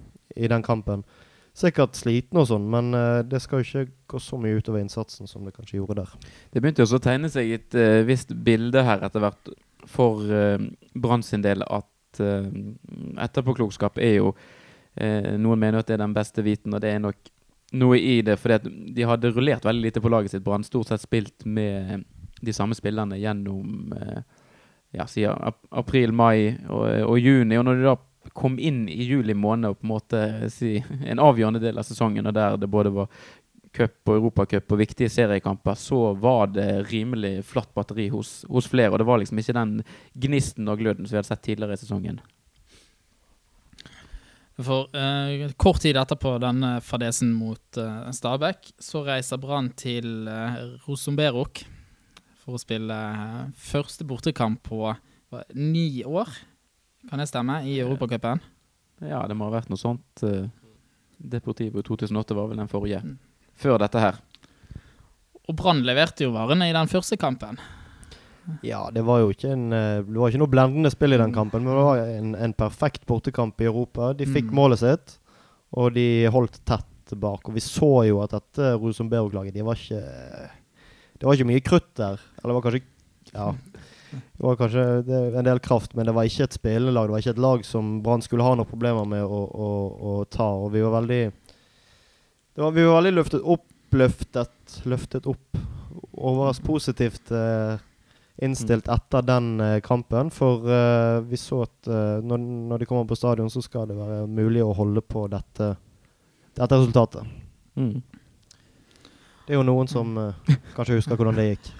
i 0.42 0.48
den 0.48 0.62
kampen. 0.64 1.04
Sikkert 1.52 1.98
sliten 2.00 2.38
og 2.40 2.46
sånn, 2.48 2.64
men 2.72 2.94
eh, 2.96 3.18
det 3.28 3.42
skal 3.44 3.60
jo 3.60 3.66
ikke 3.66 3.92
gå 4.14 4.20
så 4.24 4.38
mye 4.40 4.56
utover 4.56 4.80
innsatsen 4.80 5.28
som 5.28 5.44
det 5.44 5.52
kanskje 5.52 5.82
gjorde 5.82 5.98
der. 5.98 6.12
Det 6.48 6.62
begynte 6.62 6.86
også 6.86 6.96
å 6.96 7.04
tegne 7.04 7.28
seg 7.32 7.50
et 7.58 7.76
uh, 7.76 8.00
visst 8.08 8.32
bilde 8.32 8.80
her 8.86 9.04
etter 9.04 9.20
hvert 9.20 9.50
for 9.92 10.22
uh, 10.32 10.56
Brann 10.96 11.24
sin 11.26 11.44
del 11.44 11.60
at 11.66 12.22
uh, 12.24 12.46
etterpåklokskap 13.20 14.00
er 14.00 14.14
jo 14.16 14.30
uh, 14.32 15.32
Noen 15.36 15.60
mener 15.60 15.82
at 15.82 15.90
det 15.90 15.98
er 15.98 16.04
den 16.06 16.16
beste 16.16 16.44
viten, 16.46 16.72
og 16.72 16.80
det 16.80 16.94
er 16.94 17.04
nok 17.04 17.32
noe 17.76 18.00
i 18.00 18.22
det. 18.24 18.38
For 18.40 18.56
de 18.56 19.08
hadde 19.08 19.32
rullert 19.34 19.68
veldig 19.68 19.90
lite 19.90 20.00
på 20.04 20.12
laget 20.12 20.32
sitt. 20.32 20.44
Brann 20.46 20.64
stort 20.64 20.88
sett 20.88 21.04
spilt 21.04 21.44
med 21.44 22.06
de 22.40 22.56
samme 22.56 22.76
spillerne 22.76 23.20
gjennom 23.20 23.92
ja, 24.92 25.06
april, 25.70 26.12
mai 26.12 26.52
og, 26.68 26.84
og 27.06 27.16
juni. 27.20 27.56
Og 27.56 27.64
når 27.64 27.80
de 27.80 27.86
da 27.86 27.94
kom 28.32 28.58
inn 28.58 28.84
i 28.88 29.02
juli 29.04 29.34
måned 29.34 29.72
og 29.72 29.78
på 29.80 29.86
en 29.86 29.92
måte 29.92 30.24
si, 30.52 30.76
en 31.04 31.22
avgjørende 31.22 31.62
del 31.62 31.80
av 31.80 31.86
sesongen, 31.88 32.28
og 32.28 32.36
der 32.36 32.58
det 32.60 32.70
både 32.70 32.92
var 32.94 33.08
cup 33.72 34.10
og 34.10 34.18
europacup 34.18 34.74
og 34.74 34.82
viktige 34.82 35.10
seriekamper, 35.12 35.78
så 35.80 36.12
var 36.20 36.52
det 36.52 36.68
rimelig 36.90 37.40
flatt 37.48 37.72
batteri 37.74 38.10
hos, 38.12 38.42
hos 38.52 38.68
flere. 38.68 38.92
Og 38.92 39.00
det 39.00 39.08
var 39.08 39.22
liksom 39.22 39.40
ikke 39.40 39.56
den 39.56 39.74
gnisten 40.26 40.68
og 40.68 40.82
gløden 40.82 41.06
som 41.06 41.16
vi 41.16 41.20
hadde 41.22 41.30
sett 41.30 41.44
tidligere 41.46 41.78
i 41.78 41.82
sesongen. 41.82 42.20
For 44.62 44.92
eh, 44.94 45.48
kort 45.56 45.80
tid 45.82 45.96
etterpå 45.96 46.36
denne 46.42 46.76
fadesen 46.84 47.32
mot 47.34 47.80
eh, 47.80 48.10
Stabæk, 48.12 48.74
så 48.76 49.00
reiser 49.06 49.40
Brann 49.40 49.72
til 49.80 50.28
eh, 50.28 50.58
Rosenberok 50.84 51.64
for 52.42 52.58
å 52.58 52.60
spille 52.60 52.92
eh, 52.94 53.48
første 53.56 54.04
bortekamp 54.06 54.60
på 54.68 54.92
ni 55.56 56.04
år, 56.04 56.28
kan 57.10 57.18
det 57.22 57.28
stemme, 57.28 57.60
i 57.66 57.78
Europacupen? 57.82 58.40
Ja, 59.02 59.24
det 59.26 59.34
må 59.36 59.48
ha 59.48 59.56
vært 59.58 59.70
noe 59.72 59.80
sånt. 59.80 60.22
eh, 60.22 60.46
Deportivo 61.22 61.82
2008 61.86 62.34
var 62.34 62.48
vel 62.50 62.58
den 62.62 62.68
forrige. 62.70 63.00
Mm. 63.04 63.18
Før 63.62 63.78
dette 63.78 64.00
her. 64.02 64.16
Og 65.48 65.56
Brann 65.58 65.82
leverte 65.86 66.24
jo 66.24 66.32
varene 66.34 66.68
i 66.70 66.74
den 66.74 66.88
første 66.90 67.16
kampen. 67.18 67.58
Ja, 68.66 68.88
det 68.90 69.04
var 69.06 69.20
jo 69.22 69.28
ikke 69.30 69.52
en 69.54 69.68
eh, 69.72 70.00
Det 70.02 70.18
var 70.18 70.32
ikke 70.32 70.40
noe 70.42 70.50
blendende 70.50 70.90
spill 70.90 71.14
i 71.14 71.18
den 71.20 71.34
kampen, 71.34 71.62
men 71.62 71.76
det 71.76 71.84
var 71.86 72.00
en, 72.02 72.32
en 72.34 72.54
perfekt 72.58 73.04
bortekamp 73.06 73.60
i 73.62 73.68
Europa. 73.70 74.12
De 74.18 74.26
fikk 74.26 74.50
Mm. 74.50 74.54
målet 74.58 74.78
sitt, 74.82 75.18
og 75.78 75.94
de 75.94 76.26
holdt 76.30 76.58
tett 76.66 76.88
bak. 77.14 77.46
Og 77.48 77.54
vi 77.54 77.60
så 77.60 78.06
jo 78.08 78.22
at 78.24 78.30
dette 78.32 78.72
Rosenberg-laget, 78.80 79.52
de 79.54 79.62
var 79.66 79.76
ikke 79.76 80.00
Det 81.20 81.26
var 81.28 81.34
ikke 81.36 81.46
mye 81.52 81.62
krutt 81.62 81.94
der. 81.94 82.18
Eller 82.42 82.50
det 82.50 82.56
var 82.56 82.64
kanskje 82.66 82.82
Ja. 83.32 83.52
Det 84.12 84.44
var 84.44 84.58
kanskje 84.60 84.84
det, 85.06 85.20
en 85.38 85.46
del 85.46 85.60
kraft, 85.64 85.94
men 85.94 86.06
det 86.06 86.14
var 86.16 86.28
ikke 86.28 86.44
et 86.44 86.56
spillende 86.56 86.92
lag. 86.92 87.08
Det 87.08 87.14
var 87.14 87.24
ikke 87.24 87.34
et 87.36 87.44
lag 87.46 87.64
som 87.66 87.92
Brann 88.04 88.24
skulle 88.24 88.46
ha 88.46 88.54
noen 88.58 88.68
problemer 88.68 89.08
med 89.08 89.24
å, 89.24 89.40
å, 89.48 89.70
å 90.12 90.16
ta. 90.30 90.48
Og 90.64 90.72
vi 90.74 90.84
var 90.84 90.96
veldig 91.00 91.22
det 92.52 92.60
var, 92.60 92.74
Vi 92.76 92.84
var 92.84 92.98
veldig 92.98 93.14
løftet 93.16 93.46
opp, 93.54 93.68
løftet, 93.96 94.76
løftet 94.84 95.28
opp. 95.30 95.62
Overraskende 96.12 96.68
positivt 96.68 97.32
eh, 97.32 97.80
innstilt 98.44 98.88
etter 98.92 99.24
den 99.24 99.54
eh, 99.60 99.78
kampen. 99.84 100.32
For 100.34 100.68
eh, 100.68 101.20
vi 101.28 101.40
så 101.40 101.62
at 101.66 101.88
eh, 101.88 102.18
når, 102.24 102.44
når 102.72 102.82
de 102.82 102.88
kommer 102.90 103.08
på 103.08 103.18
stadion, 103.18 103.50
så 103.52 103.64
skal 103.64 103.88
det 103.88 103.96
være 103.96 104.26
mulig 104.28 104.64
å 104.64 104.74
holde 104.76 105.04
på 105.04 105.26
dette, 105.32 105.74
dette 106.58 106.80
resultatet. 106.80 107.28
Mm. 107.76 108.02
Det 109.46 109.54
er 109.54 109.58
jo 109.58 109.66
noen 109.66 109.88
som 109.90 110.12
eh, 110.20 110.58
kanskje 110.76 111.00
husker 111.00 111.18
hvordan 111.18 111.40
det 111.40 111.54
gikk. 111.54 111.72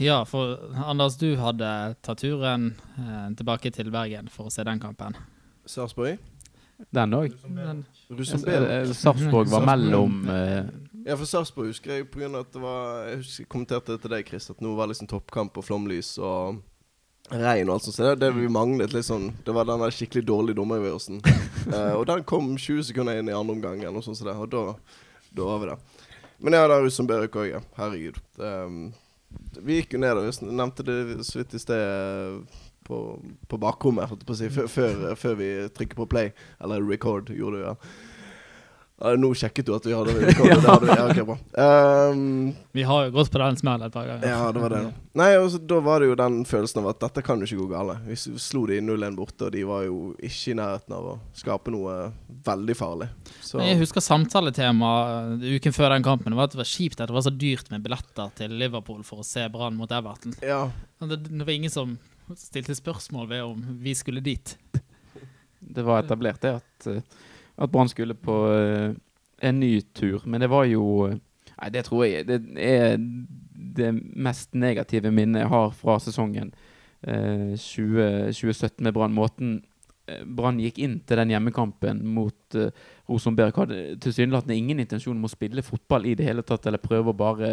Ja, 0.00 0.22
for 0.24 0.56
Anders, 0.80 1.18
du 1.20 1.34
hadde 1.36 1.68
tatt 2.00 2.22
turen 2.22 2.70
eh, 2.96 3.26
tilbake 3.36 3.68
til 3.74 3.90
Bergen 3.92 4.30
for 4.32 4.48
å 4.48 4.52
se 4.52 4.64
den 4.64 4.80
kampen. 4.80 5.18
Sarpsborg? 5.68 6.16
Den 6.96 7.12
òg. 7.12 7.34
Men- 7.52 7.82
Sarpsborg 8.96 9.50
var 9.52 9.66
mellom 9.68 10.22
eh, 10.32 10.64
Ja, 11.04 11.18
for 11.20 11.28
Sarpsborg 11.28 11.68
husker 11.74 11.98
jeg 11.98 12.08
på 12.10 12.22
grunn 12.22 12.38
av 12.38 12.46
at 12.46 12.56
det 12.56 12.62
var 12.62 13.04
Jeg 13.10 13.20
husker 13.20 13.44
jeg 13.44 13.50
kommenterte 13.52 13.92
det 13.92 14.00
til 14.02 14.14
deg, 14.14 14.24
Chris, 14.32 14.48
at 14.50 14.64
nå 14.64 14.72
var 14.78 14.88
liksom 14.88 15.10
toppkamp 15.10 15.60
og 15.60 15.66
flomlys 15.68 16.14
og 16.18 16.62
regn 17.30 17.68
og 17.68 17.76
alt 17.76 17.84
sånt. 17.84 17.98
Så 17.98 18.08
det, 18.08 18.16
det 18.24 18.32
vi 18.38 18.48
manglet 18.50 18.96
litt 18.96 19.06
sånn 19.06 19.28
Det 19.44 19.52
var 19.54 19.68
den 19.68 19.84
der 19.84 19.92
skikkelig 19.94 20.24
dårlige 20.32 20.60
dommeravgjørelsen. 20.62 21.20
Eh, 21.70 21.92
og 21.92 22.06
den 22.08 22.22
kom 22.24 22.54
20 22.56 22.86
sekunder 22.88 23.18
inn 23.20 23.28
i 23.28 23.34
andre 23.36 23.52
omgang, 23.52 23.82
eller 23.82 23.92
noe 23.92 24.02
sånt 24.02 24.16
så 24.16 24.24
det. 24.24 24.32
Og 24.40 24.48
da, 24.50 24.62
da 25.36 25.44
var 25.44 25.58
vi 25.60 25.66
der. 25.68 26.06
Men 26.40 26.56
ja, 26.56 26.62
det 26.64 26.78
er 26.78 26.86
Rosenberg 26.86 27.36
òg, 27.36 27.50
ja. 27.50 27.60
Herregud. 27.76 28.16
Det, 28.38 28.52
um, 28.64 28.78
vi 29.60 29.80
gikk 29.80 29.94
jo 29.94 30.02
ned 30.02 30.18
og 30.18 30.50
nevnte 30.50 30.86
det 30.86 31.26
så 31.26 31.40
vidt 31.40 31.54
i 31.54 31.62
sted 31.62 32.44
på, 32.86 33.00
på 33.48 33.58
bakrommet, 33.62 34.10
holdt 34.10 34.24
jeg 34.24 34.28
på 34.30 34.36
å 34.36 34.40
si, 34.40 34.48
før, 35.20 35.36
vi 35.38 35.50
trykker 35.76 35.98
på 36.00 36.08
play. 36.10 36.32
Eller 36.62 36.86
record, 36.86 37.30
gjorde 37.34 37.60
du, 37.60 37.66
ja. 37.68 37.74
Ja. 39.00 39.14
Nå 39.16 39.30
sjekket 39.34 39.66
du 39.66 39.72
at 39.74 39.86
vi 39.88 39.94
hadde 39.96 40.12
record. 40.26 40.50
det 40.50 40.58
hadde 40.68 40.86
vi, 40.86 40.96
ja, 40.98 41.04
okay, 41.08 41.24
bra. 41.24 41.36
Um, 42.12 42.50
Vi 42.76 42.82
har 42.84 43.06
jo 43.06 43.12
gått 43.14 43.30
på 43.32 43.40
den 43.40 43.56
smellen 43.56 43.86
et 43.88 43.94
par 43.94 44.06
ganger. 44.06 44.26
ja, 44.28 44.52
det 44.52 44.60
var 44.60 44.74
det. 44.74 44.82
Nei, 45.18 45.28
og 45.40 45.48
så 45.54 45.58
Da 45.72 45.78
var 45.82 46.00
det 46.04 46.10
jo 46.10 46.16
den 46.20 46.36
følelsen 46.46 46.82
av 46.82 46.90
at 46.92 47.00
dette 47.06 47.22
kan 47.26 47.40
jo 47.40 47.48
ikke 47.48 47.62
gå 47.64 47.68
galt. 47.72 48.04
Vi 48.06 48.18
slo 48.38 48.66
de 48.68 48.78
0-1 48.84 49.16
borte, 49.18 49.48
og 49.48 49.54
de 49.56 49.64
var 49.66 49.86
jo 49.88 49.96
ikke 50.20 50.52
i 50.52 50.58
nærheten 50.60 50.94
av 50.98 51.08
å 51.14 51.14
skape 51.40 51.72
noe 51.74 51.96
veldig 52.46 52.76
farlig. 52.78 53.08
Så 53.40 53.58
Men 53.58 53.72
Jeg 53.72 53.80
husker 53.82 54.04
samtaletema 54.04 54.92
eh, 55.40 55.48
uken 55.56 55.72
før 55.74 55.96
den 55.96 56.04
kampen. 56.06 56.30
Det 56.32 56.38
var 56.42 56.50
at 56.50 56.54
det 56.58 56.60
var 56.62 56.70
kjipt 56.76 57.00
at 57.00 57.08
det 57.10 57.16
var 57.16 57.26
så 57.26 57.32
dyrt 57.34 57.70
med 57.72 57.82
billetter 57.88 58.30
til 58.38 58.52
Liverpool 58.60 59.02
for 59.08 59.24
å 59.24 59.26
se 59.26 59.48
Brann 59.48 59.76
mot 59.80 59.90
Everton. 59.90 60.36
ja. 60.44 60.66
Det, 61.00 61.16
det 61.24 61.44
var 61.48 61.52
ingen 61.56 61.72
som 61.72 61.94
stilte 62.36 62.74
spørsmål 62.76 63.26
ved 63.30 63.42
om 63.42 63.62
vi 63.80 63.94
skulle 63.96 64.20
dit. 64.20 64.52
Det 65.60 65.82
var 65.86 66.02
etablert 66.04 66.40
det 66.44 66.50
at, 66.60 66.86
eh, 66.92 67.00
at 67.60 67.70
Brann 67.72 67.90
skulle 67.92 68.16
på 68.16 68.36
eh, 68.54 68.94
en 69.40 69.60
ny 69.60 69.80
tur. 69.80 70.22
Men 70.24 70.40
det 70.40 70.50
var 70.52 70.68
jo 70.70 70.86
eh, 71.08 71.18
Nei, 71.60 71.68
det 71.74 71.82
tror 71.84 72.06
jeg 72.06 72.24
det 72.24 72.38
er 72.56 72.94
det 73.76 73.90
mest 74.16 74.54
negative 74.56 75.10
minnet 75.12 75.44
jeg 75.44 75.52
har 75.52 75.74
fra 75.76 75.98
sesongen 76.00 76.54
eh, 77.02 77.52
20, 77.56 78.32
2017 78.32 78.84
med 78.86 78.94
Brann. 78.96 79.12
Måten 79.12 79.58
eh, 80.08 80.22
Brann 80.24 80.60
gikk 80.62 80.80
inn 80.80 80.98
til 81.04 81.20
den 81.20 81.34
hjemmekampen 81.34 82.00
mot 82.14 82.56
uh, 82.56 82.70
Rosenberg 83.10 83.60
hadde 83.60 83.80
tilsynelatende 84.00 84.56
ingen 84.56 84.80
intensjon 84.80 85.18
om 85.18 85.28
å 85.28 85.32
spille 85.32 85.64
fotball 85.66 86.08
i 86.08 86.16
det 86.16 86.30
hele 86.30 86.46
tatt, 86.46 86.66
eller 86.66 86.82
prøve 86.82 87.12
å 87.12 87.18
bare 87.20 87.52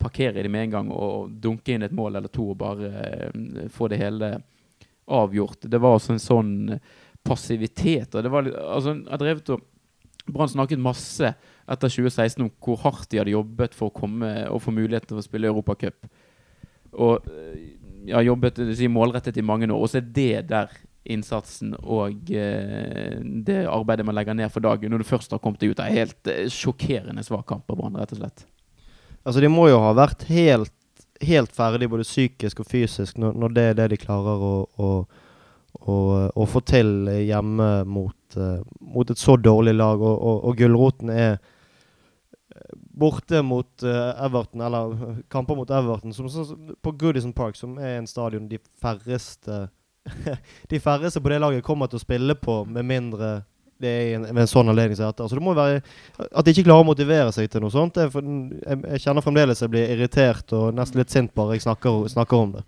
parkere 0.00 0.42
det 0.42 0.50
med 0.50 0.68
en 0.68 0.74
gang 0.78 0.90
og 0.94 1.36
dunke 1.42 1.74
inn 1.74 1.84
et 1.84 1.94
mål 1.94 2.18
eller 2.18 2.32
to 2.32 2.48
og 2.54 2.60
bare 2.64 2.92
uh, 3.36 3.68
få 3.72 3.92
det 3.92 4.00
hele 4.00 4.34
avgjort. 5.12 5.68
Det 5.68 5.80
var 5.82 5.98
altså 5.98 6.16
en 6.16 6.22
sånn 6.22 6.52
passivitet. 7.26 8.14
Og 8.14 8.24
det 8.24 8.32
var 8.32 8.46
litt, 8.46 8.56
altså, 8.56 8.96
jeg 8.98 9.22
drevet 9.22 9.54
og 9.54 9.68
Brann 10.32 10.50
snakket 10.50 10.78
masse 10.78 11.32
etter 11.72 11.90
2016 11.90 12.44
om 12.44 12.50
hvor 12.62 12.78
hardt 12.84 13.08
de 13.10 13.18
hadde 13.18 13.34
jobbet 13.34 13.74
for 13.74 13.90
å 13.90 13.96
komme 13.96 14.30
og 14.52 14.60
få 14.62 14.74
muligheten 14.74 15.10
til 15.10 15.18
å 15.18 15.24
spille 15.24 15.50
Europacup. 15.50 16.06
Og 16.92 17.26
eh, 17.26 17.72
ja, 18.12 18.22
jobbet 18.22 18.60
si, 18.76 18.90
målrettet 18.92 19.40
i 19.40 19.46
mange 19.46 19.66
år. 19.66 19.78
Og 19.78 19.90
så 19.90 19.98
er 19.98 20.08
det 20.14 20.44
der 20.52 20.70
innsatsen 21.10 21.72
og 21.82 22.30
eh, 22.30 23.18
det 23.18 23.64
arbeidet 23.66 24.06
man 24.06 24.14
legger 24.14 24.36
ned 24.38 24.52
for 24.54 24.62
dagen 24.62 24.92
når 24.92 25.02
du 25.02 25.08
først 25.08 25.34
har 25.34 25.42
kommet 25.42 25.62
deg 25.62 25.74
ut. 25.74 25.82
av 25.82 25.90
helt 25.90 26.30
eh, 26.30 26.46
sjokkerende 26.52 27.24
svak 27.26 27.48
kamp 27.48 27.66
på 27.66 27.78
Brann, 27.78 27.98
rett 27.98 28.14
og 28.14 28.22
slett. 28.22 28.46
Altså, 29.22 29.40
de 29.42 29.50
må 29.50 29.68
jo 29.70 29.80
ha 29.82 29.90
vært 29.98 30.24
helt, 30.30 30.74
helt 31.22 31.52
ferdig 31.54 31.90
både 31.90 32.06
psykisk 32.06 32.62
og 32.62 32.70
fysisk 32.70 33.18
når, 33.22 33.34
når 33.38 33.56
det 33.56 33.66
er 33.70 33.76
det 33.80 33.90
de 33.94 34.00
klarer 34.02 34.46
å, 34.46 34.54
å, 34.78 34.92
å, 35.80 35.96
å 36.34 36.46
få 36.46 36.62
til 36.68 37.08
hjemme 37.26 37.70
mot, 37.88 38.36
eh, 38.36 38.60
mot 38.80 39.10
et 39.10 39.18
så 39.18 39.36
dårlig 39.36 39.74
lag. 39.76 40.00
Og, 40.00 40.16
og, 40.16 40.40
og 40.48 40.58
gulroten 40.58 41.12
er 41.12 41.30
eh, 41.36 42.74
borte 43.02 43.42
mot 43.46 43.86
eh, 43.86 44.24
Everton, 44.26 44.64
eller 44.66 45.22
kamper 45.32 45.58
mot 45.58 45.70
Everton, 45.70 46.14
som, 46.16 46.28
som, 46.30 46.74
på 46.82 46.96
Goodison 47.00 47.32
Park, 47.32 47.56
som 47.58 47.78
er 47.78 47.98
en 47.98 48.10
stadion 48.10 48.50
de 48.50 48.60
færreste 48.82 49.68
De 50.70 50.80
færreste 50.82 51.20
på 51.22 51.30
det 51.30 51.36
laget 51.38 51.62
kommer 51.62 51.86
til 51.86 52.00
å 52.00 52.02
spille 52.02 52.34
på, 52.34 52.64
med 52.66 52.88
mindre 52.88 53.36
det 53.82 53.90
er 53.90 54.12
en, 54.14 54.24
en 54.30 54.46
sånn 54.46 54.70
anledning 54.70 54.94
som 54.94 55.08
dette. 55.08 55.24
Altså, 55.24 55.38
det 55.38 55.42
må 55.42 55.56
være 55.58 55.80
At 56.30 56.46
de 56.46 56.52
ikke 56.54 56.68
klarer 56.68 56.84
å 56.84 56.86
motivere 56.86 57.32
seg 57.34 57.48
til 57.50 57.64
noe 57.64 57.74
sånt. 57.74 57.98
Er 57.98 58.12
jeg, 58.14 58.78
jeg 58.94 59.02
kjenner 59.02 59.24
fremdeles 59.24 59.62
jeg 59.64 59.72
blir 59.72 59.90
irritert 59.96 60.54
og 60.54 60.68
nesten 60.76 61.02
litt 61.02 61.10
sint 61.10 61.32
bare 61.34 61.56
jeg 61.56 61.64
snakker, 61.66 62.04
snakker 62.12 62.38
om 62.38 62.52
det. 62.58 62.62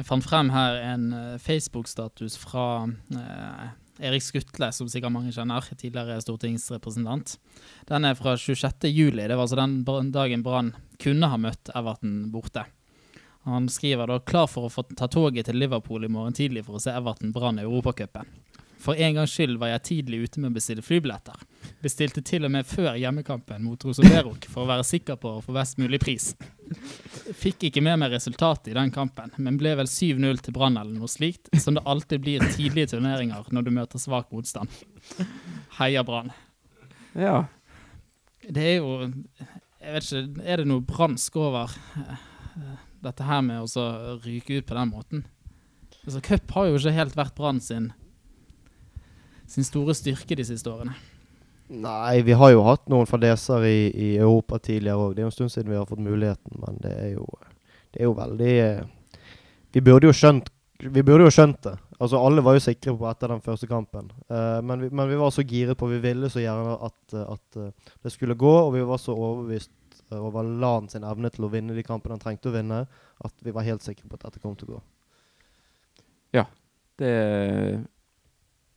Jeg 0.00 0.06
fant 0.08 0.24
frem 0.24 0.48
her 0.48 0.78
en 0.94 1.10
eh, 1.12 1.40
Facebook-status 1.44 2.38
fra 2.40 2.86
eh, 3.12 3.64
Erik 4.08 4.24
Skutle, 4.24 4.70
som 4.72 4.88
sikkert 4.88 5.12
mange 5.12 5.32
kjenner, 5.36 5.66
tidligere 5.76 6.16
stortingsrepresentant. 6.24 7.34
Den 7.90 8.08
er 8.08 8.16
fra 8.16 8.32
26. 8.32 8.88
juli. 8.88 9.26
Det 9.28 9.36
var 9.36 9.44
altså 9.44 9.58
den 9.60 10.08
dagen 10.14 10.44
Brann 10.46 10.72
kunne 11.04 11.28
ha 11.28 11.36
møtt 11.36 11.68
Everton 11.76 12.30
borte. 12.32 12.64
Han 13.44 13.68
skriver 13.68 14.08
da 14.08 14.18
'klar 14.20 14.48
for 14.48 14.68
å 14.68 14.72
få 14.72 14.86
ta 14.96 15.08
toget 15.08 15.48
til 15.48 15.60
Liverpool 15.60 16.04
i 16.04 16.12
morgen 16.12 16.32
tidlig 16.32 16.64
for 16.64 16.76
å 16.76 16.80
se 16.80 16.96
Everton 16.96 17.32
Brann 17.36 17.60
i 17.60 17.68
Europacupen'. 17.68 18.28
For 18.80 18.96
en 18.96 19.20
gangs 19.20 19.36
skyld 19.36 19.60
var 19.60 19.68
jeg 19.74 19.84
tidlig 19.84 20.24
ute 20.24 20.40
med 20.40 20.52
å 20.52 20.56
bestille 20.56 20.84
flybilletter. 20.84 21.44
Bestilte 21.80 22.20
til 22.20 22.44
og 22.44 22.50
med 22.52 22.66
før 22.68 22.92
hjemmekampen 23.00 23.62
mot 23.64 23.84
Rosenberg 23.86 24.44
for 24.52 24.66
å 24.66 24.68
være 24.68 24.84
sikker 24.84 25.16
på 25.20 25.30
å 25.38 25.44
få 25.44 25.54
best 25.56 25.78
mulig 25.80 26.00
pris. 26.02 26.34
Fikk 27.40 27.64
ikke 27.70 27.82
med 27.84 28.02
meg 28.02 28.12
resultatet 28.12 28.68
i 28.72 28.76
den 28.76 28.92
kampen, 28.92 29.32
men 29.40 29.56
ble 29.60 29.72
vel 29.78 29.88
7-0 29.88 30.42
til 30.44 30.56
Brann 30.56 30.76
eller 30.76 30.92
noe 30.92 31.08
slikt, 31.08 31.48
som 31.56 31.78
det 31.78 31.84
alltid 31.88 32.20
blir 32.26 32.44
tidlige 32.52 32.92
turneringer 32.92 33.48
når 33.54 33.64
du 33.64 33.70
møter 33.78 34.02
svak 34.02 34.28
motstand. 34.34 34.68
Heia 35.78 36.04
Brann. 36.04 36.34
Ja. 37.16 37.46
Det 38.44 38.66
er 38.66 38.76
jo 38.78 38.92
Jeg 39.80 39.94
vet 39.94 40.04
ikke, 40.04 40.42
er 40.44 40.60
det 40.60 40.68
noe 40.68 40.84
bransk 40.84 41.36
over 41.40 41.72
eh, 41.96 42.74
dette 43.00 43.24
her 43.24 43.40
med 43.46 43.64
å 43.64 43.86
ryke 44.20 44.60
ut 44.60 44.68
på 44.68 44.76
den 44.76 44.92
måten? 44.92 45.24
Altså, 46.04 46.20
Cup 46.20 46.52
har 46.52 46.68
jo 46.68 46.76
ikke 46.76 46.92
helt 46.92 47.16
vært 47.16 47.36
Brann 47.38 47.62
sin, 47.64 47.88
sin 49.48 49.64
store 49.64 49.96
styrke 49.96 50.36
de 50.36 50.44
siste 50.44 50.68
årene. 50.68 50.92
Nei, 51.70 52.22
vi 52.26 52.34
har 52.34 52.50
jo 52.50 52.64
hatt 52.66 52.88
noen 52.90 53.06
fadeser 53.06 53.62
i, 53.68 53.90
i 53.94 54.08
Europa 54.18 54.58
tidligere 54.58 54.98
òg. 54.98 55.12
Det 55.14 55.22
er 55.22 55.28
jo 55.28 55.30
en 55.30 55.36
stund 55.36 55.52
siden 55.54 55.70
vi 55.70 55.78
har 55.78 55.86
fått 55.86 56.02
muligheten, 56.02 56.56
men 56.58 56.80
det 56.82 56.94
er 56.98 57.12
jo, 57.12 57.26
det 57.94 58.00
er 58.02 58.08
jo 58.08 58.14
veldig 58.18 58.54
eh, 58.64 59.20
Vi 59.70 59.82
burde 59.86 60.10
jo 60.10 60.16
skjønt 60.16 60.50
vi 60.80 61.02
burde 61.04 61.26
jo 61.26 61.32
skjønt 61.34 61.58
det. 61.66 61.74
Altså 62.00 62.16
Alle 62.24 62.40
var 62.40 62.54
jo 62.56 62.62
sikre 62.64 62.94
på 62.96 63.04
etter 63.04 63.28
den 63.28 63.42
første 63.44 63.68
kampen. 63.68 64.06
Eh, 64.32 64.58
men, 64.64 64.80
vi, 64.80 64.88
men 64.88 65.10
vi 65.12 65.18
var 65.20 65.30
så 65.34 65.44
giret 65.44 65.78
på 65.78 65.90
Vi 65.90 65.98
ville 66.00 66.30
så 66.32 66.40
gjerne 66.40 66.72
at, 66.88 67.14
eh, 67.14 67.34
at 67.36 67.84
det 68.02 68.14
skulle 68.14 68.38
gå, 68.40 68.54
og 68.64 68.72
vi 68.74 68.82
var 68.88 68.98
så 68.98 69.14
overbevist 69.14 69.70
over 70.16 70.42
Lan 70.42 70.88
sin 70.90 71.04
evne 71.06 71.30
til 71.30 71.46
å 71.46 71.52
vinne 71.52 71.76
de 71.76 71.84
kampene 71.86 72.16
han 72.16 72.24
trengte 72.24 72.50
å 72.50 72.56
vinne, 72.56 72.80
at 73.22 73.46
vi 73.46 73.54
var 73.54 73.68
helt 73.68 73.84
sikre 73.86 74.08
på 74.08 74.18
at 74.18 74.26
dette 74.26 74.42
kom 74.42 74.56
til 74.58 74.72
å 74.72 74.78
gå. 74.78 74.82
Ja, 76.40 76.48
Det 76.98 77.14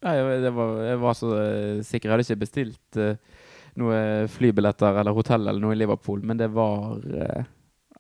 Nei, 0.04 0.14
jeg- 0.20 0.54
var, 0.56 0.72
jeg 0.90 1.00
var 1.00 1.18
så 1.18 1.32
eh, 1.40 1.82
sikker. 1.88 2.10
Jeg 2.10 2.14
hadde 2.18 2.26
ikke 2.28 2.42
bestilt 2.44 2.98
uh, 3.00 3.42
noe 3.80 4.00
flybilletter 4.30 5.00
eller 5.02 5.16
hotell 5.16 5.48
eller 5.48 5.62
noe 5.64 5.74
i 5.76 5.80
Liverpool, 5.80 6.22
men 6.28 6.38
det 6.42 6.50
var 6.54 6.98
uh, 7.00 7.44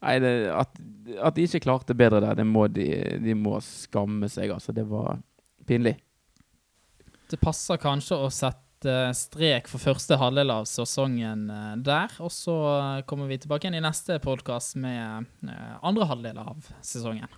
Nei, 0.03 0.17
det, 0.19 0.31
at, 0.51 0.73
at 1.23 1.35
de 1.37 1.45
ikke 1.47 1.61
klarte 1.63 1.95
bedre 1.95 2.19
der, 2.19 2.35
det 2.35 2.43
må 2.43 2.65
de, 2.67 2.89
de 3.23 3.33
må 3.39 3.53
skamme 3.63 4.27
seg, 4.27 4.51
altså. 4.51 4.73
Det 4.75 4.83
var 4.89 5.21
pinlig. 5.69 5.93
Det 7.31 7.39
passer 7.39 7.79
kanskje 7.79 8.17
å 8.19 8.27
sette 8.27 8.59
strek 9.15 9.69
for 9.71 9.79
første 9.79 10.17
halvdel 10.19 10.51
av 10.51 10.67
sesongen 10.67 11.45
eh, 11.47 11.69
der. 11.87 12.11
Og 12.19 12.33
så 12.35 12.57
kommer 13.07 13.31
vi 13.31 13.37
tilbake 13.39 13.63
igjen 13.69 13.79
i 13.79 13.85
neste 13.85 14.17
podkast 14.19 14.75
med 14.83 15.23
eh, 15.47 15.71
andre 15.79 16.09
halvdel 16.11 16.41
av 16.43 16.67
sesongen. 16.83 17.31